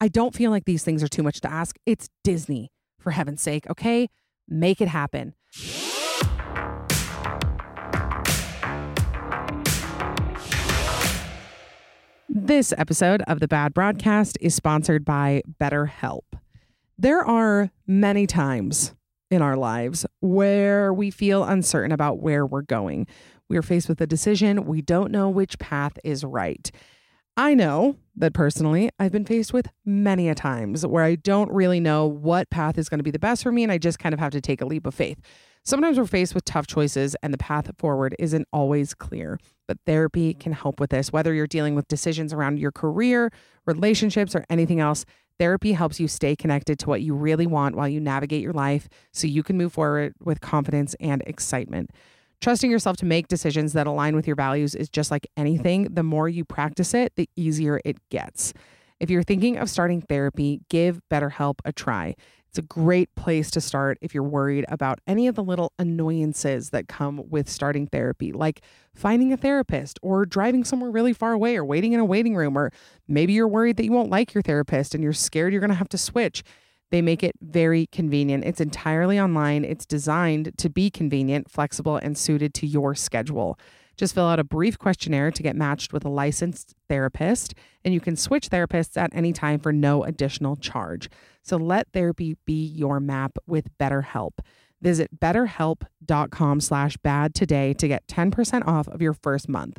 I 0.01 0.09
don't 0.09 0.35
feel 0.35 0.51
like 0.51 0.65
these 0.65 0.85
things 0.85 1.03
are 1.03 1.09
too 1.09 1.23
much 1.23 1.41
to 1.43 1.51
ask. 1.51 1.77
It's 1.87 2.09
Disney, 2.23 2.73
for 2.99 3.13
heaven's 3.13 3.43
sake, 3.43 3.69
okay? 3.71 4.09
Make 4.49 4.81
it 4.81 4.89
happen. 4.89 5.35
This 12.29 12.75
episode 12.77 13.23
of 13.27 13.41
the 13.41 13.49
Bad 13.49 13.73
Broadcast 13.73 14.37
is 14.41 14.55
sponsored 14.55 15.05
by 15.05 15.43
BetterHelp. 15.61 16.25
There 16.99 17.25
are 17.25 17.71
many 17.87 18.27
times 18.27 18.95
in 19.31 19.43
our 19.43 19.57
lives 19.57 20.07
where 20.21 20.93
we 20.93 21.11
feel 21.11 21.45
uncertain 21.45 21.93
about 21.93 22.21
where 22.21 22.47
we're 22.47 22.63
going. 22.63 23.07
We 23.49 23.57
are 23.57 23.63
faced 23.63 23.89
with 23.89 24.01
a 24.01 24.07
decision, 24.07 24.65
we 24.65 24.83
don't 24.83 25.11
know 25.11 25.29
which 25.29 25.59
path 25.59 25.99
is 26.05 26.25
right. 26.25 26.71
I 27.37 27.55
know 27.55 27.97
that 28.17 28.33
personally, 28.33 28.91
I've 29.01 29.11
been 29.11 29.25
faced 29.25 29.53
with 29.53 29.67
many 29.85 30.29
a 30.29 30.37
times 30.37 30.87
where 30.87 31.03
I 31.03 31.17
don't 31.17 31.51
really 31.51 31.81
know 31.81 32.07
what 32.07 32.49
path 32.49 32.79
is 32.79 32.89
going 32.89 33.01
to 33.01 33.05
be 33.05 33.11
the 33.11 33.19
best 33.19 33.43
for 33.43 33.51
me 33.51 33.65
and 33.65 33.73
I 33.73 33.79
just 33.79 33.99
kind 33.99 34.13
of 34.13 34.21
have 34.21 34.31
to 34.33 34.41
take 34.41 34.61
a 34.61 34.67
leap 34.67 34.87
of 34.87 34.95
faith. 34.95 35.19
Sometimes 35.65 35.99
we're 35.99 36.07
faced 36.07 36.35
with 36.35 36.45
tough 36.45 36.67
choices 36.69 37.17
and 37.23 37.35
the 37.35 37.39
path 37.39 37.69
forward 37.79 38.15
isn't 38.21 38.47
always 38.53 38.95
clear, 38.95 39.39
but 39.67 39.79
therapy 39.85 40.35
can 40.35 40.53
help 40.53 40.79
with 40.79 40.91
this. 40.91 41.13
Whether 41.13 41.35
you're 41.35 41.49
dealing 41.49 41.75
with 41.75 41.89
decisions 41.89 42.33
around 42.33 42.59
your 42.59 42.71
career, 42.71 43.33
relationships, 43.67 44.37
or 44.37 44.45
anything 44.49 44.79
else, 44.79 45.05
therapy 45.39 45.73
helps 45.73 46.01
you 46.01 46.09
stay 46.09 46.37
connected 46.37 46.79
to 46.81 46.89
what 46.89 47.03
you 47.03 47.15
really 47.15 47.47
want 47.47 47.77
while 47.77 47.89
you 47.89 48.01
navigate 48.01 48.43
your 48.43 48.53
life 48.53 48.89
so 49.13 49.27
you 49.27 49.43
can 49.43 49.57
move 49.57 49.73
forward 49.73 50.15
with 50.23 50.41
confidence 50.41 50.95
and 51.01 51.23
excitement. 51.27 51.91
Trusting 52.41 52.71
yourself 52.71 52.97
to 52.99 53.07
make 53.07 53.29
decisions 53.29 53.73
that 53.73 53.87
align 53.87 54.15
with 54.15 54.27
your 54.27 54.37
values 54.37 54.75
is 54.75 54.89
just 54.89 55.11
like 55.11 55.27
anything. 55.37 55.95
The 55.95 56.03
more 56.03 56.29
you 56.29 56.45
practice 56.45 56.93
it, 56.93 57.13
the 57.17 57.29
easier 57.37 57.81
it 57.85 57.97
gets. 58.11 58.53
If 59.01 59.11
you're 59.11 59.23
thinking 59.23 59.57
of 59.57 59.71
starting 59.71 60.03
therapy, 60.03 60.61
give 60.69 61.01
BetterHelp 61.11 61.57
a 61.65 61.73
try. 61.73 62.15
It's 62.55 62.61
a 62.61 62.63
great 62.63 63.13
place 63.17 63.51
to 63.51 63.61
start 63.61 63.99
if 64.01 64.15
you're 64.15 64.23
worried 64.23 64.65
about 64.69 65.01
any 65.09 65.27
of 65.27 65.35
the 65.35 65.43
little 65.43 65.73
annoyances 65.77 66.71
that 66.71 66.87
come 66.87 67.29
with 67.29 67.49
starting 67.49 67.89
therapy, 67.89 68.31
like 68.31 68.63
finding 68.95 69.33
a 69.33 69.37
therapist 69.37 69.99
or 70.03 70.25
driving 70.25 70.63
somewhere 70.63 70.93
really 70.93 71.13
far 71.13 71.33
away 71.33 71.57
or 71.57 71.65
waiting 71.65 71.95
in 71.95 71.99
a 71.99 72.05
waiting 72.05 72.37
room, 72.37 72.57
or 72.57 72.71
maybe 73.09 73.33
you're 73.33 73.49
worried 73.49 73.77
that 73.79 73.85
you 73.85 73.91
won't 73.91 74.09
like 74.09 74.35
your 74.35 74.43
therapist 74.43 74.95
and 74.95 75.03
you're 75.03 75.13
scared 75.13 75.53
you're 75.53 75.59
going 75.59 75.69
to 75.69 75.75
have 75.75 75.89
to 75.89 75.99
switch. 75.99 76.45
They 76.93 77.03
make 77.03 77.25
it 77.25 77.35
very 77.41 77.87
convenient. 77.91 78.45
It's 78.45 78.61
entirely 78.61 79.19
online. 79.19 79.65
It's 79.65 79.85
designed 79.85 80.57
to 80.59 80.71
be 80.71 80.91
convenient, 80.91 81.51
flexible, 81.51 81.97
and 81.97 82.17
suited 82.17 82.55
to 82.55 82.69
your 82.69 82.95
schedule. 82.95 83.59
Just 83.97 84.15
fill 84.15 84.27
out 84.27 84.39
a 84.39 84.45
brief 84.45 84.79
questionnaire 84.79 85.31
to 85.31 85.43
get 85.43 85.57
matched 85.57 85.93
with 85.93 86.05
a 86.05 86.09
licensed 86.09 86.75
therapist, 86.89 87.55
and 87.85 87.95
you 87.95 88.01
can 88.01 88.17
switch 88.17 88.51
therapists 88.51 88.97
at 88.97 89.15
any 89.15 89.33
time 89.33 89.59
for 89.61 89.73
no 89.73 90.05
additional 90.05 90.57
charge. 90.57 91.09
So 91.43 91.57
let 91.57 91.93
therapy 91.93 92.37
be 92.45 92.65
your 92.65 93.01
map 93.01 93.39
with 93.47 93.77
BetterHelp. 93.79 94.39
Visit 94.81 95.19
betterhelp.com 95.19 96.61
slash 96.61 96.97
bad 96.99 97.35
today 97.35 97.73
to 97.75 97.89
get 97.89 98.07
10% 98.07 98.67
off 98.67 98.89
of 98.89 99.01
your 99.01 99.15
first 99.15 99.49
month. 99.49 99.79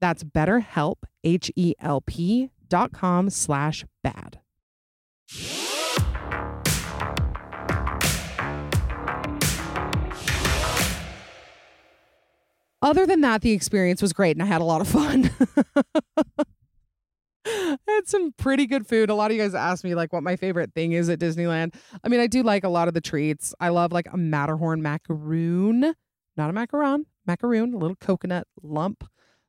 That's 0.00 0.24
betterhelp, 0.24 0.96
H-E-L-P 1.24 2.50
dot 2.68 2.92
com 2.92 3.30
slash 3.30 3.84
bad. 4.02 4.40
Other 12.86 13.04
than 13.04 13.20
that, 13.22 13.42
the 13.42 13.50
experience 13.50 14.00
was 14.00 14.12
great 14.12 14.36
and 14.36 14.42
I 14.44 14.46
had 14.46 14.60
a 14.60 14.64
lot 14.64 14.80
of 14.80 14.86
fun. 14.86 15.28
I 17.44 17.76
had 17.88 18.06
some 18.06 18.30
pretty 18.38 18.64
good 18.64 18.86
food. 18.86 19.10
A 19.10 19.14
lot 19.16 19.32
of 19.32 19.36
you 19.36 19.42
guys 19.42 19.56
asked 19.56 19.82
me 19.82 19.96
like 19.96 20.12
what 20.12 20.22
my 20.22 20.36
favorite 20.36 20.72
thing 20.72 20.92
is 20.92 21.08
at 21.08 21.18
Disneyland. 21.18 21.74
I 22.04 22.08
mean, 22.08 22.20
I 22.20 22.28
do 22.28 22.44
like 22.44 22.62
a 22.62 22.68
lot 22.68 22.86
of 22.86 22.94
the 22.94 23.00
treats. 23.00 23.56
I 23.58 23.70
love 23.70 23.90
like 23.90 24.06
a 24.12 24.16
Matterhorn 24.16 24.82
macaroon, 24.82 25.94
not 26.36 26.48
a 26.48 26.52
macaron, 26.52 27.06
macaroon, 27.26 27.74
a 27.74 27.76
little 27.76 27.96
coconut 27.96 28.46
lump. 28.62 29.02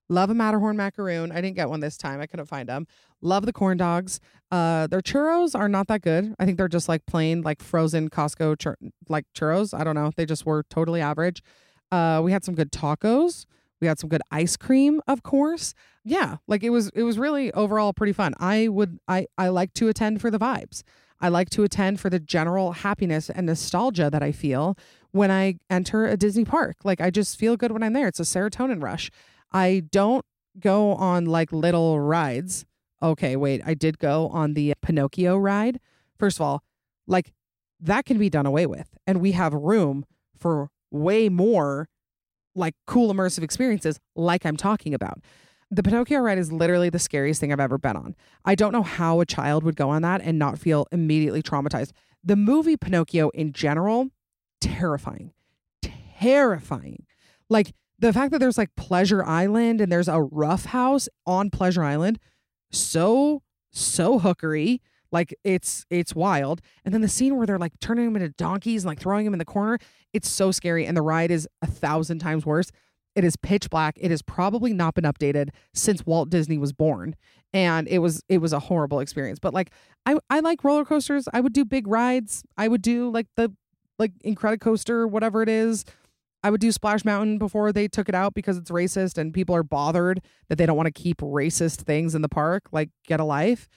Love 0.09 0.31
a 0.31 0.33
Matterhorn 0.33 0.75
macaroon. 0.75 1.31
I 1.31 1.39
didn't 1.39 1.57
get 1.57 1.69
one 1.69 1.79
this 1.79 1.95
time. 1.95 2.19
I 2.19 2.25
couldn't 2.25 2.47
find 2.47 2.67
them. 2.67 2.87
Love 3.21 3.45
the 3.45 3.53
corn 3.53 3.77
dogs. 3.77 4.19
Uh, 4.49 4.87
their 4.87 5.01
churros 5.01 5.53
are 5.53 5.69
not 5.69 5.87
that 5.89 6.01
good. 6.01 6.33
I 6.39 6.45
think 6.45 6.57
they're 6.57 6.67
just 6.67 6.89
like 6.89 7.05
plain, 7.05 7.43
like 7.43 7.61
frozen 7.61 8.09
Costco 8.09 8.57
chur- 8.57 8.77
like 9.09 9.25
churros. 9.37 9.79
I 9.79 9.83
don't 9.83 9.95
know. 9.95 10.11
They 10.15 10.25
just 10.25 10.43
were 10.43 10.63
totally 10.71 11.01
average. 11.01 11.43
Uh, 11.91 12.21
we 12.23 12.31
had 12.31 12.43
some 12.43 12.55
good 12.55 12.71
tacos. 12.71 13.45
We 13.79 13.87
had 13.87 13.99
some 13.99 14.09
good 14.09 14.21
ice 14.31 14.57
cream, 14.57 15.01
of 15.07 15.23
course. 15.23 15.73
Yeah, 16.03 16.37
like 16.47 16.63
it 16.63 16.71
was 16.71 16.89
it 16.95 17.03
was 17.03 17.19
really 17.19 17.51
overall 17.53 17.93
pretty 17.93 18.13
fun. 18.13 18.33
I 18.39 18.67
would 18.69 18.99
I 19.07 19.27
I 19.37 19.49
like 19.49 19.73
to 19.75 19.87
attend 19.87 20.21
for 20.21 20.31
the 20.31 20.39
vibes. 20.39 20.83
I 21.19 21.29
like 21.29 21.49
to 21.51 21.63
attend 21.63 21.99
for 21.99 22.09
the 22.09 22.19
general 22.19 22.71
happiness 22.71 23.29
and 23.29 23.45
nostalgia 23.45 24.09
that 24.11 24.21
I 24.21 24.31
feel 24.31 24.77
when 25.11 25.31
I 25.31 25.55
enter 25.69 26.05
a 26.05 26.15
Disney 26.17 26.45
park. 26.45 26.77
Like 26.83 27.01
I 27.01 27.09
just 27.09 27.37
feel 27.37 27.57
good 27.57 27.71
when 27.71 27.83
I'm 27.83 27.93
there. 27.93 28.07
It's 28.07 28.19
a 28.19 28.23
serotonin 28.23 28.81
rush. 28.81 29.09
I 29.51 29.83
don't 29.91 30.25
go 30.59 30.93
on 30.93 31.25
like 31.25 31.51
little 31.51 31.99
rides. 31.99 32.65
Okay, 33.01 33.35
wait, 33.35 33.61
I 33.65 33.73
did 33.73 33.99
go 33.99 34.27
on 34.29 34.53
the 34.53 34.73
Pinocchio 34.81 35.37
ride. 35.37 35.79
First 36.17 36.37
of 36.37 36.41
all, 36.41 36.63
like 37.05 37.33
that 37.79 38.05
can 38.05 38.17
be 38.17 38.29
done 38.29 38.45
away 38.45 38.65
with. 38.65 38.97
And 39.05 39.21
we 39.21 39.33
have 39.33 39.53
room 39.53 40.05
for 40.35 40.69
way 40.91 41.29
more 41.29 41.89
like 42.55 42.73
cool 42.85 43.13
immersive 43.13 43.43
experiences 43.43 43.99
like 44.15 44.45
I'm 44.45 44.57
talking 44.57 44.93
about. 44.93 45.19
The 45.69 45.83
Pinocchio 45.83 46.19
ride 46.19 46.37
is 46.37 46.51
literally 46.51 46.89
the 46.89 46.99
scariest 46.99 47.41
thing 47.41 47.51
I've 47.51 47.59
ever 47.59 47.77
been 47.77 47.97
on. 47.97 48.15
I 48.45 48.55
don't 48.55 48.71
know 48.71 48.83
how 48.83 49.19
a 49.19 49.25
child 49.25 49.63
would 49.63 49.75
go 49.75 49.89
on 49.89 50.01
that 50.01 50.21
and 50.21 50.39
not 50.39 50.57
feel 50.57 50.87
immediately 50.91 51.43
traumatized. 51.43 51.91
The 52.23 52.37
movie 52.37 52.77
Pinocchio 52.77 53.29
in 53.29 53.51
general, 53.51 54.07
terrifying. 54.61 55.33
Terrifying. 55.81 57.05
Like 57.49 57.73
the 57.99 58.13
fact 58.13 58.31
that 58.31 58.39
there's 58.39 58.57
like 58.57 58.75
Pleasure 58.75 59.23
Island 59.23 59.81
and 59.81 59.91
there's 59.91 60.07
a 60.07 60.21
rough 60.21 60.65
house 60.65 61.09
on 61.25 61.49
Pleasure 61.49 61.83
Island, 61.83 62.19
so, 62.71 63.43
so 63.71 64.19
hookery. 64.19 64.81
Like 65.11 65.33
it's 65.43 65.85
it's 65.89 66.15
wild. 66.15 66.61
And 66.85 66.93
then 66.93 67.01
the 67.01 67.07
scene 67.07 67.35
where 67.35 67.45
they're 67.45 67.57
like 67.57 67.79
turning 67.79 68.05
them 68.05 68.15
into 68.15 68.29
donkeys 68.29 68.83
and 68.83 68.89
like 68.89 68.99
throwing 68.99 69.25
them 69.25 69.33
in 69.33 69.39
the 69.39 69.45
corner, 69.45 69.79
it's 70.13 70.29
so 70.29 70.51
scary. 70.51 70.85
And 70.85 70.95
the 70.95 71.01
ride 71.01 71.31
is 71.31 71.47
a 71.61 71.67
thousand 71.67 72.19
times 72.19 72.45
worse. 72.45 72.71
It 73.15 73.23
is 73.23 73.35
pitch 73.35 73.69
black. 73.69 73.97
It 73.99 74.11
has 74.11 74.21
probably 74.21 74.73
not 74.73 74.93
been 74.93 75.03
updated 75.03 75.49
since 75.73 76.05
Walt 76.05 76.29
Disney 76.29 76.57
was 76.57 76.71
born. 76.71 77.15
And 77.53 77.87
it 77.87 77.99
was 77.99 78.21
it 78.29 78.39
was 78.39 78.53
a 78.53 78.59
horrible 78.59 78.99
experience. 78.99 79.39
But 79.39 79.53
like 79.53 79.71
I 80.05 80.17
I 80.29 80.39
like 80.41 80.63
roller 80.63 80.85
coasters. 80.85 81.27
I 81.33 81.41
would 81.41 81.53
do 81.53 81.65
big 81.65 81.87
rides. 81.87 82.43
I 82.57 82.67
would 82.67 82.81
do 82.81 83.09
like 83.09 83.27
the 83.35 83.53
like 83.99 84.11
Incredicoaster, 84.23 85.09
whatever 85.09 85.41
it 85.41 85.49
is. 85.49 85.85
I 86.43 86.49
would 86.49 86.61
do 86.61 86.71
Splash 86.71 87.03
Mountain 87.03 87.39
before 87.39 87.71
they 87.71 87.87
took 87.87 88.07
it 88.07 88.15
out 88.15 88.33
because 88.33 88.57
it's 88.57 88.69
racist 88.69 89.17
and 89.17 89.33
people 89.33 89.55
are 89.55 89.63
bothered 89.63 90.21
that 90.49 90.57
they 90.57 90.65
don't 90.65 90.77
want 90.77 90.87
to 90.87 90.91
keep 90.91 91.17
racist 91.17 91.81
things 91.81 92.13
in 92.15 92.21
the 92.21 92.29
park. 92.29 92.67
Like, 92.71 92.89
get 93.05 93.19
a 93.19 93.23
life. 93.23 93.67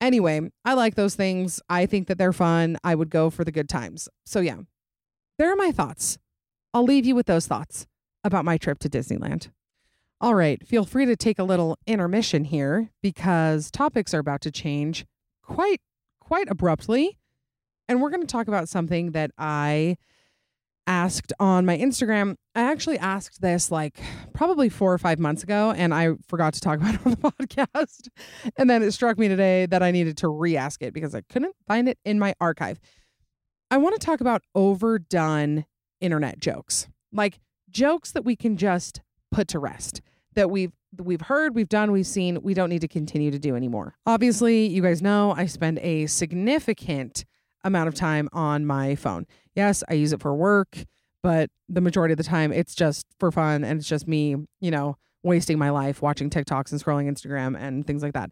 Anyway, 0.00 0.40
I 0.64 0.74
like 0.74 0.94
those 0.94 1.14
things. 1.14 1.60
I 1.68 1.86
think 1.86 2.08
that 2.08 2.16
they're 2.16 2.32
fun. 2.32 2.78
I 2.82 2.94
would 2.94 3.10
go 3.10 3.28
for 3.28 3.44
the 3.44 3.52
good 3.52 3.68
times. 3.68 4.08
So, 4.24 4.40
yeah, 4.40 4.58
there 5.38 5.52
are 5.52 5.56
my 5.56 5.72
thoughts. 5.72 6.18
I'll 6.72 6.84
leave 6.84 7.04
you 7.04 7.14
with 7.14 7.26
those 7.26 7.46
thoughts 7.46 7.86
about 8.24 8.44
my 8.44 8.56
trip 8.56 8.78
to 8.80 8.88
Disneyland. 8.88 9.50
All 10.20 10.34
right, 10.34 10.66
feel 10.66 10.84
free 10.84 11.06
to 11.06 11.16
take 11.16 11.38
a 11.38 11.44
little 11.44 11.78
intermission 11.86 12.44
here 12.44 12.90
because 13.02 13.70
topics 13.70 14.12
are 14.12 14.18
about 14.18 14.42
to 14.42 14.50
change 14.50 15.06
quite 15.42 15.80
quite 16.20 16.48
abruptly. 16.50 17.18
And 17.88 18.00
we're 18.00 18.10
going 18.10 18.20
to 18.20 18.26
talk 18.26 18.46
about 18.46 18.68
something 18.68 19.12
that 19.12 19.32
I 19.36 19.96
asked 20.90 21.32
on 21.38 21.64
my 21.64 21.78
Instagram. 21.78 22.34
I 22.56 22.62
actually 22.62 22.98
asked 22.98 23.40
this 23.40 23.70
like 23.70 24.00
probably 24.34 24.68
four 24.68 24.92
or 24.92 24.98
five 24.98 25.20
months 25.20 25.44
ago, 25.44 25.72
and 25.76 25.94
I 25.94 26.14
forgot 26.26 26.52
to 26.54 26.60
talk 26.60 26.80
about 26.80 26.96
it 26.96 27.06
on 27.06 27.12
the 27.12 27.16
podcast. 27.16 28.08
And 28.56 28.68
then 28.68 28.82
it 28.82 28.90
struck 28.90 29.16
me 29.16 29.28
today 29.28 29.66
that 29.66 29.82
I 29.82 29.92
needed 29.92 30.16
to 30.18 30.28
re 30.28 30.56
ask 30.56 30.82
it 30.82 30.92
because 30.92 31.14
I 31.14 31.22
couldn't 31.22 31.54
find 31.68 31.88
it 31.88 31.98
in 32.04 32.18
my 32.18 32.34
archive. 32.40 32.80
I 33.70 33.76
want 33.76 33.98
to 33.98 34.04
talk 34.04 34.20
about 34.20 34.42
overdone 34.54 35.64
internet 36.00 36.40
jokes, 36.40 36.88
like 37.12 37.38
jokes 37.70 38.10
that 38.12 38.24
we 38.24 38.34
can 38.34 38.56
just 38.56 39.00
put 39.30 39.46
to 39.48 39.60
rest, 39.60 40.02
that 40.34 40.50
we've 40.50 40.72
we've 40.98 41.20
heard, 41.20 41.54
we've 41.54 41.68
done, 41.68 41.92
we've 41.92 42.04
seen, 42.04 42.42
we 42.42 42.52
don't 42.52 42.68
need 42.68 42.80
to 42.80 42.88
continue 42.88 43.30
to 43.30 43.38
do 43.38 43.54
anymore. 43.54 43.94
Obviously, 44.06 44.66
you 44.66 44.82
guys 44.82 45.00
know 45.00 45.32
I 45.36 45.46
spend 45.46 45.78
a 45.78 46.06
significant 46.06 47.24
amount 47.64 47.88
of 47.88 47.94
time 47.94 48.28
on 48.32 48.66
my 48.66 48.94
phone. 48.94 49.26
Yes, 49.54 49.82
I 49.88 49.94
use 49.94 50.12
it 50.12 50.20
for 50.20 50.34
work, 50.34 50.84
but 51.22 51.50
the 51.68 51.80
majority 51.80 52.12
of 52.12 52.18
the 52.18 52.24
time 52.24 52.52
it's 52.52 52.74
just 52.74 53.06
for 53.18 53.30
fun 53.30 53.64
and 53.64 53.78
it's 53.78 53.88
just 53.88 54.08
me, 54.08 54.36
you 54.60 54.70
know, 54.70 54.96
wasting 55.22 55.58
my 55.58 55.70
life 55.70 56.00
watching 56.02 56.30
TikToks 56.30 56.72
and 56.72 56.82
scrolling 56.82 57.10
Instagram 57.10 57.58
and 57.58 57.86
things 57.86 58.02
like 58.02 58.14
that. 58.14 58.30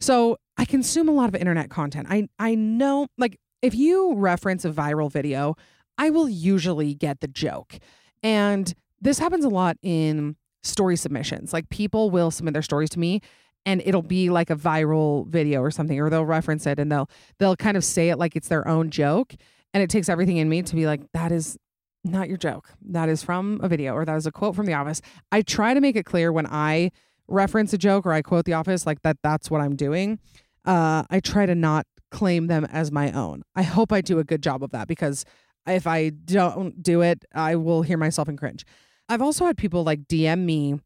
So 0.00 0.38
I 0.56 0.64
consume 0.64 1.08
a 1.08 1.12
lot 1.12 1.28
of 1.28 1.34
internet 1.34 1.70
content. 1.70 2.06
I 2.10 2.28
I 2.38 2.54
know 2.54 3.06
like 3.18 3.38
if 3.62 3.74
you 3.74 4.14
reference 4.14 4.64
a 4.64 4.70
viral 4.70 5.12
video, 5.12 5.56
I 5.98 6.10
will 6.10 6.28
usually 6.28 6.94
get 6.94 7.20
the 7.20 7.28
joke. 7.28 7.78
And 8.22 8.72
this 9.00 9.18
happens 9.18 9.44
a 9.44 9.50
lot 9.50 9.76
in 9.82 10.36
story 10.62 10.96
submissions. 10.96 11.52
Like 11.52 11.68
people 11.68 12.10
will 12.10 12.30
submit 12.30 12.54
their 12.54 12.62
stories 12.62 12.90
to 12.90 12.98
me 12.98 13.20
and 13.66 13.82
it'll 13.84 14.02
be 14.02 14.30
like 14.30 14.50
a 14.50 14.56
viral 14.56 15.26
video 15.28 15.60
or 15.60 15.70
something 15.70 16.00
or 16.00 16.10
they'll 16.10 16.24
reference 16.24 16.66
it 16.66 16.78
and 16.78 16.90
they'll 16.90 17.08
they'll 17.38 17.56
kind 17.56 17.76
of 17.76 17.84
say 17.84 18.10
it 18.10 18.18
like 18.18 18.36
it's 18.36 18.48
their 18.48 18.66
own 18.66 18.90
joke 18.90 19.34
and 19.74 19.82
it 19.82 19.90
takes 19.90 20.08
everything 20.08 20.38
in 20.38 20.48
me 20.48 20.62
to 20.62 20.74
be 20.74 20.86
like 20.86 21.00
that 21.12 21.32
is 21.32 21.56
not 22.02 22.28
your 22.28 22.38
joke. 22.38 22.70
That 22.80 23.10
is 23.10 23.22
from 23.22 23.60
a 23.62 23.68
video 23.68 23.92
or 23.92 24.06
that 24.06 24.16
is 24.16 24.26
a 24.26 24.32
quote 24.32 24.56
from 24.56 24.64
the 24.64 24.72
office. 24.72 25.02
I 25.30 25.42
try 25.42 25.74
to 25.74 25.80
make 25.80 25.96
it 25.96 26.04
clear 26.04 26.32
when 26.32 26.46
i 26.46 26.90
reference 27.28 27.72
a 27.72 27.78
joke 27.78 28.06
or 28.06 28.12
i 28.12 28.22
quote 28.22 28.44
the 28.44 28.54
office 28.54 28.86
like 28.86 29.02
that 29.02 29.16
that's 29.22 29.50
what 29.50 29.60
i'm 29.60 29.76
doing. 29.76 30.18
Uh, 30.64 31.04
i 31.10 31.20
try 31.20 31.46
to 31.46 31.54
not 31.54 31.86
claim 32.10 32.48
them 32.48 32.66
as 32.72 32.90
my 32.90 33.12
own. 33.12 33.42
I 33.54 33.62
hope 33.62 33.92
i 33.92 34.00
do 34.00 34.18
a 34.18 34.24
good 34.24 34.42
job 34.42 34.62
of 34.62 34.70
that 34.70 34.88
because 34.88 35.24
if 35.66 35.86
I 35.86 36.10
don't 36.10 36.82
do 36.82 37.02
it, 37.02 37.24
I 37.34 37.56
will 37.56 37.82
hear 37.82 37.98
myself 37.98 38.28
and 38.28 38.38
cringe. 38.38 38.64
I've 39.08 39.22
also 39.22 39.46
had 39.46 39.56
people 39.56 39.84
like 39.84 40.06
DM 40.06 40.44
me 40.44 40.80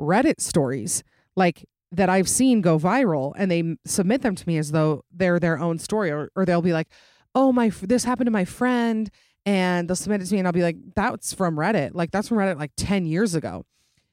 Reddit 0.00 0.40
stories 0.40 1.02
like 1.36 1.64
that 1.92 2.08
I've 2.08 2.28
seen 2.28 2.60
go 2.60 2.78
viral 2.78 3.32
and 3.36 3.50
they 3.50 3.76
submit 3.86 4.22
them 4.22 4.34
to 4.34 4.46
me 4.46 4.58
as 4.58 4.72
though 4.72 5.04
they're 5.12 5.38
their 5.38 5.58
own 5.58 5.78
story 5.78 6.10
or, 6.10 6.30
or 6.36 6.44
they'll 6.44 6.62
be 6.62 6.72
like, 6.72 6.88
"Oh, 7.34 7.52
my 7.52 7.70
this 7.82 8.04
happened 8.04 8.26
to 8.26 8.32
my 8.32 8.44
friend." 8.44 9.10
And 9.46 9.88
they'll 9.88 9.96
submit 9.96 10.20
it 10.20 10.26
to 10.26 10.34
me 10.34 10.40
and 10.40 10.48
I'll 10.48 10.52
be 10.52 10.62
like, 10.62 10.76
"That's 10.94 11.32
from 11.32 11.56
Reddit. 11.56 11.90
Like 11.94 12.10
that's 12.10 12.28
from 12.28 12.38
Reddit 12.38 12.58
like 12.58 12.72
10 12.76 13.06
years 13.06 13.34
ago." 13.34 13.64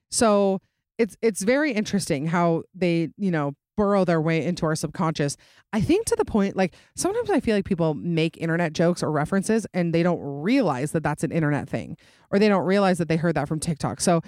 So, 0.10 0.62
it's 0.98 1.18
it's 1.22 1.42
very 1.44 1.74
interesting 1.74 2.28
how 2.28 2.64
they, 2.74 3.10
you 3.18 3.32
know, 3.32 3.54
burrow 3.76 4.06
their 4.06 4.22
way 4.22 4.46
into 4.46 4.66
our 4.66 4.76
subconscious. 4.76 5.36
I 5.74 5.82
think 5.82 6.06
to 6.08 6.16
the 6.16 6.26
point 6.26 6.56
like 6.56 6.74
sometimes 6.96 7.30
I 7.30 7.40
feel 7.40 7.56
like 7.56 7.66
people 7.66 7.94
make 7.94 8.38
internet 8.38 8.74
jokes 8.74 9.04
or 9.04 9.12
references 9.12 9.68
and 9.74 9.94
they 9.94 10.04
don't 10.04 10.22
realize 10.22 10.92
that 10.94 11.04
that's 11.04 11.24
an 11.24 11.32
internet 11.32 11.70
thing 11.70 11.98
or 12.32 12.40
they 12.40 12.48
don't 12.48 12.66
realize 12.66 12.98
that 13.00 13.10
they 13.10 13.18
heard 13.18 13.36
that 13.36 13.48
from 13.48 13.60
TikTok. 13.60 14.00
So 14.02 14.22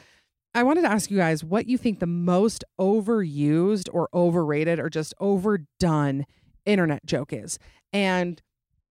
I 0.58 0.64
wanted 0.64 0.82
to 0.82 0.92
ask 0.92 1.12
you 1.12 1.18
guys 1.18 1.44
what 1.44 1.68
you 1.68 1.78
think 1.78 2.00
the 2.00 2.08
most 2.08 2.64
overused 2.82 3.90
or 3.94 4.10
overrated 4.12 4.80
or 4.80 4.90
just 4.90 5.14
overdone 5.20 6.26
internet 6.66 7.06
joke 7.06 7.32
is. 7.32 7.60
And 7.94 8.42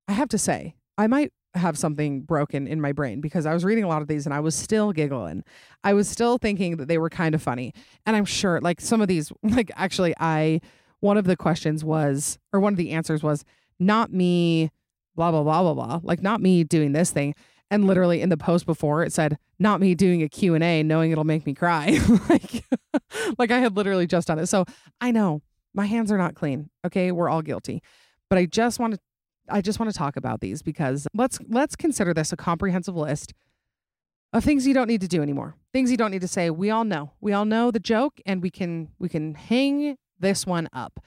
I 0.07 0.13
have 0.13 0.29
to 0.29 0.39
say, 0.39 0.77
I 0.97 1.09
might 1.09 1.33
have 1.57 1.77
something 1.77 2.21
broken 2.21 2.69
in 2.69 2.81
my 2.81 2.93
brain 2.93 3.21
because 3.21 3.47
I 3.47 3.53
was 3.53 3.65
reading 3.65 3.83
a 3.83 3.89
lot 3.89 4.01
of 4.01 4.07
these 4.07 4.27
and 4.27 4.33
I 4.33 4.39
was 4.39 4.55
still 4.55 4.93
giggling. 4.93 5.43
I 5.83 5.93
was 5.93 6.09
still 6.09 6.39
thinking 6.39 6.77
that 6.77 6.87
they 6.87 6.99
were 6.99 7.11
kind 7.11 7.35
of 7.35 7.43
funny. 7.43 7.73
And 8.07 8.15
I'm 8.15 8.27
sure 8.27 8.61
like 8.61 8.81
some 8.81 9.01
of 9.01 9.09
these 9.09 9.33
like 9.43 9.73
actually 9.75 10.15
I 10.21 10.61
one 11.01 11.17
of 11.17 11.25
the 11.25 11.37
questions 11.37 11.85
was 11.85 12.39
or 12.53 12.61
one 12.61 12.75
of 12.75 12.77
the 12.77 12.93
answers 12.93 13.25
was 13.25 13.45
not 13.81 14.13
me 14.13 14.71
blah 15.17 15.33
blah 15.33 15.43
blah 15.43 15.63
blah 15.63 15.75
blah 15.75 16.01
like 16.05 16.23
not 16.23 16.41
me 16.41 16.63
doing 16.63 16.93
this 16.93 17.11
thing 17.11 17.35
and 17.71 17.87
literally 17.87 18.21
in 18.21 18.29
the 18.29 18.37
post 18.37 18.67
before 18.67 19.03
it 19.03 19.13
said 19.13 19.39
not 19.59 19.81
me 19.81 19.95
doing 19.95 20.23
a 20.23 20.29
q&a 20.29 20.83
knowing 20.83 21.11
it'll 21.11 21.25
make 21.25 21.47
me 21.47 21.55
cry. 21.55 21.99
Like 22.29 22.65
like 23.39 23.51
i 23.51 23.59
had 23.59 23.77
literally 23.77 24.07
just 24.07 24.29
done 24.29 24.39
it. 24.39 24.47
So 24.47 24.65
i 25.01 25.11
know 25.11 25.43
my 25.75 25.87
hands 25.87 26.11
are 26.11 26.19
not 26.19 26.35
clean 26.35 26.71
okay? 26.85 27.13
We're 27.13 27.29
all 27.29 27.43
guilty. 27.43 27.83
But 28.29 28.39
i 28.39 28.47
just 28.47 28.79
want 28.79 28.95
to 28.95 29.01
i 29.49 29.61
just 29.61 29.79
want 29.79 29.93
to 29.93 29.97
talk 29.97 30.17
about 30.17 30.41
these 30.41 30.63
because 30.63 31.07
let's 31.15 31.39
let's 31.49 31.77
consider 31.77 32.13
this 32.13 32.33
a 32.33 32.37
comprehensive 32.37 32.97
list 32.97 33.33
of 34.33 34.43
things 34.43 34.67
you 34.67 34.75
don't 34.75 34.89
need 34.89 35.01
to 35.01 35.09
do 35.09 35.23
anymore 35.23 35.55
things 35.77 35.91
you 35.91 35.99
don't 35.99 36.11
need 36.11 36.23
to 36.23 36.29
say. 36.29 36.49
We 36.49 36.71
all 36.71 36.85
know 36.85 37.13
we 37.21 37.35
all 37.35 37.45
know 37.45 37.71
the 37.71 37.79
joke 37.79 38.19
and 38.25 38.43
we 38.43 38.49
can 38.49 38.89
we 38.99 39.11
can 39.11 39.35
hang 39.35 39.99
this 40.19 40.47
one 40.47 40.71
up. 40.73 41.01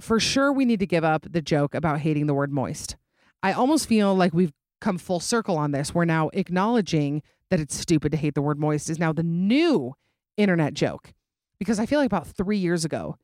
For 0.00 0.18
sure 0.18 0.50
we 0.50 0.64
need 0.64 0.80
to 0.80 0.86
give 0.86 1.04
up 1.04 1.26
the 1.30 1.42
joke 1.42 1.74
about 1.74 2.00
hating 2.00 2.26
the 2.26 2.32
word 2.32 2.50
moist. 2.50 2.96
I 3.42 3.52
almost 3.52 3.86
feel 3.86 4.14
like 4.14 4.32
we've 4.32 4.54
come 4.80 4.98
full 4.98 5.20
circle 5.20 5.56
on 5.56 5.72
this. 5.72 5.94
We're 5.94 6.04
now 6.04 6.30
acknowledging 6.32 7.22
that 7.50 7.60
it's 7.60 7.76
stupid 7.76 8.12
to 8.12 8.18
hate 8.18 8.34
the 8.34 8.42
word 8.42 8.58
moist 8.58 8.90
is 8.90 8.98
now 8.98 9.12
the 9.12 9.22
new 9.22 9.94
internet 10.36 10.74
joke. 10.74 11.12
Because 11.58 11.78
I 11.78 11.86
feel 11.86 11.98
like 11.98 12.06
about 12.06 12.26
three 12.26 12.58
years 12.58 12.84
ago, 12.84 13.16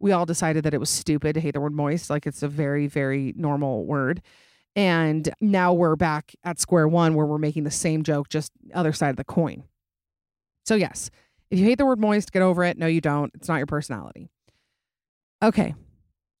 we 0.00 0.12
all 0.12 0.26
decided 0.26 0.64
that 0.64 0.74
it 0.74 0.78
was 0.78 0.90
stupid 0.90 1.34
to 1.34 1.40
hate 1.40 1.54
the 1.54 1.60
word 1.60 1.74
moist. 1.74 2.10
Like 2.10 2.26
it's 2.26 2.42
a 2.42 2.48
very, 2.48 2.86
very 2.86 3.34
normal 3.36 3.84
word. 3.84 4.22
And 4.76 5.32
now 5.40 5.72
we're 5.72 5.96
back 5.96 6.34
at 6.42 6.58
square 6.58 6.88
one 6.88 7.14
where 7.14 7.26
we're 7.26 7.38
making 7.38 7.64
the 7.64 7.70
same 7.70 8.02
joke, 8.02 8.28
just 8.28 8.50
other 8.72 8.92
side 8.92 9.10
of 9.10 9.16
the 9.16 9.24
coin. 9.24 9.64
So, 10.64 10.74
yes, 10.74 11.10
if 11.50 11.58
you 11.58 11.64
hate 11.64 11.78
the 11.78 11.86
word 11.86 12.00
moist, 12.00 12.32
get 12.32 12.42
over 12.42 12.64
it. 12.64 12.78
No, 12.78 12.86
you 12.86 13.00
don't. 13.00 13.30
It's 13.34 13.48
not 13.48 13.58
your 13.58 13.66
personality. 13.66 14.30
Okay. 15.42 15.74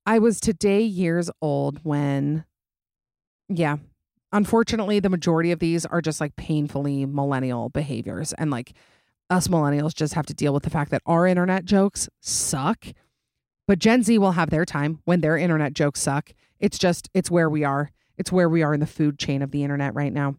I 0.06 0.18
was 0.18 0.40
today 0.40 0.82
years 0.82 1.30
old 1.40 1.80
when, 1.82 2.44
yeah, 3.48 3.76
unfortunately, 4.34 5.00
the 5.00 5.08
majority 5.08 5.52
of 5.52 5.60
these 5.60 5.86
are 5.86 6.02
just 6.02 6.20
like 6.20 6.36
painfully 6.36 7.06
millennial 7.06 7.70
behaviors. 7.70 8.34
And 8.34 8.50
like 8.50 8.74
us 9.30 9.48
millennials 9.48 9.94
just 9.94 10.14
have 10.14 10.26
to 10.26 10.34
deal 10.34 10.52
with 10.52 10.64
the 10.64 10.70
fact 10.70 10.90
that 10.90 11.02
our 11.06 11.26
internet 11.26 11.64
jokes 11.64 12.08
suck. 12.20 12.84
But 13.66 13.78
Gen 13.78 14.02
Z 14.02 14.18
will 14.18 14.32
have 14.32 14.50
their 14.50 14.66
time 14.66 15.00
when 15.04 15.22
their 15.22 15.38
internet 15.38 15.72
jokes 15.72 16.00
suck. 16.00 16.32
It's 16.58 16.78
just, 16.78 17.08
it's 17.14 17.30
where 17.30 17.48
we 17.48 17.64
are. 17.64 17.92
It's 18.18 18.30
where 18.30 18.48
we 18.48 18.62
are 18.62 18.74
in 18.74 18.80
the 18.80 18.86
food 18.86 19.18
chain 19.18 19.40
of 19.40 19.52
the 19.52 19.62
internet 19.62 19.94
right 19.94 20.12
now. 20.12 20.36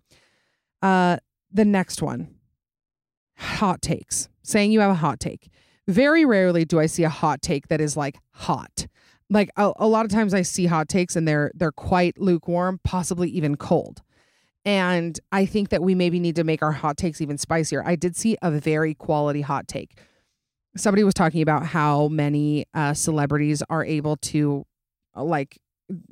Uh, 0.82 1.18
the 1.52 1.66
next 1.66 2.02
one 2.02 2.36
hot 3.38 3.82
takes, 3.82 4.30
saying 4.44 4.72
you 4.72 4.82
have 4.82 4.92
a 4.92 4.96
hot 4.96 5.20
take. 5.20 5.50
Very 5.88 6.26
rarely 6.26 6.66
do 6.66 6.80
I 6.80 6.86
see 6.86 7.04
a 7.04 7.10
hot 7.10 7.42
take 7.42 7.70
that 7.70 7.82
is 7.82 7.98
like 7.98 8.20
hot 8.32 8.88
like 9.30 9.50
a, 9.58 9.72
a 9.78 9.88
lot 9.88 10.06
of 10.06 10.12
times 10.12 10.34
I 10.34 10.42
see 10.44 10.66
hot 10.66 10.88
takes 10.88 11.16
and 11.16 11.28
they're 11.28 11.52
they're 11.56 11.72
quite 11.72 12.20
lukewarm, 12.20 12.80
possibly 12.84 13.30
even 13.30 13.56
cold. 13.56 14.02
And 14.64 15.20
I 15.32 15.46
think 15.46 15.70
that 15.70 15.84
we 15.84 15.94
maybe 15.94 16.20
need 16.20 16.36
to 16.38 16.44
make 16.44 16.64
our 16.64 16.72
hot 16.72 16.98
takes 16.98 17.22
even 17.22 17.38
spicier. 17.38 17.84
I 17.86 17.96
did 17.96 18.16
see 18.16 18.36
a 18.42 18.50
very 18.50 18.96
quality 18.96 19.42
hot 19.42 19.68
take. 19.68 20.00
Somebody 20.76 21.04
was 21.04 21.14
talking 21.14 21.42
about 21.42 21.66
how 21.68 22.08
many 22.08 22.66
uh, 22.74 22.94
celebrities 22.94 23.62
are 23.70 23.86
able 23.86 24.18
to 24.18 24.66
uh, 25.16 25.24
like 25.24 25.60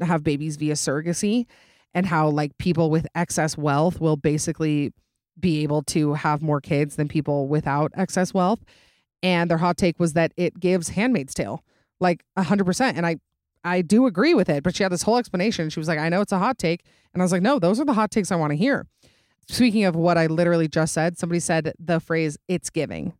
have 0.01 0.23
babies 0.23 0.55
via 0.57 0.73
surrogacy 0.73 1.47
and 1.95 2.05
how 2.05 2.29
like 2.29 2.57
people 2.59 2.89
with 2.89 3.07
excess 3.15 3.57
wealth 3.57 3.99
will 3.99 4.17
basically 4.17 4.93
be 5.39 5.63
able 5.63 5.81
to 5.81 6.13
have 6.13 6.41
more 6.41 6.61
kids 6.61 6.95
than 6.95 7.07
people 7.07 7.47
without 7.47 7.91
excess 7.95 8.33
wealth. 8.33 8.59
And 9.23 9.49
their 9.49 9.57
hot 9.57 9.77
take 9.77 9.99
was 9.99 10.13
that 10.13 10.31
it 10.37 10.59
gives 10.59 10.89
Handmaid's 10.89 11.33
Tale 11.33 11.63
like 12.03 12.23
a 12.35 12.43
hundred 12.43 12.65
percent. 12.65 12.97
And 12.97 13.05
I, 13.07 13.15
I 13.63 13.81
do 13.81 14.05
agree 14.05 14.35
with 14.35 14.49
it. 14.49 14.61
But 14.61 14.75
she 14.75 14.83
had 14.83 14.91
this 14.91 15.01
whole 15.01 15.17
explanation. 15.17 15.71
She 15.71 15.79
was 15.79 15.87
like, 15.87 15.97
I 15.97 16.09
know 16.09 16.21
it's 16.21 16.31
a 16.31 16.37
hot 16.37 16.59
take. 16.59 16.85
And 17.13 17.21
I 17.21 17.25
was 17.25 17.31
like, 17.31 17.41
no, 17.41 17.57
those 17.57 17.79
are 17.79 17.85
the 17.85 17.93
hot 17.93 18.11
takes 18.11 18.31
I 18.31 18.35
want 18.35 18.51
to 18.51 18.57
hear. 18.57 18.85
Speaking 19.47 19.85
of 19.85 19.95
what 19.95 20.17
I 20.17 20.27
literally 20.27 20.67
just 20.67 20.93
said, 20.93 21.17
somebody 21.17 21.39
said 21.39 21.73
the 21.79 21.99
phrase, 21.99 22.37
it's 22.47 22.69
giving. 22.69 23.13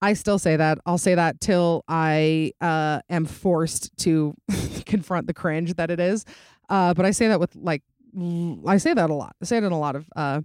I 0.00 0.14
still 0.14 0.38
say 0.38 0.56
that. 0.56 0.78
I'll 0.84 0.98
say 0.98 1.14
that 1.14 1.40
till 1.40 1.84
I 1.88 2.52
uh, 2.60 3.00
am 3.08 3.24
forced 3.24 3.96
to 3.98 4.34
confront 4.86 5.26
the 5.26 5.34
cringe 5.34 5.74
that 5.74 5.90
it 5.90 6.00
is. 6.00 6.24
Uh, 6.68 6.94
but 6.94 7.04
I 7.04 7.10
say 7.10 7.28
that 7.28 7.40
with 7.40 7.54
like, 7.54 7.82
I 8.66 8.76
say 8.78 8.94
that 8.94 9.10
a 9.10 9.14
lot. 9.14 9.34
I 9.42 9.44
say 9.44 9.58
it 9.58 9.64
in 9.64 9.72
a 9.72 9.78
lot 9.78 9.96
of, 9.96 10.06
uh, 10.14 10.40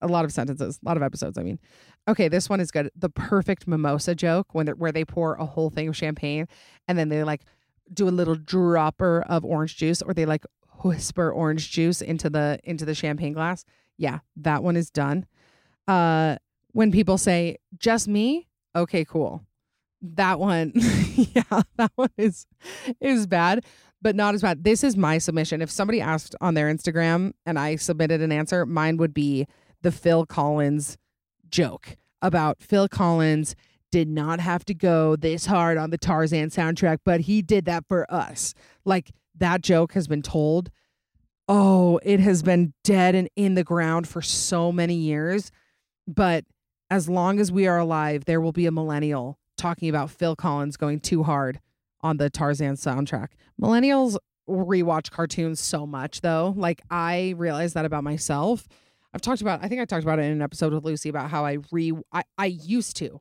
a 0.00 0.06
lot 0.06 0.24
of 0.24 0.32
sentences, 0.32 0.78
a 0.82 0.88
lot 0.88 0.96
of 0.96 1.02
episodes. 1.02 1.38
I 1.38 1.42
mean, 1.42 1.58
Okay, 2.06 2.28
this 2.28 2.50
one 2.50 2.60
is 2.60 2.70
good. 2.70 2.90
The 2.94 3.08
perfect 3.08 3.66
mimosa 3.66 4.14
joke 4.14 4.54
when 4.54 4.66
where 4.68 4.92
they 4.92 5.04
pour 5.04 5.34
a 5.34 5.46
whole 5.46 5.70
thing 5.70 5.88
of 5.88 5.96
champagne 5.96 6.46
and 6.86 6.98
then 6.98 7.08
they 7.08 7.24
like 7.24 7.42
do 7.92 8.08
a 8.08 8.10
little 8.10 8.34
dropper 8.34 9.24
of 9.26 9.44
orange 9.44 9.76
juice 9.76 10.02
or 10.02 10.12
they 10.12 10.26
like 10.26 10.44
whisper 10.82 11.30
orange 11.30 11.70
juice 11.70 12.02
into 12.02 12.28
the 12.28 12.58
into 12.62 12.84
the 12.84 12.94
champagne 12.94 13.32
glass. 13.32 13.64
Yeah, 13.96 14.18
that 14.36 14.62
one 14.62 14.76
is 14.76 14.90
done. 14.90 15.26
Uh 15.88 16.36
when 16.72 16.92
people 16.92 17.16
say 17.16 17.56
just 17.78 18.06
me, 18.06 18.48
okay, 18.76 19.04
cool. 19.04 19.42
That 20.02 20.38
one, 20.38 20.72
yeah, 21.14 21.62
that 21.76 21.92
one 21.94 22.10
is 22.18 22.46
is 23.00 23.26
bad, 23.26 23.64
but 24.02 24.14
not 24.14 24.34
as 24.34 24.42
bad. 24.42 24.62
This 24.62 24.84
is 24.84 24.94
my 24.94 25.16
submission. 25.16 25.62
If 25.62 25.70
somebody 25.70 26.02
asked 26.02 26.36
on 26.42 26.52
their 26.52 26.70
Instagram 26.70 27.32
and 27.46 27.58
I 27.58 27.76
submitted 27.76 28.20
an 28.20 28.30
answer, 28.30 28.66
mine 28.66 28.98
would 28.98 29.14
be 29.14 29.46
the 29.84 29.92
Phil 29.92 30.26
Collins 30.26 30.96
joke 31.48 31.96
about 32.20 32.60
Phil 32.60 32.88
Collins 32.88 33.54
did 33.92 34.08
not 34.08 34.40
have 34.40 34.64
to 34.64 34.74
go 34.74 35.14
this 35.14 35.46
hard 35.46 35.76
on 35.76 35.90
the 35.90 35.98
Tarzan 35.98 36.48
soundtrack, 36.48 36.98
but 37.04 37.20
he 37.20 37.42
did 37.42 37.66
that 37.66 37.84
for 37.86 38.12
us. 38.12 38.54
Like 38.84 39.12
that 39.36 39.62
joke 39.62 39.92
has 39.92 40.08
been 40.08 40.22
told. 40.22 40.70
Oh, 41.48 42.00
it 42.02 42.18
has 42.18 42.42
been 42.42 42.72
dead 42.82 43.14
and 43.14 43.28
in 43.36 43.54
the 43.54 43.62
ground 43.62 44.08
for 44.08 44.22
so 44.22 44.72
many 44.72 44.94
years. 44.94 45.52
But 46.08 46.44
as 46.90 47.08
long 47.08 47.38
as 47.38 47.52
we 47.52 47.66
are 47.66 47.78
alive, 47.78 48.24
there 48.24 48.40
will 48.40 48.52
be 48.52 48.66
a 48.66 48.72
millennial 48.72 49.38
talking 49.58 49.88
about 49.90 50.10
Phil 50.10 50.34
Collins 50.34 50.78
going 50.78 51.00
too 51.00 51.22
hard 51.22 51.60
on 52.00 52.16
the 52.16 52.30
Tarzan 52.30 52.74
soundtrack. 52.74 53.28
Millennials 53.60 54.16
rewatch 54.48 55.10
cartoons 55.10 55.60
so 55.60 55.86
much 55.86 56.22
though. 56.22 56.54
Like 56.56 56.82
I 56.90 57.34
realize 57.36 57.74
that 57.74 57.84
about 57.84 58.04
myself 58.04 58.66
I've 59.14 59.20
talked 59.20 59.40
about 59.40 59.62
I 59.62 59.68
think 59.68 59.80
I 59.80 59.84
talked 59.84 60.02
about 60.02 60.18
it 60.18 60.24
in 60.24 60.32
an 60.32 60.42
episode 60.42 60.72
with 60.72 60.84
Lucy 60.84 61.08
about 61.08 61.30
how 61.30 61.46
I 61.46 61.58
re 61.70 61.92
I, 62.12 62.24
I 62.36 62.46
used 62.46 62.96
to. 62.96 63.20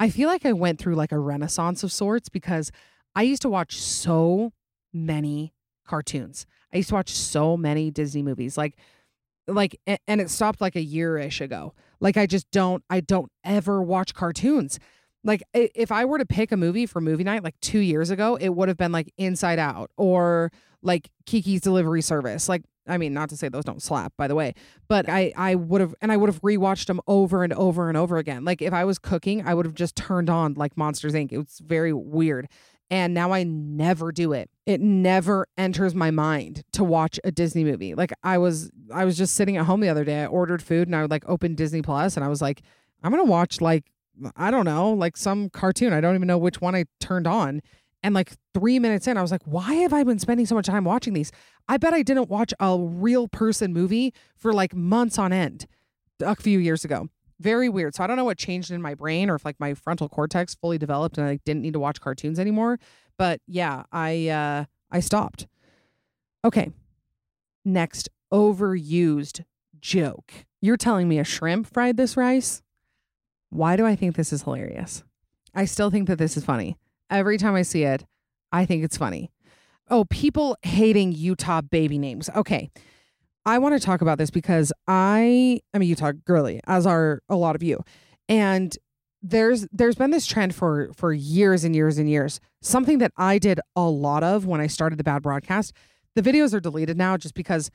I 0.00 0.08
feel 0.08 0.28
like 0.28 0.46
I 0.46 0.52
went 0.52 0.78
through 0.78 0.94
like 0.94 1.12
a 1.12 1.18
renaissance 1.18 1.84
of 1.84 1.92
sorts 1.92 2.28
because 2.28 2.72
I 3.14 3.22
used 3.22 3.42
to 3.42 3.50
watch 3.50 3.78
so 3.78 4.52
many 4.92 5.52
cartoons. 5.86 6.46
I 6.72 6.78
used 6.78 6.88
to 6.88 6.94
watch 6.94 7.10
so 7.10 7.56
many 7.56 7.90
Disney 7.90 8.22
movies. 8.22 8.56
Like 8.56 8.76
like 9.46 9.78
and 10.06 10.20
it 10.20 10.30
stopped 10.30 10.62
like 10.62 10.76
a 10.76 10.82
year-ish 10.82 11.42
ago. 11.42 11.74
Like 12.00 12.16
I 12.16 12.26
just 12.26 12.50
don't 12.50 12.82
I 12.88 13.00
don't 13.00 13.30
ever 13.44 13.82
watch 13.82 14.14
cartoons. 14.14 14.78
Like 15.24 15.42
if 15.52 15.92
I 15.92 16.06
were 16.06 16.18
to 16.18 16.26
pick 16.26 16.52
a 16.52 16.56
movie 16.56 16.86
for 16.86 17.02
movie 17.02 17.24
night 17.24 17.44
like 17.44 17.60
2 17.60 17.78
years 17.80 18.08
ago, 18.08 18.36
it 18.36 18.50
would 18.50 18.68
have 18.68 18.78
been 18.78 18.92
like 18.92 19.12
Inside 19.18 19.58
Out 19.58 19.90
or 19.98 20.50
like 20.82 21.10
Kiki's 21.26 21.60
Delivery 21.60 22.02
Service. 22.02 22.48
Like 22.48 22.62
I 22.86 22.98
mean, 22.98 23.14
not 23.14 23.28
to 23.30 23.36
say 23.36 23.48
those 23.48 23.64
don't 23.64 23.82
slap, 23.82 24.12
by 24.16 24.28
the 24.28 24.34
way, 24.34 24.54
but 24.88 25.08
I 25.08 25.32
I 25.36 25.54
would 25.54 25.80
have 25.80 25.94
and 26.00 26.12
I 26.12 26.16
would 26.16 26.28
have 26.28 26.40
rewatched 26.42 26.86
them 26.86 27.00
over 27.06 27.42
and 27.42 27.52
over 27.52 27.88
and 27.88 27.96
over 27.96 28.18
again. 28.18 28.44
Like 28.44 28.60
if 28.60 28.72
I 28.72 28.84
was 28.84 28.98
cooking, 28.98 29.46
I 29.46 29.54
would 29.54 29.66
have 29.66 29.74
just 29.74 29.96
turned 29.96 30.28
on 30.28 30.54
like 30.54 30.76
Monsters 30.76 31.14
Inc. 31.14 31.32
It 31.32 31.38
was 31.38 31.60
very 31.64 31.92
weird, 31.92 32.48
and 32.90 33.14
now 33.14 33.32
I 33.32 33.42
never 33.44 34.12
do 34.12 34.32
it. 34.32 34.50
it 34.66 34.80
never 34.80 35.46
enters 35.56 35.94
my 35.94 36.10
mind 36.10 36.62
to 36.72 36.84
watch 36.84 37.18
a 37.24 37.30
Disney 37.30 37.64
movie. 37.64 37.94
Like 37.94 38.12
I 38.22 38.38
was 38.38 38.70
I 38.92 39.04
was 39.04 39.16
just 39.16 39.34
sitting 39.34 39.56
at 39.56 39.66
home 39.66 39.80
the 39.80 39.88
other 39.88 40.04
day. 40.04 40.22
I 40.22 40.26
ordered 40.26 40.62
food 40.62 40.88
and 40.88 40.96
I 40.96 41.02
would 41.02 41.10
like 41.10 41.24
open 41.28 41.54
Disney 41.54 41.82
Plus 41.82 42.16
and 42.16 42.24
I 42.24 42.28
was 42.28 42.42
like, 42.42 42.62
I'm 43.02 43.10
gonna 43.10 43.24
watch 43.24 43.60
like 43.60 43.84
I 44.36 44.50
don't 44.50 44.64
know, 44.64 44.92
like 44.92 45.16
some 45.16 45.50
cartoon. 45.50 45.92
I 45.92 46.00
don't 46.00 46.14
even 46.14 46.28
know 46.28 46.38
which 46.38 46.60
one 46.60 46.74
I 46.74 46.84
turned 47.00 47.26
on. 47.26 47.62
And 48.04 48.14
like 48.14 48.32
three 48.52 48.78
minutes 48.78 49.06
in, 49.06 49.16
I 49.16 49.22
was 49.22 49.32
like, 49.32 49.40
why 49.46 49.72
have 49.76 49.94
I 49.94 50.04
been 50.04 50.18
spending 50.18 50.44
so 50.44 50.54
much 50.54 50.66
time 50.66 50.84
watching 50.84 51.14
these? 51.14 51.32
I 51.70 51.78
bet 51.78 51.94
I 51.94 52.02
didn't 52.02 52.28
watch 52.28 52.52
a 52.60 52.78
real 52.78 53.28
person 53.28 53.72
movie 53.72 54.12
for 54.36 54.52
like 54.52 54.74
months 54.74 55.18
on 55.18 55.32
end 55.32 55.66
a 56.20 56.36
few 56.36 56.58
years 56.58 56.84
ago. 56.84 57.08
Very 57.40 57.70
weird. 57.70 57.94
So 57.94 58.04
I 58.04 58.06
don't 58.06 58.18
know 58.18 58.24
what 58.24 58.36
changed 58.36 58.70
in 58.70 58.82
my 58.82 58.94
brain 58.94 59.30
or 59.30 59.36
if 59.36 59.44
like 59.46 59.58
my 59.58 59.72
frontal 59.72 60.10
cortex 60.10 60.54
fully 60.54 60.76
developed 60.76 61.16
and 61.16 61.26
I 61.26 61.40
didn't 61.46 61.62
need 61.62 61.72
to 61.72 61.80
watch 61.80 61.98
cartoons 61.98 62.38
anymore. 62.38 62.78
But 63.16 63.40
yeah, 63.46 63.84
I 63.90 64.28
uh 64.28 64.64
I 64.90 65.00
stopped. 65.00 65.46
Okay. 66.44 66.72
Next, 67.64 68.10
overused 68.30 69.44
joke. 69.80 70.30
You're 70.60 70.76
telling 70.76 71.08
me 71.08 71.18
a 71.18 71.24
shrimp 71.24 71.66
fried 71.72 71.96
this 71.96 72.18
rice? 72.18 72.62
Why 73.48 73.76
do 73.76 73.86
I 73.86 73.96
think 73.96 74.14
this 74.14 74.30
is 74.30 74.42
hilarious? 74.42 75.02
I 75.54 75.64
still 75.64 75.90
think 75.90 76.06
that 76.08 76.18
this 76.18 76.36
is 76.36 76.44
funny. 76.44 76.76
Every 77.10 77.38
time 77.38 77.54
I 77.54 77.62
see 77.62 77.84
it, 77.84 78.04
I 78.52 78.64
think 78.66 78.84
it's 78.84 78.96
funny. 78.96 79.30
Oh, 79.90 80.04
people 80.06 80.56
hating 80.62 81.12
Utah 81.12 81.60
baby 81.60 81.98
names. 81.98 82.30
Okay. 82.34 82.70
I 83.46 83.58
want 83.58 83.74
to 83.74 83.84
talk 83.84 84.00
about 84.00 84.16
this 84.16 84.30
because 84.30 84.72
I 84.88 85.60
am 85.74 85.82
a 85.82 85.84
Utah 85.84 86.12
girly, 86.24 86.60
as 86.66 86.86
are 86.86 87.20
a 87.28 87.36
lot 87.36 87.54
of 87.54 87.62
you. 87.62 87.84
And 88.28 88.76
there's 89.22 89.66
there's 89.72 89.96
been 89.96 90.10
this 90.10 90.26
trend 90.26 90.54
for 90.54 90.90
for 90.94 91.12
years 91.12 91.64
and 91.64 91.74
years 91.74 91.98
and 91.98 92.08
years. 92.08 92.40
Something 92.62 92.98
that 92.98 93.12
I 93.16 93.38
did 93.38 93.60
a 93.76 93.82
lot 93.82 94.22
of 94.22 94.46
when 94.46 94.60
I 94.60 94.66
started 94.66 94.98
the 94.98 95.04
bad 95.04 95.22
broadcast. 95.22 95.72
The 96.14 96.22
videos 96.22 96.54
are 96.54 96.60
deleted 96.60 96.96
now 96.96 97.16
just 97.16 97.34
because 97.34 97.70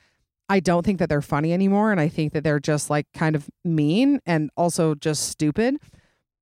I 0.48 0.58
don't 0.60 0.84
think 0.84 0.98
that 0.98 1.08
they're 1.08 1.22
funny 1.22 1.52
anymore 1.52 1.92
and 1.92 2.00
I 2.00 2.08
think 2.08 2.32
that 2.32 2.42
they're 2.42 2.60
just 2.60 2.90
like 2.90 3.06
kind 3.14 3.36
of 3.36 3.48
mean 3.64 4.20
and 4.26 4.50
also 4.56 4.94
just 4.94 5.28
stupid. 5.28 5.76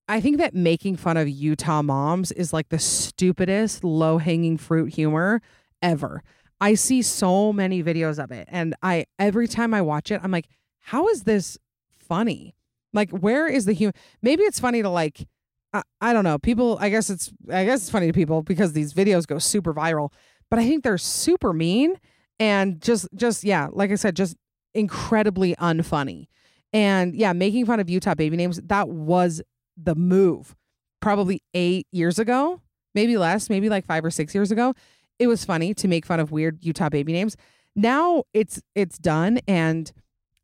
I 0.09 0.21
think 0.21 0.39
that 0.39 0.55
making 0.55 0.97
fun 0.97 1.17
of 1.17 1.29
Utah 1.29 1.83
moms 1.83 2.33
is 2.33 2.53
like 2.53 2.71
the 2.71 2.79
stupidest 2.79 3.85
low-hanging 3.85 4.57
fruit 4.57 4.95
humor 4.95 5.43
ever. 5.83 6.23
I 6.61 6.75
see 6.75 7.03
so 7.03 7.53
many 7.53 7.83
videos 7.85 8.23
of 8.23 8.33
it 8.33 8.49
and 8.51 8.75
I 8.83 9.05
every 9.19 9.47
time 9.47 9.75
I 9.75 9.83
watch 9.83 10.11
it 10.11 10.21
I'm 10.25 10.31
like 10.33 10.49
how 10.81 11.09
is 11.09 11.25
this 11.25 11.59
funny? 11.99 12.55
Like 12.93 13.11
where 13.11 13.47
is 13.47 13.67
the 13.67 13.75
humor? 13.75 13.93
Maybe 14.23 14.43
it's 14.45 14.59
funny 14.59 14.83
to 14.83 14.89
like 14.89 15.29
I, 15.73 15.83
I 16.01 16.13
don't 16.13 16.25
know. 16.25 16.39
People 16.39 16.79
I 16.81 16.89
guess 16.89 17.11
it's 17.11 17.31
I 17.53 17.65
guess 17.65 17.83
it's 17.83 17.91
funny 17.91 18.07
to 18.07 18.13
people 18.13 18.43
because 18.43 18.73
these 18.73 18.95
videos 18.95 19.27
go 19.27 19.39
super 19.39 19.75
viral, 19.75 20.13
but 20.51 20.59
I 20.59 20.67
think 20.67 20.83
they're 20.83 20.99
super 20.99 21.53
mean 21.53 22.01
and 22.41 22.81
just 22.81 23.09
just 23.15 23.45
yeah, 23.45 23.69
like 23.73 23.91
I 23.93 23.97
said 23.97 24.17
just 24.17 24.37
incredibly 24.75 25.55
unfunny. 25.57 26.27
And 26.73 27.15
yeah, 27.15 27.33
making 27.33 27.67
fun 27.67 27.81
of 27.81 27.89
Utah 27.89 28.15
baby 28.15 28.37
names 28.37 28.61
that 28.65 28.89
was 28.89 29.43
the 29.81 29.95
move 29.95 30.57
probably 31.01 31.43
8 31.55 31.87
years 31.93 32.19
ago, 32.19 32.61
maybe 32.95 33.17
less, 33.17 33.49
maybe 33.49 33.69
like 33.69 33.87
5 33.87 34.05
or 34.05 34.11
6 34.11 34.35
years 34.35 34.51
ago 34.51 34.75
it 35.19 35.27
was 35.27 35.45
funny 35.45 35.75
to 35.75 35.89
make 35.89 36.07
fun 36.07 36.21
of 36.21 36.31
weird 36.31 36.65
Utah 36.65 36.89
baby 36.89 37.13
names. 37.13 37.37
Now 37.75 38.25
it's 38.33 38.61
it's 38.75 38.99
done 38.99 39.39
and 39.47 39.91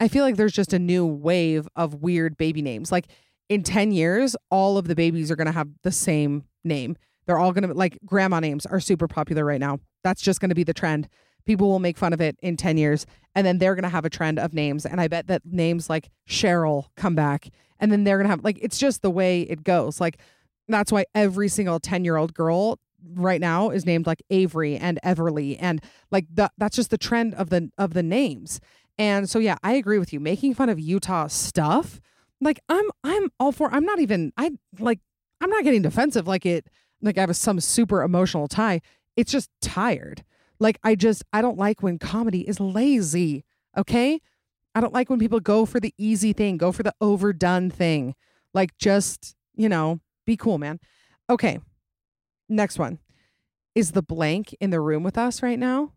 I 0.00 0.08
feel 0.08 0.24
like 0.24 0.36
there's 0.36 0.52
just 0.52 0.72
a 0.72 0.78
new 0.78 1.06
wave 1.06 1.68
of 1.76 2.02
weird 2.02 2.36
baby 2.36 2.62
names. 2.62 2.90
Like 2.90 3.06
in 3.48 3.62
10 3.62 3.92
years, 3.92 4.36
all 4.50 4.76
of 4.76 4.88
the 4.88 4.94
babies 4.94 5.30
are 5.30 5.36
going 5.36 5.46
to 5.46 5.52
have 5.52 5.68
the 5.82 5.92
same 5.92 6.44
name. 6.64 6.96
They're 7.26 7.38
all 7.38 7.52
going 7.52 7.68
to 7.68 7.74
like 7.74 7.98
grandma 8.04 8.40
names 8.40 8.66
are 8.66 8.80
super 8.80 9.08
popular 9.08 9.44
right 9.44 9.60
now. 9.60 9.78
That's 10.02 10.20
just 10.20 10.40
going 10.40 10.48
to 10.48 10.54
be 10.54 10.64
the 10.64 10.74
trend. 10.74 11.08
People 11.46 11.68
will 11.68 11.78
make 11.78 11.98
fun 11.98 12.12
of 12.12 12.20
it 12.20 12.36
in 12.42 12.56
10 12.56 12.76
years 12.76 13.06
and 13.34 13.46
then 13.46 13.58
they're 13.58 13.74
going 13.74 13.82
to 13.84 13.88
have 13.88 14.04
a 14.04 14.10
trend 14.10 14.38
of 14.38 14.54
names 14.54 14.86
and 14.86 15.00
I 15.00 15.08
bet 15.08 15.26
that 15.26 15.42
names 15.44 15.90
like 15.90 16.10
Cheryl 16.28 16.86
come 16.96 17.14
back 17.14 17.48
and 17.78 17.90
then 17.92 18.04
they're 18.04 18.16
going 18.16 18.26
to 18.26 18.30
have 18.30 18.44
like 18.44 18.58
it's 18.62 18.78
just 18.78 19.02
the 19.02 19.10
way 19.10 19.42
it 19.42 19.64
goes. 19.64 20.00
Like 20.00 20.18
that's 20.68 20.92
why 20.92 21.04
every 21.14 21.48
single 21.48 21.80
10-year-old 21.80 22.34
girl 22.34 22.78
right 23.12 23.40
now 23.40 23.70
is 23.70 23.84
named 23.84 24.06
like 24.06 24.22
Avery 24.30 24.76
and 24.76 24.98
Everly 25.04 25.56
and 25.60 25.82
like 26.10 26.26
the, 26.32 26.50
that's 26.56 26.76
just 26.76 26.90
the 26.90 26.98
trend 26.98 27.34
of 27.34 27.50
the 27.50 27.70
of 27.78 27.94
the 27.94 28.02
names. 28.02 28.60
And 28.98 29.28
so 29.28 29.38
yeah, 29.38 29.56
I 29.62 29.72
agree 29.72 29.98
with 29.98 30.12
you. 30.12 30.20
Making 30.20 30.54
fun 30.54 30.68
of 30.68 30.78
Utah 30.78 31.26
stuff, 31.26 32.00
like 32.40 32.60
I'm 32.68 32.90
I'm 33.02 33.30
all 33.38 33.52
for 33.52 33.72
I'm 33.72 33.84
not 33.84 34.00
even 34.00 34.32
I 34.36 34.52
like 34.78 35.00
I'm 35.40 35.50
not 35.50 35.64
getting 35.64 35.82
defensive 35.82 36.26
like 36.26 36.46
it 36.46 36.68
like 37.02 37.18
I 37.18 37.22
have 37.22 37.36
some 37.36 37.60
super 37.60 38.02
emotional 38.02 38.48
tie. 38.48 38.80
It's 39.16 39.32
just 39.32 39.50
tired. 39.60 40.24
Like 40.58 40.78
I 40.82 40.94
just 40.94 41.24
I 41.32 41.42
don't 41.42 41.58
like 41.58 41.82
when 41.82 41.98
comedy 41.98 42.48
is 42.48 42.60
lazy. 42.60 43.44
Okay? 43.76 44.20
I 44.74 44.80
don't 44.80 44.92
like 44.92 45.08
when 45.08 45.18
people 45.18 45.40
go 45.40 45.66
for 45.66 45.80
the 45.80 45.94
easy 45.98 46.32
thing, 46.32 46.56
go 46.56 46.72
for 46.72 46.82
the 46.82 46.94
overdone 47.00 47.70
thing. 47.70 48.14
Like 48.52 48.76
just, 48.78 49.36
you 49.54 49.68
know, 49.68 50.00
be 50.26 50.36
cool, 50.36 50.58
man. 50.58 50.80
Okay. 51.30 51.60
Next 52.48 52.78
one. 52.78 52.98
Is 53.74 53.92
the 53.92 54.02
blank 54.02 54.54
in 54.60 54.70
the 54.70 54.80
room 54.80 55.02
with 55.02 55.18
us 55.18 55.42
right 55.42 55.58
now? 55.58 55.92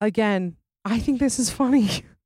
Again, 0.00 0.56
I 0.84 0.98
think 0.98 1.20
this 1.20 1.38
is 1.38 1.50
funny. 1.50 1.88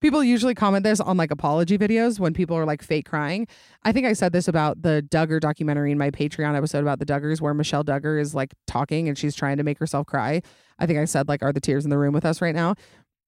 people 0.00 0.22
usually 0.22 0.54
comment 0.54 0.84
this 0.84 1.00
on 1.00 1.16
like 1.16 1.30
apology 1.30 1.78
videos 1.78 2.18
when 2.18 2.34
people 2.34 2.56
are 2.56 2.64
like 2.64 2.82
fake 2.82 3.08
crying. 3.08 3.46
I 3.82 3.92
think 3.92 4.06
I 4.06 4.12
said 4.12 4.32
this 4.32 4.48
about 4.48 4.82
the 4.82 5.06
Duggar 5.10 5.40
documentary 5.40 5.92
in 5.92 5.98
my 5.98 6.10
Patreon 6.10 6.56
episode 6.56 6.80
about 6.80 6.98
the 6.98 7.06
Duggars 7.06 7.40
where 7.40 7.54
Michelle 7.54 7.84
Duggar 7.84 8.20
is 8.20 8.34
like 8.34 8.54
talking 8.66 9.08
and 9.08 9.16
she's 9.16 9.34
trying 9.34 9.56
to 9.56 9.62
make 9.62 9.78
herself 9.78 10.06
cry. 10.06 10.42
I 10.78 10.86
think 10.86 10.98
I 10.98 11.04
said 11.04 11.28
like 11.28 11.42
are 11.42 11.52
the 11.52 11.60
tears 11.60 11.84
in 11.84 11.90
the 11.90 11.98
room 11.98 12.14
with 12.14 12.24
us 12.24 12.40
right 12.40 12.54
now? 12.54 12.74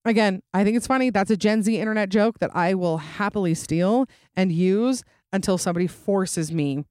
Again, 0.04 0.42
I 0.54 0.64
think 0.64 0.76
it's 0.76 0.86
funny. 0.86 1.10
That's 1.10 1.30
a 1.30 1.36
Gen 1.36 1.62
Z 1.62 1.76
internet 1.76 2.08
joke 2.08 2.38
that 2.38 2.54
I 2.54 2.74
will 2.74 2.98
happily 2.98 3.54
steal 3.54 4.06
and 4.34 4.52
use 4.52 5.02
until 5.32 5.58
somebody 5.58 5.86
forces 5.86 6.52
me 6.52 6.84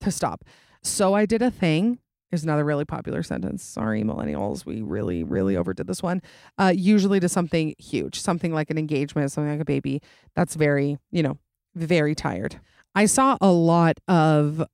to 0.00 0.10
stop. 0.10 0.44
So 0.82 1.14
I 1.14 1.26
did 1.26 1.42
a 1.42 1.50
thing 1.50 1.98
is 2.30 2.44
another 2.44 2.64
really 2.64 2.84
popular 2.84 3.22
sentence. 3.22 3.62
Sorry, 3.64 4.02
millennials, 4.02 4.66
we 4.66 4.82
really, 4.82 5.24
really 5.24 5.56
overdid 5.56 5.86
this 5.86 6.02
one. 6.02 6.22
Uh, 6.58 6.72
usually 6.74 7.20
to 7.20 7.28
something 7.28 7.74
huge, 7.78 8.20
something 8.20 8.52
like 8.52 8.70
an 8.70 8.78
engagement, 8.78 9.32
something 9.32 9.50
like 9.50 9.60
a 9.60 9.64
baby. 9.64 10.02
That's 10.34 10.54
very, 10.54 10.98
you 11.10 11.22
know, 11.22 11.38
very 11.74 12.14
tired. 12.14 12.60
I 12.94 13.06
saw 13.06 13.36
a 13.40 13.50
lot 13.50 13.98
of 14.08 14.64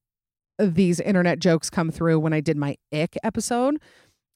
these 0.58 1.00
internet 1.00 1.38
jokes 1.38 1.70
come 1.70 1.90
through 1.90 2.20
when 2.20 2.32
I 2.32 2.40
did 2.40 2.56
my 2.56 2.76
ick 2.92 3.16
episode 3.22 3.80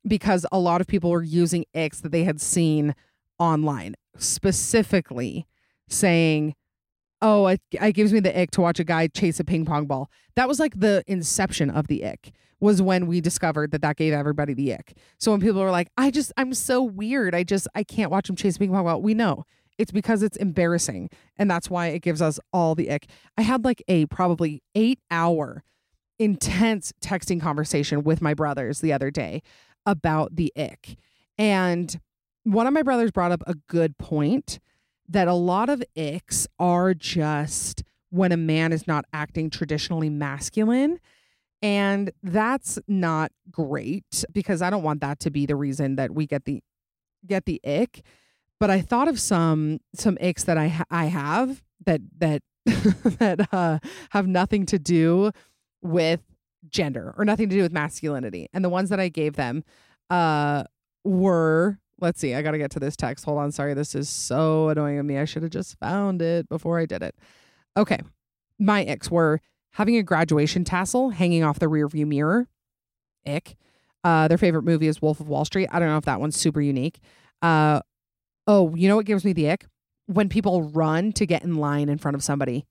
because 0.07 0.47
a 0.53 0.59
lot 0.59 0.81
of 0.81 0.87
people 0.87 1.11
were 1.11 1.23
using 1.23 1.65
icks 1.75 2.01
that 2.03 2.13
they 2.13 2.25
had 2.25 2.41
seen 2.41 2.95
online, 3.39 3.95
specifically 4.17 5.47
saying, 5.89 6.55
Oh, 7.21 7.49
it, 7.49 7.61
it 7.73 7.93
gives 7.93 8.13
me 8.13 8.21
the 8.21 8.39
ick 8.39 8.51
to 8.53 8.61
watch 8.61 8.79
a 8.79 8.85
guy 8.85 9.09
chase 9.09 9.41
a 9.41 9.45
ping 9.45 9.65
pong 9.65 9.87
ball. 9.87 10.11
That 10.37 10.49
was 10.49 10.61
like 10.61 10.79
the 10.79 11.03
inception 11.07 11.71
of 11.71 11.89
the 11.89 12.05
ick 12.05 12.33
was 12.61 12.83
when 12.83 13.07
we 13.07 13.21
discovered 13.21 13.71
that 13.71 13.83
that 13.83 13.97
gave 13.97 14.13
everybody 14.13 14.55
the 14.55 14.75
ick. 14.75 14.97
So 15.19 15.31
when 15.31 15.41
people 15.41 15.61
were 15.61 15.71
like, 15.71 15.89
I 15.97 16.11
just, 16.11 16.33
I'm 16.37 16.55
so 16.55 16.83
weird. 16.83 17.35
I 17.35 17.45
just, 17.45 17.69
I 17.75 17.85
can't 17.85 18.11
watch 18.11 18.29
him 18.29 18.37
chase 18.37 18.59
ping 18.59 18.71
pong 18.71 18.85
ball. 18.85 19.01
We 19.01 19.15
know 19.15 19.45
it's 19.79 19.93
because 19.93 20.23
it's 20.23 20.37
embarrassing. 20.37 21.09
And 21.37 21.51
that's 21.51 21.71
why 21.71 21.89
it 21.89 22.01
gives 22.01 22.21
us 22.21 22.41
all 22.53 22.75
the 22.75 22.91
ick. 22.91 23.07
I 23.37 23.43
had 23.43 23.65
like 23.65 23.83
a 23.89 24.07
probably 24.07 24.63
eight 24.75 24.99
hour 25.11 25.63
intense 26.19 26.93
texting 27.01 27.41
conversation 27.41 28.03
with 28.03 28.21
my 28.21 28.35
brothers 28.35 28.81
the 28.81 28.93
other 28.93 29.11
day 29.11 29.43
about 29.87 30.35
the 30.35 30.53
ick. 30.57 30.97
And 31.39 31.99
one 32.43 32.67
of 32.67 32.73
my 32.73 32.83
brothers 32.83 33.13
brought 33.13 33.33
up 33.33 33.43
a 33.47 33.55
good 33.69 33.97
point 33.99 34.59
that 35.09 35.29
a 35.29 35.35
lot 35.35 35.69
of 35.69 35.83
icks 35.97 36.47
are 36.59 36.95
just 36.95 37.83
when 38.11 38.33
a 38.33 38.37
man 38.37 38.73
is 38.73 38.87
not 38.87 39.05
acting 39.13 39.51
traditionally 39.51 40.09
masculine 40.09 40.99
and 41.63 42.13
that's 42.23 42.79
not 42.87 43.33
great 43.51 44.25
because 44.33 44.63
I 44.63 44.71
don't 44.71 44.83
want 44.83 45.01
that 45.01 45.21
to 45.21 45.31
be 45.31 45.47
the 45.47 45.57
reason 45.57 45.97
that 45.97 46.13
we 46.13 46.27
get 46.27 46.45
the 46.45 46.63
get 47.27 47.47
the 47.47 47.61
ick. 47.67 48.03
But 48.61 48.71
I 48.71 48.81
thought 48.81 49.09
of 49.09 49.21
some 49.21 49.81
some 49.95 50.17
icks 50.21 50.45
that 50.45 50.57
I 50.57 50.69
ha- 50.69 50.85
I 50.91 51.07
have 51.07 51.63
that 51.85 52.01
that 52.19 52.43
that 52.67 53.53
uh, 53.53 53.79
have 54.11 54.27
nothing 54.27 54.67
to 54.67 54.79
do 54.79 55.33
with 55.83 56.21
gender 56.69 57.15
or 57.17 57.25
nothing 57.25 57.49
to 57.49 57.57
do 57.57 57.63
with 57.63 57.73
masculinity. 57.73 58.49
And 58.53 58.65
the 58.65 58.69
ones 58.69 58.91
that 58.91 59.01
I 59.01 59.09
gave 59.09 59.35
them 59.35 59.65
uh, 60.11 60.65
were 61.05 61.79
let's 62.01 62.21
see, 62.21 62.35
I 62.35 62.43
got 62.43 62.53
to 62.53 62.59
get 62.59 62.71
to 62.73 62.81
this 62.81 62.97
text. 62.97 63.25
Hold 63.25 63.39
on, 63.39 63.53
sorry, 63.53 63.75
this 63.75 63.95
is 63.95 64.09
so 64.09 64.69
annoying 64.69 64.99
of 64.99 65.07
me. 65.07 65.19
I 65.19 65.25
should 65.25 65.43
have 65.43 65.53
just 65.53 65.79
found 65.79 66.23
it 66.23 66.49
before 66.49 66.79
I 66.79 66.87
did 66.87 67.03
it. 67.03 67.15
Okay, 67.77 67.99
my 68.59 68.85
icks 68.85 69.11
were 69.11 69.41
having 69.73 69.97
a 69.97 70.03
graduation 70.03 70.65
tassel 70.65 71.11
hanging 71.11 71.45
off 71.45 71.59
the 71.59 71.67
rearview 71.67 72.07
mirror. 72.07 72.49
Ick. 73.27 73.57
Uh, 74.05 74.29
their 74.29 74.39
favorite 74.39 74.63
movie 74.63 74.87
is 74.87 75.03
Wolf 75.03 75.21
of 75.21 75.29
Wall 75.29 75.45
Street. 75.45 75.69
I 75.73 75.79
don't 75.79 75.89
know 75.89 75.99
if 75.99 76.05
that 76.05 76.21
one's 76.21 76.37
super 76.37 76.61
unique. 76.61 77.01
Uh, 77.43 77.81
oh, 78.47 78.75
you 78.75 78.89
know 78.89 78.97
what 78.97 79.07
gives 79.07 79.25
me 79.25 79.33
the 79.33 79.51
ick? 79.51 79.67
When 80.07 80.29
people 80.29 80.63
run 80.63 81.13
to 81.13 81.27
get 81.27 81.43
in 81.43 81.57
line 81.57 81.89
in 81.89 81.99
front 81.99 82.15
of 82.15 82.25
somebody. 82.25 82.67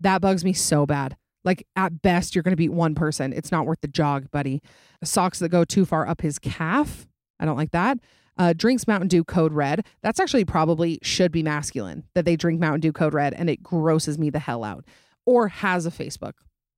That 0.00 0.20
bugs 0.20 0.44
me 0.44 0.52
so 0.52 0.84
bad. 0.84 1.16
Like 1.44 1.66
at 1.76 2.02
best, 2.02 2.34
you're 2.34 2.42
going 2.42 2.52
to 2.52 2.56
beat 2.56 2.72
one 2.72 2.94
person. 2.94 3.32
It's 3.32 3.52
not 3.52 3.66
worth 3.66 3.80
the 3.80 3.88
jog, 3.88 4.30
buddy. 4.30 4.60
Socks 5.02 5.38
that 5.38 5.50
go 5.50 5.64
too 5.64 5.84
far 5.84 6.06
up 6.06 6.20
his 6.20 6.38
calf. 6.38 7.06
I 7.38 7.44
don't 7.44 7.56
like 7.56 7.70
that. 7.70 7.98
Uh, 8.36 8.52
drinks 8.52 8.88
Mountain 8.88 9.08
Dew 9.08 9.24
Code 9.24 9.52
Red. 9.52 9.86
That's 10.02 10.18
actually 10.18 10.44
probably 10.44 10.98
should 11.02 11.30
be 11.30 11.42
masculine 11.42 12.04
that 12.14 12.24
they 12.24 12.36
drink 12.36 12.60
Mountain 12.60 12.80
Dew 12.80 12.92
Code 12.92 13.14
Red 13.14 13.34
and 13.34 13.48
it 13.48 13.62
grosses 13.62 14.18
me 14.18 14.30
the 14.30 14.40
hell 14.40 14.64
out. 14.64 14.84
Or 15.26 15.48
has 15.48 15.86
a 15.86 15.90
Facebook. 15.90 16.32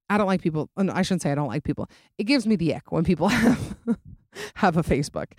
I 0.09 0.19
don't 0.19 0.27
like 0.27 0.43
people. 0.43 0.71
no, 0.77 0.93
I 0.93 1.03
shouldn't 1.03 1.23
say 1.23 1.33
I 1.33 1.35
don't 1.35 1.49
like 1.49 1.65
people. 1.65 1.89
It 2.19 2.25
gives 2.25 2.47
me 2.47 2.57
the 2.57 2.75
ick 2.75 2.93
when 2.93 3.05
people 3.05 3.29
have 3.29 3.75
have 4.57 4.77
a 4.77 4.83
Facebook. 4.83 5.33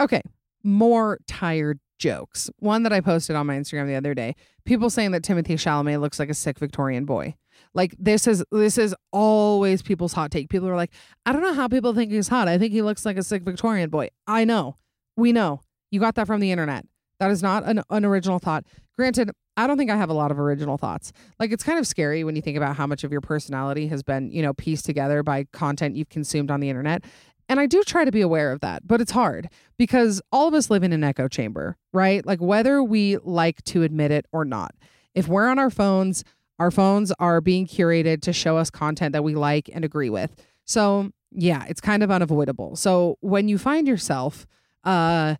Okay, 0.00 0.22
more 0.62 1.18
tired 1.26 1.80
jokes. 1.98 2.50
One 2.58 2.82
that 2.82 2.92
I 2.92 3.00
posted 3.00 3.36
on 3.36 3.46
my 3.46 3.56
Instagram 3.56 3.86
the 3.86 3.94
other 3.94 4.14
day. 4.14 4.34
People 4.64 4.90
saying 4.90 5.12
that 5.12 5.22
Timothée 5.22 5.54
Chalamet 5.54 6.00
looks 6.00 6.18
like 6.18 6.28
a 6.28 6.34
sick 6.34 6.58
Victorian 6.58 7.04
boy. 7.04 7.34
Like 7.74 7.94
this 7.98 8.26
is 8.26 8.44
this 8.52 8.78
is 8.78 8.94
always 9.12 9.82
people's 9.82 10.12
hot 10.12 10.30
take. 10.30 10.48
People 10.48 10.68
are 10.68 10.76
like, 10.76 10.92
I 11.24 11.32
don't 11.32 11.42
know 11.42 11.54
how 11.54 11.68
people 11.68 11.94
think 11.94 12.12
he's 12.12 12.28
hot. 12.28 12.48
I 12.48 12.58
think 12.58 12.72
he 12.72 12.82
looks 12.82 13.04
like 13.06 13.16
a 13.16 13.22
sick 13.22 13.42
Victorian 13.42 13.90
boy. 13.90 14.10
I 14.26 14.44
know. 14.44 14.76
We 15.16 15.32
know. 15.32 15.60
You 15.90 16.00
got 16.00 16.14
that 16.16 16.26
from 16.26 16.40
the 16.40 16.50
internet. 16.50 16.84
That 17.18 17.30
is 17.30 17.42
not 17.42 17.64
an, 17.64 17.82
an 17.90 18.04
original 18.04 18.38
thought. 18.38 18.64
Granted, 18.96 19.30
I 19.56 19.66
don't 19.66 19.78
think 19.78 19.90
I 19.90 19.96
have 19.96 20.10
a 20.10 20.14
lot 20.14 20.30
of 20.30 20.38
original 20.38 20.76
thoughts. 20.76 21.12
Like 21.40 21.50
it's 21.50 21.64
kind 21.64 21.78
of 21.78 21.86
scary 21.86 22.24
when 22.24 22.36
you 22.36 22.42
think 22.42 22.56
about 22.56 22.76
how 22.76 22.86
much 22.86 23.04
of 23.04 23.12
your 23.12 23.20
personality 23.20 23.88
has 23.88 24.02
been, 24.02 24.30
you 24.30 24.42
know, 24.42 24.52
pieced 24.52 24.84
together 24.84 25.22
by 25.22 25.44
content 25.52 25.96
you've 25.96 26.10
consumed 26.10 26.50
on 26.50 26.60
the 26.60 26.68
internet. 26.68 27.04
And 27.48 27.60
I 27.60 27.66
do 27.66 27.82
try 27.84 28.04
to 28.04 28.12
be 28.12 28.20
aware 28.20 28.52
of 28.52 28.60
that, 28.60 28.86
but 28.86 29.00
it's 29.00 29.12
hard 29.12 29.48
because 29.78 30.20
all 30.32 30.48
of 30.48 30.54
us 30.54 30.68
live 30.68 30.82
in 30.82 30.92
an 30.92 31.04
echo 31.04 31.28
chamber, 31.28 31.76
right? 31.92 32.26
Like 32.26 32.40
whether 32.40 32.82
we 32.82 33.18
like 33.18 33.62
to 33.64 33.82
admit 33.82 34.10
it 34.10 34.26
or 34.32 34.44
not. 34.44 34.74
If 35.14 35.28
we're 35.28 35.48
on 35.48 35.58
our 35.58 35.70
phones, 35.70 36.24
our 36.58 36.70
phones 36.70 37.12
are 37.18 37.40
being 37.40 37.66
curated 37.66 38.20
to 38.22 38.32
show 38.32 38.56
us 38.56 38.68
content 38.70 39.12
that 39.12 39.24
we 39.24 39.34
like 39.34 39.70
and 39.72 39.84
agree 39.84 40.10
with. 40.10 40.34
So, 40.64 41.12
yeah, 41.30 41.64
it's 41.68 41.80
kind 41.80 42.02
of 42.02 42.10
unavoidable. 42.10 42.76
So, 42.76 43.16
when 43.20 43.48
you 43.48 43.58
find 43.58 43.86
yourself 43.86 44.46
uh 44.86 45.36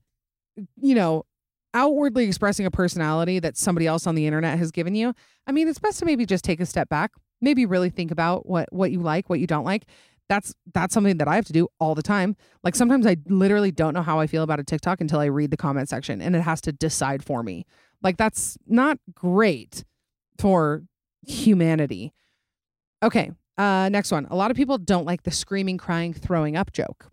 you 0.81 0.95
know, 0.95 1.25
outwardly 1.75 2.25
expressing 2.25 2.67
a 2.67 2.71
personality 2.71 3.39
that 3.39 3.57
somebody 3.57 3.87
else 3.87 4.07
on 4.07 4.15
the 4.15 4.27
internet 4.27 4.59
has 4.59 4.71
given 4.71 4.95
you, 4.95 5.15
I 5.47 5.53
mean, 5.53 5.69
it's 5.69 5.79
best 5.79 5.99
to 6.01 6.07
maybe 6.07 6.25
just 6.25 6.45
take 6.45 6.61
a 6.61 6.67
step 6.67 6.89
back, 6.89 7.13
maybe 7.41 7.67
really 7.67 7.91
think 7.91 8.11
about 8.11 8.47
what 8.47 8.73
what 8.73 8.91
you 8.91 9.01
like, 9.01 9.29
what 9.29 9.41
you 9.41 9.47
don't 9.47 9.65
like. 9.65 9.85
That's 10.29 10.55
that's 10.75 10.93
something 10.95 11.19
that 11.19 11.29
I 11.29 11.37
have 11.37 11.45
to 11.47 11.53
do 11.53 11.69
all 11.79 11.95
the 11.95 12.03
time. 12.03 12.35
Like 12.65 12.75
sometimes 12.75 13.07
I 13.07 13.17
literally 13.29 13.71
don't 13.71 13.95
know 13.95 14.03
how 14.03 14.19
I 14.19 14.27
feel 14.27 14.43
about 14.43 14.59
a 14.59 14.65
TikTok 14.65 15.01
until 15.01 15.21
I 15.21 15.27
read 15.27 15.51
the 15.51 15.57
comment 15.57 15.89
section 15.89 16.21
and 16.21 16.35
it 16.35 16.41
has 16.41 16.61
to 16.63 16.73
decide 16.73 17.23
for 17.25 17.43
me. 17.43 17.65
Like 18.03 18.17
that's 18.17 18.59
not 18.67 18.99
great 19.15 19.85
for 20.39 20.83
humanity. 21.27 22.13
Okay, 23.03 23.31
uh 23.59 23.89
next 23.91 24.11
one. 24.11 24.27
A 24.31 24.37
lot 24.37 24.51
of 24.51 24.57
people 24.57 24.79
don't 24.79 25.05
like 25.05 25.23
the 25.23 25.31
screaming, 25.31 25.79
crying, 25.79 26.15
throwing 26.15 26.57
up 26.57 26.73
joke. 26.73 27.11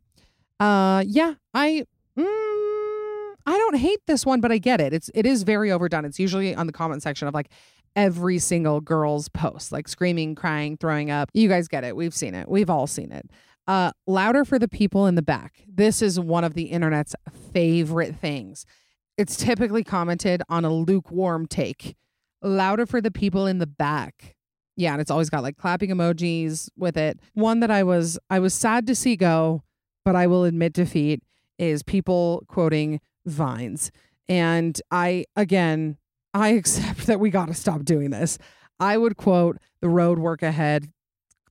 Uh 0.59 1.03
yeah, 1.05 1.35
I 1.53 1.85
mm, 2.17 3.33
I 3.45 3.57
don't 3.57 3.77
hate 3.77 3.99
this 4.07 4.25
one, 4.25 4.41
but 4.41 4.51
I 4.51 4.57
get 4.57 4.81
it. 4.81 4.93
It's 4.93 5.09
it 5.13 5.25
is 5.25 5.43
very 5.43 5.71
overdone. 5.71 6.05
It's 6.05 6.19
usually 6.19 6.55
on 6.55 6.67
the 6.67 6.73
comment 6.73 7.03
section 7.03 7.27
of 7.27 7.33
like 7.33 7.49
every 7.95 8.39
single 8.39 8.81
girl's 8.81 9.29
post, 9.29 9.71
like 9.71 9.87
screaming, 9.87 10.35
crying, 10.35 10.77
throwing 10.77 11.11
up. 11.11 11.29
You 11.33 11.47
guys 11.49 11.67
get 11.67 11.83
it. 11.83 11.95
We've 11.95 12.13
seen 12.13 12.35
it. 12.35 12.49
We've 12.49 12.69
all 12.69 12.87
seen 12.87 13.11
it. 13.11 13.29
Uh, 13.67 13.91
louder 14.07 14.43
for 14.43 14.59
the 14.59 14.67
people 14.67 15.07
in 15.07 15.15
the 15.15 15.21
back. 15.21 15.63
This 15.67 16.01
is 16.01 16.19
one 16.19 16.43
of 16.43 16.53
the 16.53 16.63
internet's 16.63 17.15
favorite 17.53 18.15
things. 18.15 18.65
It's 19.17 19.37
typically 19.37 19.83
commented 19.83 20.41
on 20.49 20.65
a 20.65 20.73
lukewarm 20.73 21.45
take. 21.45 21.95
Louder 22.41 22.85
for 22.85 22.99
the 22.99 23.11
people 23.11 23.45
in 23.45 23.59
the 23.59 23.67
back. 23.67 24.35
Yeah, 24.75 24.93
and 24.93 25.01
it's 25.01 25.11
always 25.11 25.29
got 25.29 25.43
like 25.43 25.55
clapping 25.55 25.91
emojis 25.91 26.69
with 26.75 26.97
it. 26.97 27.19
One 27.33 27.59
that 27.59 27.71
I 27.71 27.83
was 27.83 28.17
I 28.29 28.39
was 28.39 28.53
sad 28.53 28.87
to 28.87 28.95
see 28.95 29.15
go, 29.15 29.63
but 30.03 30.15
I 30.15 30.27
will 30.27 30.43
admit 30.43 30.73
defeat 30.73 31.21
is 31.57 31.83
people 31.83 32.43
quoting 32.47 32.99
vines. 33.25 33.91
And 34.27 34.79
I 34.91 35.25
again, 35.35 35.97
I 36.33 36.49
accept 36.59 37.07
that 37.07 37.19
we 37.19 37.29
got 37.29 37.47
to 37.47 37.53
stop 37.53 37.83
doing 37.83 38.09
this. 38.09 38.37
I 38.79 38.97
would 38.97 39.17
quote 39.17 39.57
the 39.81 39.89
road 39.89 40.19
work 40.19 40.43
ahead 40.43 40.91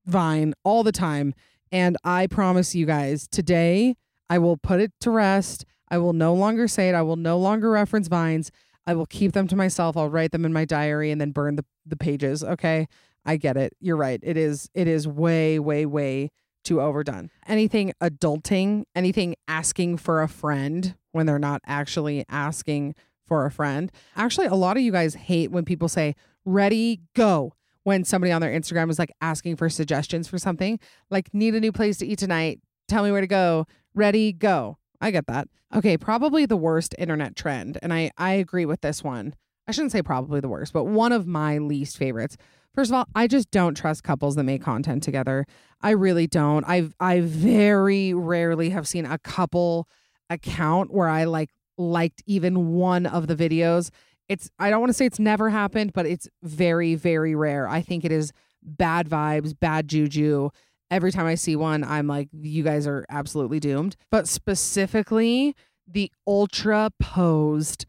vine 0.05 0.55
all 0.65 0.83
the 0.83 0.93
time. 0.93 1.35
And 1.71 1.97
I 2.05 2.27
promise 2.27 2.75
you 2.75 2.85
guys, 2.87 3.27
today 3.29 3.95
I 4.29 4.39
will 4.39 4.57
put 4.57 4.81
it 4.81 4.93
to 5.01 5.11
rest. 5.11 5.65
I 5.89 5.99
will 5.99 6.13
no 6.13 6.35
longer 6.35 6.69
say 6.69 6.89
it. 6.89 6.95
I 6.95 7.03
will 7.03 7.17
no 7.17 7.39
longer 7.39 7.71
reference 7.71 8.09
vines. 8.09 8.51
I 8.87 8.95
will 8.95 9.07
keep 9.07 9.33
them 9.33 9.47
to 9.49 9.57
myself. 9.57 9.97
I'll 9.97 10.11
write 10.11 10.33
them 10.33 10.45
in 10.45 10.53
my 10.53 10.65
diary 10.65 11.11
and 11.11 11.21
then 11.21 11.31
burn 11.31 11.57
the, 11.57 11.65
the 11.87 11.97
pages. 11.97 12.43
Okay. 12.43 12.89
I 13.25 13.37
get 13.37 13.57
it. 13.57 13.75
You're 13.81 13.97
right. 13.97 14.19
It 14.23 14.37
is 14.37 14.69
it 14.75 14.89
is 14.89 15.07
way, 15.07 15.59
way, 15.59 15.87
way 15.87 16.31
too 16.63 16.81
overdone. 16.81 17.31
Anything 17.47 17.93
adulting, 18.01 18.85
anything 18.95 19.35
asking 19.49 19.99
for 19.99 20.23
a 20.23 20.29
friend 20.29 20.95
when 21.13 21.27
they're 21.27 21.39
not 21.39 21.61
actually 21.67 22.25
asking 22.29 22.95
for 23.27 23.47
a 23.47 23.51
friend. 23.51 23.91
Actually, 24.17 24.47
a 24.47 24.55
lot 24.55 24.77
of 24.77 24.83
you 24.83 24.93
guys 24.93 25.15
hate 25.15 25.51
when 25.51 25.65
people 25.65 25.89
say, 25.89 26.15
ready, 26.45 27.01
go. 27.15 27.55
When 27.85 28.05
somebody 28.05 28.31
on 28.31 28.41
their 28.41 28.51
Instagram 28.53 28.91
is 28.91 28.99
like 28.99 29.13
asking 29.21 29.57
for 29.57 29.69
suggestions 29.69 30.29
for 30.29 30.39
something, 30.39 30.79
like, 31.11 31.35
need 31.35 31.55
a 31.55 31.61
new 31.61 31.73
place 31.73 31.99
to 31.99 32.07
eat 32.07 32.19
tonight. 32.19 32.61
Tell 32.87 33.03
me 33.03 33.11
where 33.11 33.21
to 33.21 33.27
go. 33.27 33.67
Ready, 33.95 34.33
go. 34.33 34.79
I 35.01 35.11
get 35.11 35.27
that. 35.27 35.49
Okay, 35.75 35.97
probably 35.97 36.47
the 36.47 36.57
worst 36.57 36.95
internet 36.97 37.35
trend. 37.35 37.79
And 37.83 37.93
I, 37.93 38.13
I 38.17 38.35
agree 38.35 38.67
with 38.67 38.83
this 38.83 39.03
one. 39.03 39.35
I 39.67 39.73
shouldn't 39.73 39.93
say 39.93 40.03
probably 40.03 40.41
the 40.41 40.49
worst, 40.49 40.73
but 40.73 40.85
one 40.85 41.13
of 41.13 41.27
my 41.27 41.59
least 41.59 41.97
favorites. 41.97 42.37
First 42.75 42.91
of 42.91 42.95
all, 42.95 43.07
I 43.15 43.27
just 43.27 43.51
don't 43.51 43.77
trust 43.77 44.03
couples 44.03 44.35
that 44.37 44.45
make 44.45 44.63
content 44.63 45.03
together. 45.03 45.47
I 45.81 45.91
really 45.91 46.27
don't. 46.27 46.65
I 46.67 46.89
I 47.01 47.21
very 47.21 48.15
rarely 48.15 48.71
have 48.71 48.89
seen 48.89 49.05
a 49.05 49.19
couple 49.19 49.89
account 50.31 50.93
where 50.93 51.09
I 51.09 51.25
like 51.25 51.51
liked 51.77 52.23
even 52.27 52.73
one 52.73 53.07
of 53.07 53.27
the 53.27 53.37
videos. 53.37 53.91
It's 54.29 54.51
I 54.59 54.71
don't 54.71 54.81
want 54.81 54.91
to 54.91 54.95
say 54.95 55.05
it's 55.05 55.19
never 55.19 55.51
happened, 55.51 55.93
but 55.93 56.07
it's 56.07 56.29
very 56.43 56.95
very 56.95 57.35
rare. 57.35 57.69
I 57.69 57.83
think 57.83 58.05
it 58.05 58.13
is 58.13 58.33
bad 58.63 59.09
vibes, 59.09 59.59
bad 59.59 59.89
juju. 59.89 60.51
Every 60.91 61.13
time 61.13 61.27
I 61.27 61.35
see 61.35 61.57
one, 61.57 61.85
I'm 61.85 62.07
like 62.07 62.29
you 62.33 62.63
guys 62.63 62.87
are 62.87 63.05
absolutely 63.11 63.61
doomed. 63.61 63.97
But 64.11 64.29
specifically, 64.29 65.55
the 65.87 66.11
ultra 66.27 66.91
posed 67.01 67.85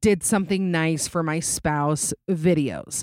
did 0.00 0.22
something 0.22 0.70
nice 0.70 1.08
for 1.08 1.22
my 1.22 1.40
spouse 1.40 2.12
videos. 2.28 3.02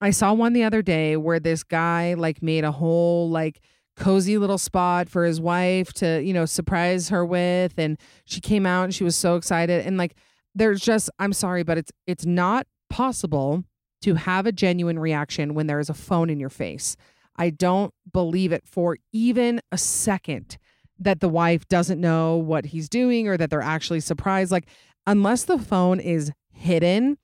I 0.00 0.10
saw 0.10 0.32
one 0.32 0.52
the 0.52 0.64
other 0.64 0.82
day 0.82 1.16
where 1.16 1.40
this 1.40 1.62
guy 1.62 2.14
like 2.14 2.42
made 2.42 2.64
a 2.64 2.72
whole 2.72 3.28
like 3.28 3.60
cozy 3.96 4.38
little 4.38 4.58
spot 4.58 5.08
for 5.08 5.24
his 5.24 5.40
wife 5.40 5.92
to, 5.94 6.22
you 6.22 6.32
know, 6.32 6.46
surprise 6.46 7.10
her 7.10 7.24
with 7.24 7.78
and 7.78 7.98
she 8.24 8.40
came 8.40 8.64
out 8.64 8.84
and 8.84 8.94
she 8.94 9.04
was 9.04 9.16
so 9.16 9.36
excited 9.36 9.84
and 9.86 9.98
like 9.98 10.16
there's 10.54 10.80
just 10.80 11.10
I'm 11.18 11.32
sorry 11.32 11.62
but 11.62 11.78
it's 11.78 11.92
it's 12.06 12.24
not 12.24 12.66
possible 12.88 13.64
to 14.02 14.14
have 14.14 14.46
a 14.46 14.52
genuine 14.52 14.98
reaction 14.98 15.54
when 15.54 15.66
there 15.66 15.80
is 15.80 15.90
a 15.90 15.94
phone 15.94 16.30
in 16.30 16.40
your 16.40 16.48
face. 16.48 16.96
I 17.36 17.50
don't 17.50 17.92
believe 18.10 18.52
it 18.52 18.66
for 18.66 18.96
even 19.12 19.60
a 19.70 19.78
second 19.78 20.56
that 20.98 21.20
the 21.20 21.28
wife 21.28 21.68
doesn't 21.68 22.00
know 22.00 22.36
what 22.36 22.66
he's 22.66 22.88
doing 22.88 23.28
or 23.28 23.36
that 23.36 23.50
they're 23.50 23.62
actually 23.62 24.00
surprised 24.00 24.50
like 24.50 24.68
unless 25.06 25.44
the 25.44 25.58
phone 25.58 26.00
is 26.00 26.32
hidden 26.52 27.18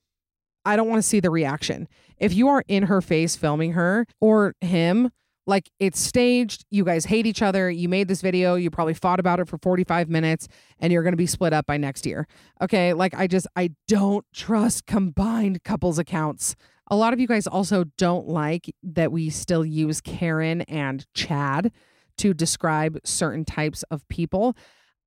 I 0.66 0.76
don't 0.76 0.88
want 0.88 0.98
to 0.98 1.08
see 1.08 1.20
the 1.20 1.30
reaction. 1.30 1.88
If 2.18 2.34
you 2.34 2.48
are 2.48 2.62
in 2.68 2.84
her 2.84 3.00
face 3.00 3.36
filming 3.36 3.72
her 3.72 4.06
or 4.20 4.54
him, 4.60 5.10
like 5.46 5.70
it's 5.78 6.00
staged, 6.00 6.64
you 6.70 6.84
guys 6.84 7.04
hate 7.04 7.24
each 7.24 7.40
other, 7.40 7.70
you 7.70 7.88
made 7.88 8.08
this 8.08 8.20
video, 8.20 8.56
you 8.56 8.68
probably 8.68 8.94
fought 8.94 9.20
about 9.20 9.38
it 9.38 9.48
for 9.48 9.58
45 9.58 10.08
minutes 10.08 10.48
and 10.80 10.92
you're 10.92 11.04
going 11.04 11.12
to 11.12 11.16
be 11.16 11.26
split 11.26 11.52
up 11.52 11.66
by 11.66 11.76
next 11.76 12.04
year. 12.04 12.26
Okay? 12.60 12.92
Like 12.92 13.14
I 13.14 13.28
just 13.28 13.46
I 13.54 13.70
don't 13.86 14.26
trust 14.34 14.86
combined 14.86 15.62
couples 15.62 15.98
accounts. 15.98 16.56
A 16.88 16.96
lot 16.96 17.12
of 17.12 17.20
you 17.20 17.26
guys 17.28 17.46
also 17.46 17.84
don't 17.96 18.28
like 18.28 18.74
that 18.82 19.12
we 19.12 19.30
still 19.30 19.64
use 19.64 20.00
Karen 20.00 20.62
and 20.62 21.06
Chad 21.14 21.72
to 22.18 22.34
describe 22.34 22.98
certain 23.04 23.44
types 23.44 23.84
of 23.84 24.06
people. 24.08 24.56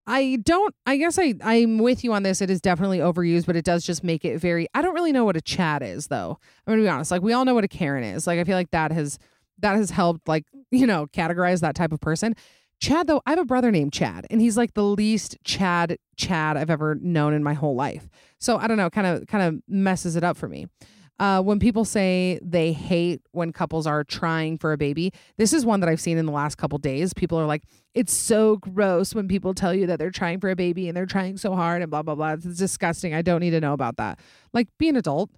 I 0.10 0.39
don't 0.43 0.74
I 0.88 0.97
guess 0.97 1.20
I 1.20 1.36
I'm 1.43 1.78
with 1.78 2.03
you 2.03 2.14
on 2.14 2.24
this. 2.24 2.41
It 2.41 2.49
is 2.49 2.60
definitely 2.60 2.97
overused, 2.97 3.45
but 3.45 3.55
it 3.55 3.64
does 3.64 3.86
just 3.86 4.03
make 4.03 4.26
it 4.26 4.39
very 4.39 4.68
I 4.74 4.82
don't 4.82 4.95
really 4.95 5.12
know 5.12 5.24
what 5.24 5.38
a 5.38 5.41
Chad 5.41 5.84
is 5.84 6.07
though. 6.07 6.39
I'm 6.66 6.74
gonna 6.74 6.82
be 6.82 6.89
honest. 6.89 7.12
Like 7.12 7.22
we 7.22 7.32
all 7.32 7.45
know 7.45 7.53
what 7.53 7.64
a 7.64 7.68
Karen 7.70 8.03
is. 8.03 8.26
Like 8.26 8.39
I 8.39 8.43
feel 8.43 8.57
like 8.57 8.72
that 8.72 8.91
has 8.91 9.20
that 9.60 9.76
has 9.76 9.91
helped 9.91 10.28
like, 10.28 10.45
you 10.72 10.88
know, 10.88 11.05
categorize 11.07 11.62
that 11.62 11.76
type 11.76 11.93
of 11.93 12.01
person. 12.01 12.36
Chad 12.80 13.07
though, 13.07 13.22
I 13.26 13.32
have 13.32 13.39
a 13.39 13.45
brother 13.45 13.72
named 13.72 13.91
Chad, 13.93 14.26
and 14.30 14.41
he's 14.41 14.57
like 14.57 14.74
the 14.74 14.84
least 14.84 15.38
Chad 15.43 15.97
Chad 16.16 16.57
I've 16.57 16.70
ever 16.70 16.95
known 16.95 17.34
in 17.34 17.43
my 17.43 17.53
whole 17.53 17.76
life. 17.76 18.10
So 18.39 18.57
I 18.57 18.68
don't 18.68 18.78
know, 18.78 18.89
kind 18.89 19.05
of 19.05 19.28
kind 19.28 19.43
of 19.43 19.62
messes 19.68 20.16
it 20.16 20.24
up 20.24 20.38
for 20.38 20.47
me. 20.47 20.68
Uh, 21.20 21.41
when 21.41 21.59
people 21.59 21.84
say 21.84 22.39
they 22.41 22.72
hate 22.72 23.22
when 23.32 23.51
couples 23.51 23.86
are 23.86 24.03
trying 24.03 24.57
for 24.57 24.72
a 24.72 24.78
baby, 24.78 25.11
this 25.38 25.51
is 25.51 25.65
one 25.65 25.82
that 25.82 25.89
I've 25.89 25.99
seen 25.99 26.17
in 26.17 26.26
the 26.26 26.32
last 26.32 26.57
couple 26.57 26.78
days. 26.78 27.13
People 27.13 27.38
are 27.38 27.45
like, 27.45 27.63
it's 27.93 28.13
so 28.13 28.57
gross 28.57 29.13
when 29.13 29.28
people 29.28 29.53
tell 29.53 29.74
you 29.74 29.86
that 29.88 29.99
they're 29.99 30.11
trying 30.11 30.39
for 30.39 30.49
a 30.49 30.55
baby 30.55 30.88
and 30.88 30.95
they're 30.95 31.05
trying 31.05 31.38
so 31.38 31.55
hard 31.55 31.82
and 31.82 31.91
blah, 31.91 32.03
blah, 32.03 32.15
blah. 32.15 32.32
It's 32.34 32.45
disgusting. 32.57 33.13
I 33.13 33.22
don't 33.22 33.41
need 33.41 33.49
to 33.51 33.59
know 33.59 33.74
about 33.74 33.97
that. 33.97 34.20
Like, 34.53 34.70
be 34.78 34.88
an 34.88 34.95
adult. 34.95 35.30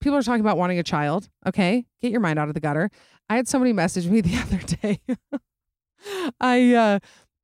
People 0.00 0.16
are 0.18 0.22
talking 0.22 0.40
about 0.40 0.58
wanting 0.58 0.78
a 0.78 0.82
child. 0.82 1.28
Okay. 1.46 1.86
Get 2.00 2.10
your 2.10 2.20
mind 2.20 2.38
out 2.38 2.48
of 2.48 2.54
the 2.54 2.60
gutter. 2.60 2.90
I 3.28 3.36
had 3.36 3.46
somebody 3.46 3.72
message 3.72 4.06
me 4.08 4.20
the 4.22 4.36
other 4.36 4.58
day. 4.58 5.00
I, 6.40 6.74
uh, 6.74 6.98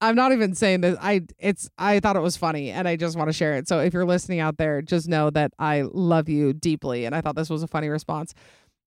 I'm 0.04 0.16
not 0.16 0.32
even 0.32 0.54
saying 0.54 0.82
this. 0.82 0.98
I 1.00 1.22
it's 1.38 1.70
I 1.78 1.98
thought 1.98 2.16
it 2.16 2.20
was 2.20 2.36
funny 2.36 2.70
and 2.70 2.86
I 2.86 2.96
just 2.96 3.16
want 3.16 3.28
to 3.28 3.32
share 3.32 3.54
it. 3.54 3.66
So 3.66 3.80
if 3.80 3.94
you're 3.94 4.04
listening 4.04 4.38
out 4.38 4.58
there, 4.58 4.82
just 4.82 5.08
know 5.08 5.30
that 5.30 5.52
I 5.58 5.82
love 5.82 6.28
you 6.28 6.52
deeply 6.52 7.06
and 7.06 7.14
I 7.14 7.22
thought 7.22 7.36
this 7.36 7.48
was 7.48 7.62
a 7.62 7.66
funny 7.66 7.88
response. 7.88 8.34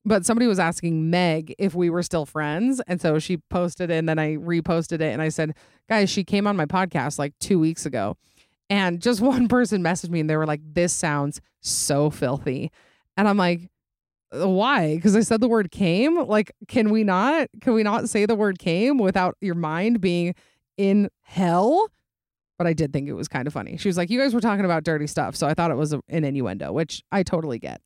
But 0.06 0.26
somebody 0.26 0.46
was 0.46 0.60
asking 0.60 1.10
Meg 1.10 1.56
if 1.58 1.74
we 1.74 1.90
were 1.90 2.04
still 2.04 2.26
friends. 2.26 2.82
And 2.88 3.02
so 3.02 3.18
she 3.18 3.38
posted 3.50 3.90
it 3.90 3.96
and 3.96 4.08
then 4.08 4.20
I 4.20 4.38
reposted 4.38 5.02
it 5.02 5.12
and 5.12 5.22
I 5.22 5.30
said, 5.30 5.56
guys, 5.90 6.10
she 6.10 6.24
came 6.24 6.46
on 6.46 6.56
my 6.56 6.66
podcast 6.66 7.18
like 7.18 7.34
two 7.40 7.60
weeks 7.60 7.86
ago. 7.86 8.16
And 8.70 9.02
just 9.02 9.20
one 9.22 9.48
person 9.48 9.82
messaged 9.82 10.12
me 10.12 10.20
and 10.20 10.30
they 10.30 10.38
were 10.38 10.46
like, 10.46 10.62
this 10.64 10.94
sounds 10.94 11.42
so 11.62 12.12
filthy. 12.12 12.72
And 13.18 13.28
I'm 13.28 13.38
like, 13.38 13.70
uh, 14.32 14.48
why? 14.48 14.96
Because 14.96 15.16
I 15.16 15.22
said 15.22 15.42
the 15.42 15.48
word 15.48 15.72
came. 15.72 16.16
Like, 16.28 16.52
can 16.68 16.92
we 16.92 17.04
not? 17.04 17.48
Can 17.62 17.74
we 17.74 17.82
not 17.82 18.08
say 18.08 18.28
the 18.28 18.36
word 18.36 18.60
came 18.60 19.00
without 19.00 19.36
your 19.42 19.56
mind 19.56 20.00
being 20.00 20.36
in 20.78 21.10
hell? 21.24 21.90
But 22.58 22.68
I 22.68 22.74
did 22.74 22.92
think 22.92 23.08
it 23.08 23.14
was 23.14 23.28
kind 23.28 23.48
of 23.48 23.54
funny. 23.54 23.78
She 23.78 23.90
was 23.90 23.98
like, 23.98 24.10
You 24.10 24.20
guys 24.20 24.34
were 24.34 24.42
talking 24.42 24.66
about 24.66 24.84
dirty 24.84 25.08
stuff. 25.08 25.36
So 25.36 25.48
I 25.48 25.54
thought 25.54 25.72
it 25.72 25.78
was 25.78 25.94
an 25.94 26.02
innuendo, 26.10 26.72
which 26.72 27.04
I 27.12 27.24
totally 27.24 27.60
get. 27.60 27.82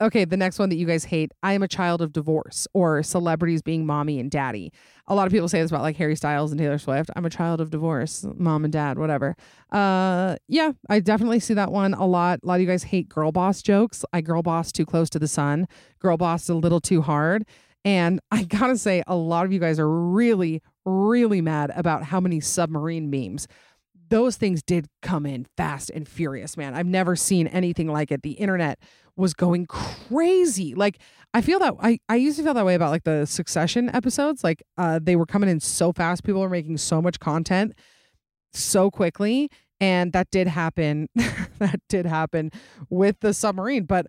Okay, 0.00 0.24
the 0.24 0.36
next 0.36 0.60
one 0.60 0.68
that 0.68 0.76
you 0.76 0.86
guys 0.86 1.04
hate 1.04 1.32
I 1.42 1.54
am 1.54 1.62
a 1.64 1.68
child 1.68 2.00
of 2.00 2.12
divorce 2.12 2.68
or 2.72 3.02
celebrities 3.02 3.62
being 3.62 3.84
mommy 3.84 4.20
and 4.20 4.30
daddy. 4.30 4.72
A 5.08 5.14
lot 5.14 5.26
of 5.26 5.32
people 5.32 5.48
say 5.48 5.60
this 5.60 5.72
about 5.72 5.82
like 5.82 5.96
Harry 5.96 6.14
Styles 6.14 6.52
and 6.52 6.60
Taylor 6.60 6.78
Swift. 6.78 7.10
I'm 7.16 7.24
a 7.24 7.30
child 7.30 7.60
of 7.60 7.70
divorce, 7.70 8.24
mom 8.36 8.62
and 8.62 8.72
dad, 8.72 8.96
whatever. 8.96 9.34
Uh 9.72 10.36
yeah, 10.46 10.72
I 10.88 11.00
definitely 11.00 11.40
see 11.40 11.54
that 11.54 11.72
one 11.72 11.94
a 11.94 12.06
lot. 12.06 12.38
A 12.44 12.46
lot 12.46 12.54
of 12.54 12.60
you 12.60 12.66
guys 12.68 12.84
hate 12.84 13.08
girl 13.08 13.32
boss 13.32 13.60
jokes. 13.60 14.04
I 14.12 14.20
girl 14.20 14.42
boss 14.42 14.70
too 14.70 14.86
close 14.86 15.10
to 15.10 15.18
the 15.18 15.28
sun, 15.28 15.66
girl 15.98 16.16
boss 16.16 16.48
a 16.48 16.54
little 16.54 16.80
too 16.80 17.02
hard. 17.02 17.44
And 17.84 18.20
I 18.30 18.44
gotta 18.44 18.78
say, 18.78 19.02
a 19.06 19.16
lot 19.16 19.46
of 19.46 19.52
you 19.52 19.58
guys 19.58 19.78
are 19.80 19.90
really, 19.90 20.62
really 20.88 21.40
mad 21.40 21.72
about 21.74 22.04
how 22.04 22.20
many 22.20 22.40
submarine 22.40 23.10
memes 23.10 23.46
those 24.10 24.36
things 24.36 24.62
did 24.62 24.86
come 25.02 25.26
in 25.26 25.46
fast 25.56 25.90
and 25.90 26.08
furious, 26.08 26.56
man. 26.56 26.74
I've 26.74 26.86
never 26.86 27.16
seen 27.16 27.46
anything 27.46 27.88
like 27.88 28.10
it. 28.10 28.22
The 28.22 28.32
internet 28.32 28.78
was 29.16 29.34
going 29.34 29.66
crazy. 29.66 30.74
Like 30.74 30.98
I 31.34 31.40
feel 31.40 31.58
that 31.58 31.74
I, 31.80 31.98
I 32.08 32.16
used 32.16 32.38
to 32.38 32.44
feel 32.44 32.54
that 32.54 32.64
way 32.64 32.74
about 32.74 32.90
like 32.90 33.04
the 33.04 33.26
succession 33.26 33.90
episodes. 33.94 34.44
Like 34.44 34.62
uh 34.76 35.00
they 35.02 35.16
were 35.16 35.26
coming 35.26 35.48
in 35.48 35.60
so 35.60 35.92
fast. 35.92 36.24
People 36.24 36.40
were 36.40 36.48
making 36.48 36.78
so 36.78 37.02
much 37.02 37.20
content 37.20 37.74
so 38.52 38.90
quickly. 38.90 39.50
And 39.80 40.12
that 40.12 40.30
did 40.30 40.48
happen. 40.48 41.08
that 41.58 41.80
did 41.88 42.06
happen 42.06 42.50
with 42.88 43.20
the 43.20 43.34
submarine. 43.34 43.84
But 43.84 44.06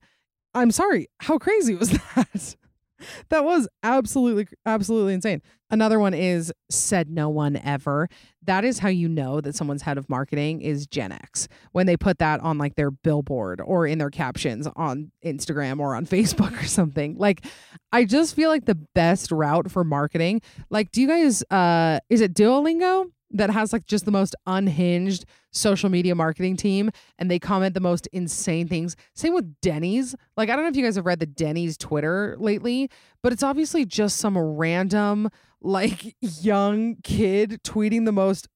I'm 0.54 0.72
sorry, 0.72 1.08
how 1.20 1.38
crazy 1.38 1.76
was 1.76 1.90
that? 2.16 2.56
that 3.30 3.44
was 3.44 3.68
absolutely 3.84 4.48
absolutely 4.66 5.14
insane. 5.14 5.42
Another 5.72 6.00
one 6.00 6.14
is 6.14 6.52
said 6.70 7.10
no 7.10 7.30
one 7.30 7.58
ever. 7.58 8.10
That 8.44 8.66
is 8.66 8.80
how 8.80 8.90
you 8.90 9.08
know 9.08 9.40
that 9.42 9.56
someone's 9.56 9.84
head 9.84 9.98
of 9.98 10.10
marketing 10.10 10.62
is 10.62 10.88
Gen 10.88 11.12
X. 11.12 11.48
When 11.72 11.86
they 11.86 11.96
put 11.96 12.18
that 12.20 12.40
on 12.42 12.58
like 12.58 12.76
their 12.76 12.92
billboard 12.92 13.62
or 13.62 13.86
in 13.86 14.00
their 14.00 14.10
captions 14.10 14.68
on 14.76 15.12
Instagram 15.24 15.80
or 15.80 15.96
on 15.96 16.06
Facebook 16.08 16.60
or 16.60 16.66
something. 16.66 17.18
Like 17.18 17.46
I 17.92 18.06
just 18.06 18.36
feel 18.36 18.50
like 18.50 18.66
the 18.66 18.80
best 18.96 19.32
route 19.32 19.70
for 19.70 19.84
marketing. 19.84 20.42
Like 20.70 20.92
do 20.92 21.02
you 21.02 21.08
guys 21.08 21.44
uh 21.52 22.00
is 22.10 22.22
it 22.22 22.34
Duolingo? 22.34 23.12
That 23.32 23.50
has 23.50 23.74
like 23.74 23.86
just 23.86 24.06
the 24.06 24.12
most 24.12 24.36
unhinged 24.46 25.26
social 25.52 25.90
media 25.90 26.16
marketing 26.16 26.56
team 26.56 26.90
and 27.18 27.30
they 27.30 27.40
comment 27.40 27.74
the 27.74 27.80
most 27.80 28.08
insane 28.08 28.68
things. 28.68 28.96
Same 29.16 29.34
with 29.34 29.60
Denny's. 29.62 30.16
Like 30.38 30.50
I 30.50 30.56
don't 30.56 30.64
know 30.64 30.70
if 30.70 30.76
you 30.76 30.84
guys 30.84 30.96
have 30.96 31.06
read 31.06 31.20
the 31.20 31.26
Denny's 31.26 31.78
Twitter 31.78 32.36
lately, 32.40 32.90
but 33.22 33.34
it's 33.34 33.44
obviously 33.44 33.86
just 33.86 34.18
some 34.18 34.38
random 34.38 35.30
like 35.62 36.16
young 36.22 36.98
kid 37.04 37.62
tweeting 37.64 38.06
the 38.06 38.12
most 38.12 38.48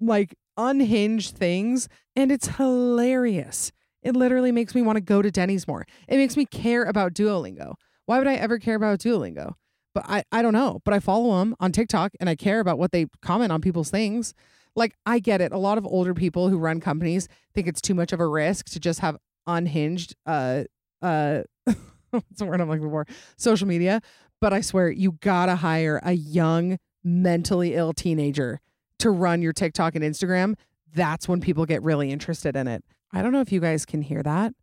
like 0.00 0.34
unhinged 0.56 1.36
things 1.36 1.88
and 2.16 2.30
it's 2.30 2.48
hilarious. 2.56 3.72
It 4.02 4.14
literally 4.14 4.52
makes 4.52 4.74
me 4.74 4.82
want 4.82 4.96
to 4.96 5.00
go 5.00 5.22
to 5.22 5.30
Denny's 5.30 5.66
more. 5.66 5.86
It 6.08 6.18
makes 6.18 6.36
me 6.36 6.44
care 6.44 6.84
about 6.84 7.14
Duolingo. 7.14 7.74
Why 8.06 8.18
would 8.18 8.28
I 8.28 8.34
ever 8.34 8.58
care 8.58 8.76
about 8.76 8.98
Duolingo? 8.98 9.54
But 9.94 10.04
I, 10.08 10.24
I 10.32 10.42
don't 10.42 10.52
know. 10.52 10.80
But 10.84 10.94
I 10.94 10.98
follow 10.98 11.38
them 11.38 11.54
on 11.60 11.72
TikTok 11.72 12.12
and 12.20 12.28
I 12.28 12.34
care 12.34 12.60
about 12.60 12.78
what 12.78 12.92
they 12.92 13.06
comment 13.22 13.52
on 13.52 13.60
people's 13.60 13.90
things. 13.90 14.34
Like 14.76 14.94
I 15.06 15.20
get 15.20 15.40
it. 15.40 15.52
A 15.52 15.58
lot 15.58 15.78
of 15.78 15.86
older 15.86 16.14
people 16.14 16.48
who 16.48 16.58
run 16.58 16.80
companies 16.80 17.28
think 17.54 17.68
it's 17.68 17.80
too 17.80 17.94
much 17.94 18.12
of 18.12 18.20
a 18.20 18.26
risk 18.26 18.66
to 18.70 18.80
just 18.80 19.00
have 19.00 19.16
unhinged 19.46 20.16
uh 20.26 20.64
uh 21.02 21.42
what's 22.10 22.38
the 22.38 22.46
word 22.46 22.60
I'm 22.60 22.68
looking 22.68 22.90
for? 22.90 23.06
Social 23.36 23.68
media. 23.68 24.00
But 24.40 24.52
I 24.52 24.60
swear 24.60 24.90
you 24.90 25.12
gotta 25.20 25.56
hire 25.56 26.00
a 26.02 26.12
young, 26.12 26.78
mentally 27.02 27.74
ill 27.74 27.92
teenager 27.92 28.60
to 28.98 29.10
run 29.10 29.42
your 29.42 29.52
TikTok 29.52 29.94
and 29.94 30.04
Instagram. 30.04 30.54
That's 30.92 31.28
when 31.28 31.40
people 31.40 31.66
get 31.66 31.82
really 31.82 32.10
interested 32.10 32.56
in 32.56 32.66
it. 32.66 32.84
I 33.12 33.22
don't 33.22 33.32
know 33.32 33.40
if 33.40 33.52
you 33.52 33.60
guys 33.60 33.86
can 33.86 34.02
hear 34.02 34.22
that, 34.22 34.54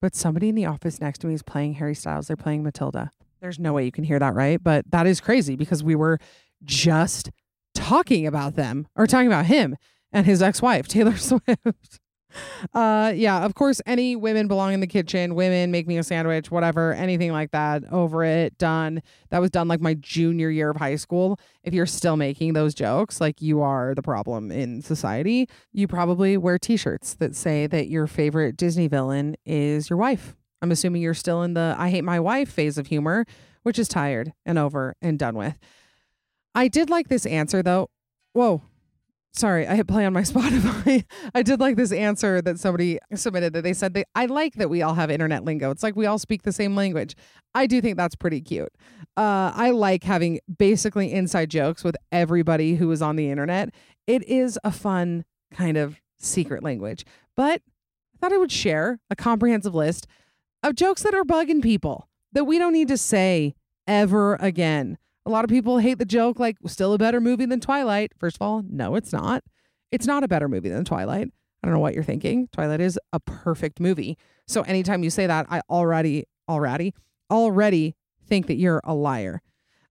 but 0.00 0.14
somebody 0.14 0.48
in 0.48 0.54
the 0.54 0.66
office 0.66 1.00
next 1.00 1.18
to 1.18 1.26
me 1.26 1.34
is 1.34 1.42
playing 1.42 1.74
Harry 1.74 1.94
Styles. 1.94 2.28
They're 2.28 2.36
playing 2.36 2.62
Matilda. 2.62 3.10
There's 3.42 3.58
no 3.58 3.72
way 3.72 3.84
you 3.84 3.90
can 3.90 4.04
hear 4.04 4.20
that, 4.20 4.34
right? 4.34 4.62
But 4.62 4.88
that 4.92 5.06
is 5.06 5.20
crazy 5.20 5.56
because 5.56 5.82
we 5.82 5.96
were 5.96 6.20
just 6.64 7.28
talking 7.74 8.24
about 8.24 8.54
them 8.54 8.86
or 8.94 9.08
talking 9.08 9.26
about 9.26 9.46
him 9.46 9.76
and 10.12 10.24
his 10.24 10.40
ex-wife, 10.40 10.86
Taylor 10.88 11.16
Swift. 11.16 11.98
Uh 12.72 13.12
yeah, 13.14 13.44
of 13.44 13.54
course 13.54 13.82
any 13.84 14.16
women 14.16 14.48
belong 14.48 14.72
in 14.72 14.80
the 14.80 14.86
kitchen, 14.86 15.34
women 15.34 15.70
make 15.70 15.86
me 15.86 15.98
a 15.98 16.02
sandwich, 16.02 16.50
whatever, 16.50 16.94
anything 16.94 17.30
like 17.30 17.50
that. 17.50 17.82
Over 17.92 18.24
it, 18.24 18.56
done. 18.56 19.02
That 19.28 19.40
was 19.40 19.50
done 19.50 19.68
like 19.68 19.82
my 19.82 19.92
junior 19.94 20.48
year 20.48 20.70
of 20.70 20.78
high 20.78 20.96
school. 20.96 21.38
If 21.62 21.74
you're 21.74 21.84
still 21.84 22.16
making 22.16 22.54
those 22.54 22.72
jokes, 22.74 23.20
like 23.20 23.42
you 23.42 23.60
are 23.60 23.94
the 23.94 24.00
problem 24.00 24.50
in 24.50 24.80
society, 24.80 25.46
you 25.72 25.86
probably 25.86 26.38
wear 26.38 26.58
t-shirts 26.58 27.16
that 27.16 27.36
say 27.36 27.66
that 27.66 27.88
your 27.88 28.06
favorite 28.06 28.56
Disney 28.56 28.88
villain 28.88 29.36
is 29.44 29.90
your 29.90 29.98
wife 29.98 30.34
I'm 30.62 30.70
assuming 30.70 31.02
you're 31.02 31.12
still 31.12 31.42
in 31.42 31.54
the 31.54 31.74
I 31.76 31.90
hate 31.90 32.04
my 32.04 32.20
wife 32.20 32.50
phase 32.50 32.78
of 32.78 32.86
humor, 32.86 33.26
which 33.64 33.78
is 33.78 33.88
tired 33.88 34.32
and 34.46 34.58
over 34.58 34.94
and 35.02 35.18
done 35.18 35.36
with. 35.36 35.58
I 36.54 36.68
did 36.68 36.88
like 36.88 37.08
this 37.08 37.26
answer 37.26 37.62
though. 37.62 37.90
Whoa. 38.32 38.62
Sorry, 39.34 39.66
I 39.66 39.76
hit 39.76 39.88
play 39.88 40.04
on 40.04 40.12
my 40.12 40.20
Spotify. 40.22 41.04
I 41.34 41.42
did 41.42 41.58
like 41.58 41.76
this 41.76 41.90
answer 41.90 42.42
that 42.42 42.60
somebody 42.60 42.98
submitted 43.14 43.54
that 43.54 43.62
they 43.62 43.72
said 43.72 43.94
they 43.94 44.04
I 44.14 44.26
like 44.26 44.54
that 44.54 44.70
we 44.70 44.82
all 44.82 44.94
have 44.94 45.10
internet 45.10 45.44
lingo. 45.44 45.70
It's 45.70 45.82
like 45.82 45.96
we 45.96 46.06
all 46.06 46.18
speak 46.18 46.42
the 46.42 46.52
same 46.52 46.76
language. 46.76 47.16
I 47.54 47.66
do 47.66 47.80
think 47.80 47.96
that's 47.96 48.14
pretty 48.14 48.40
cute. 48.40 48.72
Uh, 49.16 49.52
I 49.54 49.70
like 49.70 50.04
having 50.04 50.40
basically 50.58 51.12
inside 51.12 51.50
jokes 51.50 51.82
with 51.82 51.96
everybody 52.12 52.76
who 52.76 52.90
is 52.92 53.02
on 53.02 53.16
the 53.16 53.30
internet. 53.30 53.70
It 54.06 54.22
is 54.28 54.58
a 54.64 54.70
fun 54.70 55.24
kind 55.52 55.76
of 55.76 56.00
secret 56.18 56.62
language. 56.62 57.04
But 57.36 57.62
I 58.14 58.18
thought 58.18 58.32
I 58.32 58.38
would 58.38 58.52
share 58.52 59.00
a 59.10 59.16
comprehensive 59.16 59.74
list 59.74 60.06
of 60.62 60.74
jokes 60.74 61.02
that 61.02 61.14
are 61.14 61.24
bugging 61.24 61.62
people 61.62 62.08
that 62.32 62.44
we 62.44 62.58
don't 62.58 62.72
need 62.72 62.88
to 62.88 62.96
say 62.96 63.54
ever 63.86 64.36
again. 64.36 64.98
A 65.24 65.30
lot 65.30 65.44
of 65.44 65.50
people 65.50 65.78
hate 65.78 65.98
the 65.98 66.04
joke 66.04 66.38
like 66.38 66.56
still 66.66 66.92
a 66.92 66.98
better 66.98 67.20
movie 67.20 67.46
than 67.46 67.60
Twilight. 67.60 68.12
First 68.18 68.36
of 68.36 68.42
all, 68.42 68.64
no, 68.68 68.94
it's 68.96 69.12
not. 69.12 69.44
It's 69.90 70.06
not 70.06 70.24
a 70.24 70.28
better 70.28 70.48
movie 70.48 70.68
than 70.68 70.84
Twilight. 70.84 71.28
I 71.62 71.66
don't 71.66 71.74
know 71.74 71.80
what 71.80 71.94
you're 71.94 72.02
thinking. 72.02 72.48
Twilight 72.52 72.80
is 72.80 72.98
a 73.12 73.20
perfect 73.20 73.78
movie. 73.78 74.18
So 74.48 74.62
anytime 74.62 75.04
you 75.04 75.10
say 75.10 75.26
that, 75.26 75.46
I 75.48 75.60
already 75.70 76.24
already 76.48 76.92
already 77.30 77.94
think 78.26 78.46
that 78.46 78.56
you're 78.56 78.80
a 78.84 78.94
liar. 78.94 79.42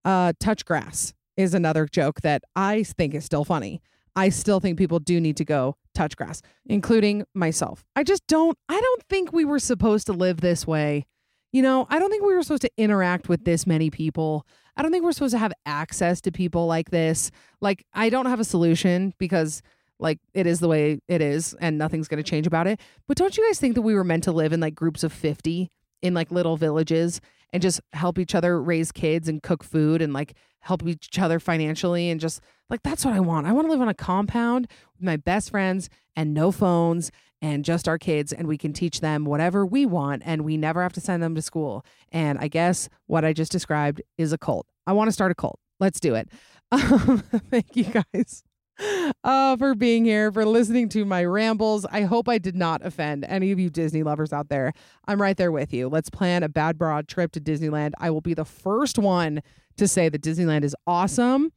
Uh 0.03 0.33
touch 0.39 0.65
grass 0.65 1.13
is 1.37 1.53
another 1.53 1.85
joke 1.85 2.21
that 2.21 2.43
I 2.55 2.83
think 2.83 3.13
is 3.13 3.23
still 3.23 3.45
funny. 3.45 3.81
I 4.15 4.29
still 4.29 4.59
think 4.59 4.77
people 4.77 4.99
do 4.99 5.19
need 5.21 5.37
to 5.37 5.45
go 5.45 5.75
touch 5.93 6.15
grass, 6.15 6.41
including 6.65 7.25
myself. 7.33 7.83
I 7.95 8.03
just 8.03 8.25
don't, 8.27 8.57
I 8.67 8.79
don't 8.79 9.03
think 9.09 9.31
we 9.31 9.45
were 9.45 9.59
supposed 9.59 10.07
to 10.07 10.13
live 10.13 10.41
this 10.41 10.67
way. 10.67 11.05
You 11.53 11.61
know, 11.61 11.85
I 11.89 11.99
don't 11.99 12.09
think 12.09 12.23
we 12.23 12.33
were 12.33 12.43
supposed 12.43 12.61
to 12.61 12.71
interact 12.77 13.27
with 13.27 13.43
this 13.43 13.67
many 13.67 13.89
people. 13.89 14.45
I 14.77 14.81
don't 14.81 14.91
think 14.91 15.03
we're 15.03 15.11
supposed 15.11 15.33
to 15.33 15.37
have 15.37 15.53
access 15.65 16.21
to 16.21 16.31
people 16.31 16.65
like 16.65 16.91
this. 16.91 17.29
Like, 17.59 17.85
I 17.93 18.09
don't 18.09 18.25
have 18.25 18.39
a 18.39 18.45
solution 18.45 19.13
because, 19.17 19.61
like, 19.99 20.19
it 20.33 20.47
is 20.47 20.61
the 20.61 20.69
way 20.69 20.99
it 21.09 21.21
is 21.21 21.53
and 21.59 21.77
nothing's 21.77 22.07
going 22.07 22.23
to 22.23 22.29
change 22.29 22.47
about 22.47 22.67
it. 22.67 22.79
But 23.07 23.17
don't 23.17 23.35
you 23.37 23.45
guys 23.47 23.59
think 23.59 23.75
that 23.75 23.81
we 23.81 23.95
were 23.95 24.05
meant 24.05 24.23
to 24.25 24.31
live 24.31 24.53
in 24.53 24.61
like 24.61 24.75
groups 24.75 25.03
of 25.03 25.11
50 25.11 25.69
in 26.01 26.13
like 26.13 26.31
little 26.31 26.57
villages 26.57 27.19
and 27.53 27.61
just 27.61 27.81
help 27.93 28.17
each 28.19 28.35
other 28.35 28.61
raise 28.61 28.91
kids 28.91 29.27
and 29.27 29.43
cook 29.43 29.63
food 29.63 30.01
and 30.01 30.13
like 30.13 30.33
help 30.59 30.85
each 30.85 31.17
other 31.19 31.39
financially 31.39 32.09
and 32.09 32.19
just 32.19 32.41
like 32.69 32.83
that's 32.83 33.03
what 33.03 33.13
I 33.13 33.19
want. 33.19 33.47
I 33.47 33.51
want 33.51 33.67
to 33.67 33.71
live 33.71 33.81
on 33.81 33.89
a 33.89 33.93
compound 33.93 34.67
with 34.95 35.03
my 35.03 35.17
best 35.17 35.49
friends 35.49 35.89
and 36.15 36.33
no 36.33 36.51
phones 36.51 37.11
and 37.41 37.65
just 37.65 37.87
our 37.87 37.97
kids 37.97 38.31
and 38.31 38.47
we 38.47 38.57
can 38.57 38.73
teach 38.73 39.01
them 39.01 39.25
whatever 39.25 39.65
we 39.65 39.85
want 39.85 40.21
and 40.25 40.43
we 40.43 40.57
never 40.57 40.81
have 40.81 40.93
to 40.93 41.01
send 41.01 41.23
them 41.23 41.35
to 41.35 41.41
school. 41.41 41.85
And 42.11 42.37
I 42.39 42.47
guess 42.47 42.89
what 43.07 43.25
I 43.25 43.33
just 43.33 43.51
described 43.51 44.01
is 44.17 44.31
a 44.31 44.37
cult. 44.37 44.67
I 44.85 44.93
want 44.93 45.07
to 45.07 45.11
start 45.11 45.31
a 45.31 45.35
cult. 45.35 45.59
Let's 45.79 45.99
do 45.99 46.15
it. 46.15 46.29
Um, 46.73 47.21
thank 47.51 47.75
you 47.75 47.83
guys 47.83 48.43
uh, 49.23 49.57
for 49.57 49.75
being 49.75 50.05
here, 50.05 50.31
for 50.31 50.45
listening 50.45 50.89
to 50.89 51.05
my 51.05 51.23
rambles. 51.23 51.85
I 51.91 52.01
hope 52.01 52.27
I 52.27 52.37
did 52.37 52.55
not 52.55 52.85
offend 52.85 53.25
any 53.25 53.51
of 53.51 53.59
you 53.59 53.69
Disney 53.69 54.03
lovers 54.03 54.33
out 54.33 54.49
there. 54.49 54.73
I'm 55.07 55.21
right 55.21 55.37
there 55.37 55.51
with 55.51 55.73
you. 55.73 55.89
Let's 55.89 56.09
plan 56.09 56.43
a 56.43 56.49
bad 56.49 56.77
broad 56.77 57.07
trip 57.07 57.31
to 57.33 57.41
Disneyland. 57.41 57.91
I 57.99 58.09
will 58.09 58.21
be 58.21 58.33
the 58.33 58.45
first 58.45 58.97
one 58.97 59.41
to 59.77 59.87
say 59.87 60.09
that 60.09 60.21
Disneyland 60.21 60.63
is 60.63 60.75
awesome 60.85 61.51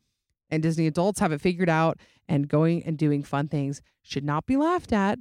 and 0.51 0.63
Disney 0.63 0.87
adults 0.87 1.21
have 1.21 1.33
it 1.33 1.41
figured 1.41 1.69
out 1.69 1.99
and 2.29 2.49
going 2.49 2.83
and 2.85 2.97
doing 2.97 3.23
fun 3.23 3.49
things 3.49 3.83
should 4.03 4.25
not 4.25 4.47
be 4.47 4.57
laughed 4.57 4.93
at. 4.93 5.21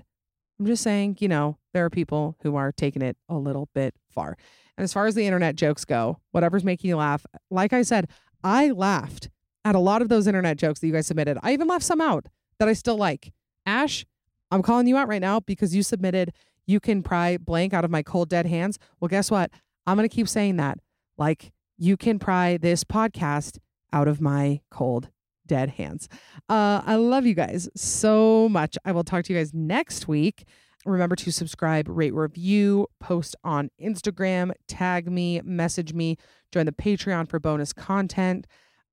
I'm 0.59 0.65
just 0.65 0.83
saying, 0.83 1.17
you 1.19 1.27
know, 1.27 1.57
there 1.73 1.85
are 1.85 1.89
people 1.89 2.37
who 2.43 2.55
are 2.55 2.71
taking 2.71 3.01
it 3.01 3.17
a 3.27 3.35
little 3.35 3.69
bit 3.73 3.95
far. 4.09 4.37
And 4.77 4.83
as 4.83 4.93
far 4.93 5.07
as 5.07 5.15
the 5.15 5.25
internet 5.25 5.55
jokes 5.55 5.85
go, 5.85 6.19
whatever's 6.31 6.63
making 6.63 6.89
you 6.89 6.97
laugh, 6.97 7.25
like 7.49 7.73
I 7.73 7.81
said, 7.81 8.09
I 8.43 8.71
laughed 8.71 9.29
at 9.65 9.75
a 9.75 9.79
lot 9.79 10.01
of 10.01 10.09
those 10.09 10.27
internet 10.27 10.57
jokes 10.57 10.79
that 10.79 10.87
you 10.87 10.93
guys 10.93 11.07
submitted. 11.07 11.37
I 11.41 11.53
even 11.53 11.67
left 11.67 11.85
some 11.85 12.01
out 12.01 12.27
that 12.59 12.67
I 12.67 12.73
still 12.73 12.97
like. 12.97 13.33
Ash, 13.65 14.05
I'm 14.51 14.61
calling 14.61 14.87
you 14.87 14.97
out 14.97 15.07
right 15.07 15.21
now 15.21 15.39
because 15.39 15.75
you 15.75 15.83
submitted 15.83 16.33
you 16.65 16.79
can 16.79 17.03
pry 17.03 17.37
blank 17.37 17.73
out 17.73 17.85
of 17.85 17.91
my 17.91 18.03
cold 18.03 18.29
dead 18.29 18.45
hands. 18.45 18.79
Well, 18.99 19.09
guess 19.09 19.31
what? 19.31 19.51
I'm 19.85 19.97
going 19.97 20.07
to 20.07 20.15
keep 20.15 20.27
saying 20.27 20.57
that. 20.57 20.79
Like 21.17 21.51
you 21.77 21.97
can 21.97 22.19
pry 22.19 22.57
this 22.57 22.83
podcast 22.83 23.57
out 23.91 24.07
of 24.07 24.21
my 24.21 24.61
cold 24.69 25.09
dead 25.45 25.71
hands. 25.71 26.07
Uh, 26.49 26.81
I 26.85 26.95
love 26.95 27.25
you 27.25 27.33
guys 27.33 27.69
so 27.75 28.47
much. 28.49 28.77
I 28.85 28.91
will 28.91 29.03
talk 29.03 29.25
to 29.25 29.33
you 29.33 29.39
guys 29.39 29.53
next 29.53 30.07
week. 30.07 30.45
Remember 30.85 31.15
to 31.15 31.31
subscribe, 31.31 31.87
rate, 31.87 32.13
review, 32.13 32.87
post 32.99 33.35
on 33.43 33.69
Instagram, 33.81 34.51
tag 34.67 35.09
me, 35.09 35.39
message 35.43 35.93
me, 35.93 36.17
join 36.51 36.65
the 36.65 36.73
Patreon 36.73 37.29
for 37.29 37.39
bonus 37.39 37.71
content, 37.71 38.45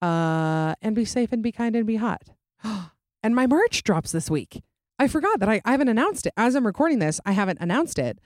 uh, 0.03 0.75
and 0.83 0.95
be 0.95 1.05
safe 1.05 1.33
and 1.33 1.43
be 1.43 1.53
kind 1.53 1.77
and 1.77 1.87
be 1.87 1.97
hot. 1.97 2.31
and 3.23 3.35
my 3.35 3.47
merch 3.47 3.83
drops 3.83 4.13
this 4.13 4.31
week. 4.31 4.63
I 4.99 5.09
forgot 5.09 5.41
that 5.41 5.49
I, 5.49 5.61
I 5.65 5.73
haven't 5.73 5.89
announced 5.89 6.27
it. 6.27 6.33
As 6.37 6.55
I'm 6.55 6.67
recording 6.67 6.99
this, 6.99 7.21
I 7.25 7.33
haven't 7.33 7.59
announced 7.61 7.99
it, 7.99 8.19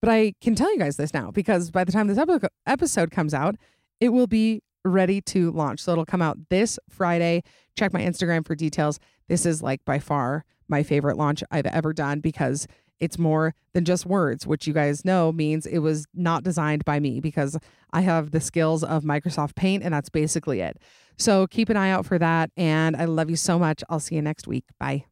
but 0.00 0.10
I 0.10 0.32
can 0.40 0.54
tell 0.54 0.72
you 0.72 0.78
guys 0.78 0.96
this 0.96 1.12
now 1.12 1.30
because 1.30 1.70
by 1.70 1.84
the 1.84 1.92
time 1.92 2.06
this 2.06 2.18
epi- 2.18 2.48
episode 2.66 3.10
comes 3.10 3.34
out, 3.34 3.56
it 4.00 4.10
will 4.10 4.26
be 4.26 4.62
ready 4.84 5.20
to 5.20 5.50
launch. 5.50 5.80
So 5.80 5.92
it'll 5.92 6.06
come 6.06 6.22
out 6.22 6.38
this 6.48 6.78
Friday. 6.88 7.42
Check 7.76 7.92
my 7.92 8.00
Instagram 8.00 8.46
for 8.46 8.54
details. 8.54 8.98
This 9.28 9.46
is 9.46 9.62
like 9.62 9.84
by 9.84 9.98
far 9.98 10.44
my 10.68 10.82
favorite 10.82 11.16
launch 11.16 11.44
I've 11.50 11.66
ever 11.66 11.92
done 11.92 12.20
because 12.20 12.66
it's 13.02 13.18
more 13.18 13.54
than 13.74 13.84
just 13.84 14.06
words, 14.06 14.46
which 14.46 14.66
you 14.66 14.72
guys 14.72 15.04
know 15.04 15.32
means 15.32 15.66
it 15.66 15.80
was 15.80 16.06
not 16.14 16.44
designed 16.44 16.84
by 16.84 17.00
me 17.00 17.20
because 17.20 17.58
I 17.92 18.02
have 18.02 18.30
the 18.30 18.40
skills 18.40 18.84
of 18.84 19.02
Microsoft 19.02 19.56
Paint 19.56 19.82
and 19.82 19.92
that's 19.92 20.08
basically 20.08 20.60
it. 20.60 20.78
So 21.18 21.46
keep 21.48 21.68
an 21.68 21.76
eye 21.76 21.90
out 21.90 22.06
for 22.06 22.18
that. 22.18 22.50
And 22.56 22.96
I 22.96 23.06
love 23.06 23.28
you 23.28 23.36
so 23.36 23.58
much. 23.58 23.82
I'll 23.90 24.00
see 24.00 24.14
you 24.14 24.22
next 24.22 24.46
week. 24.46 24.64
Bye. 24.78 25.11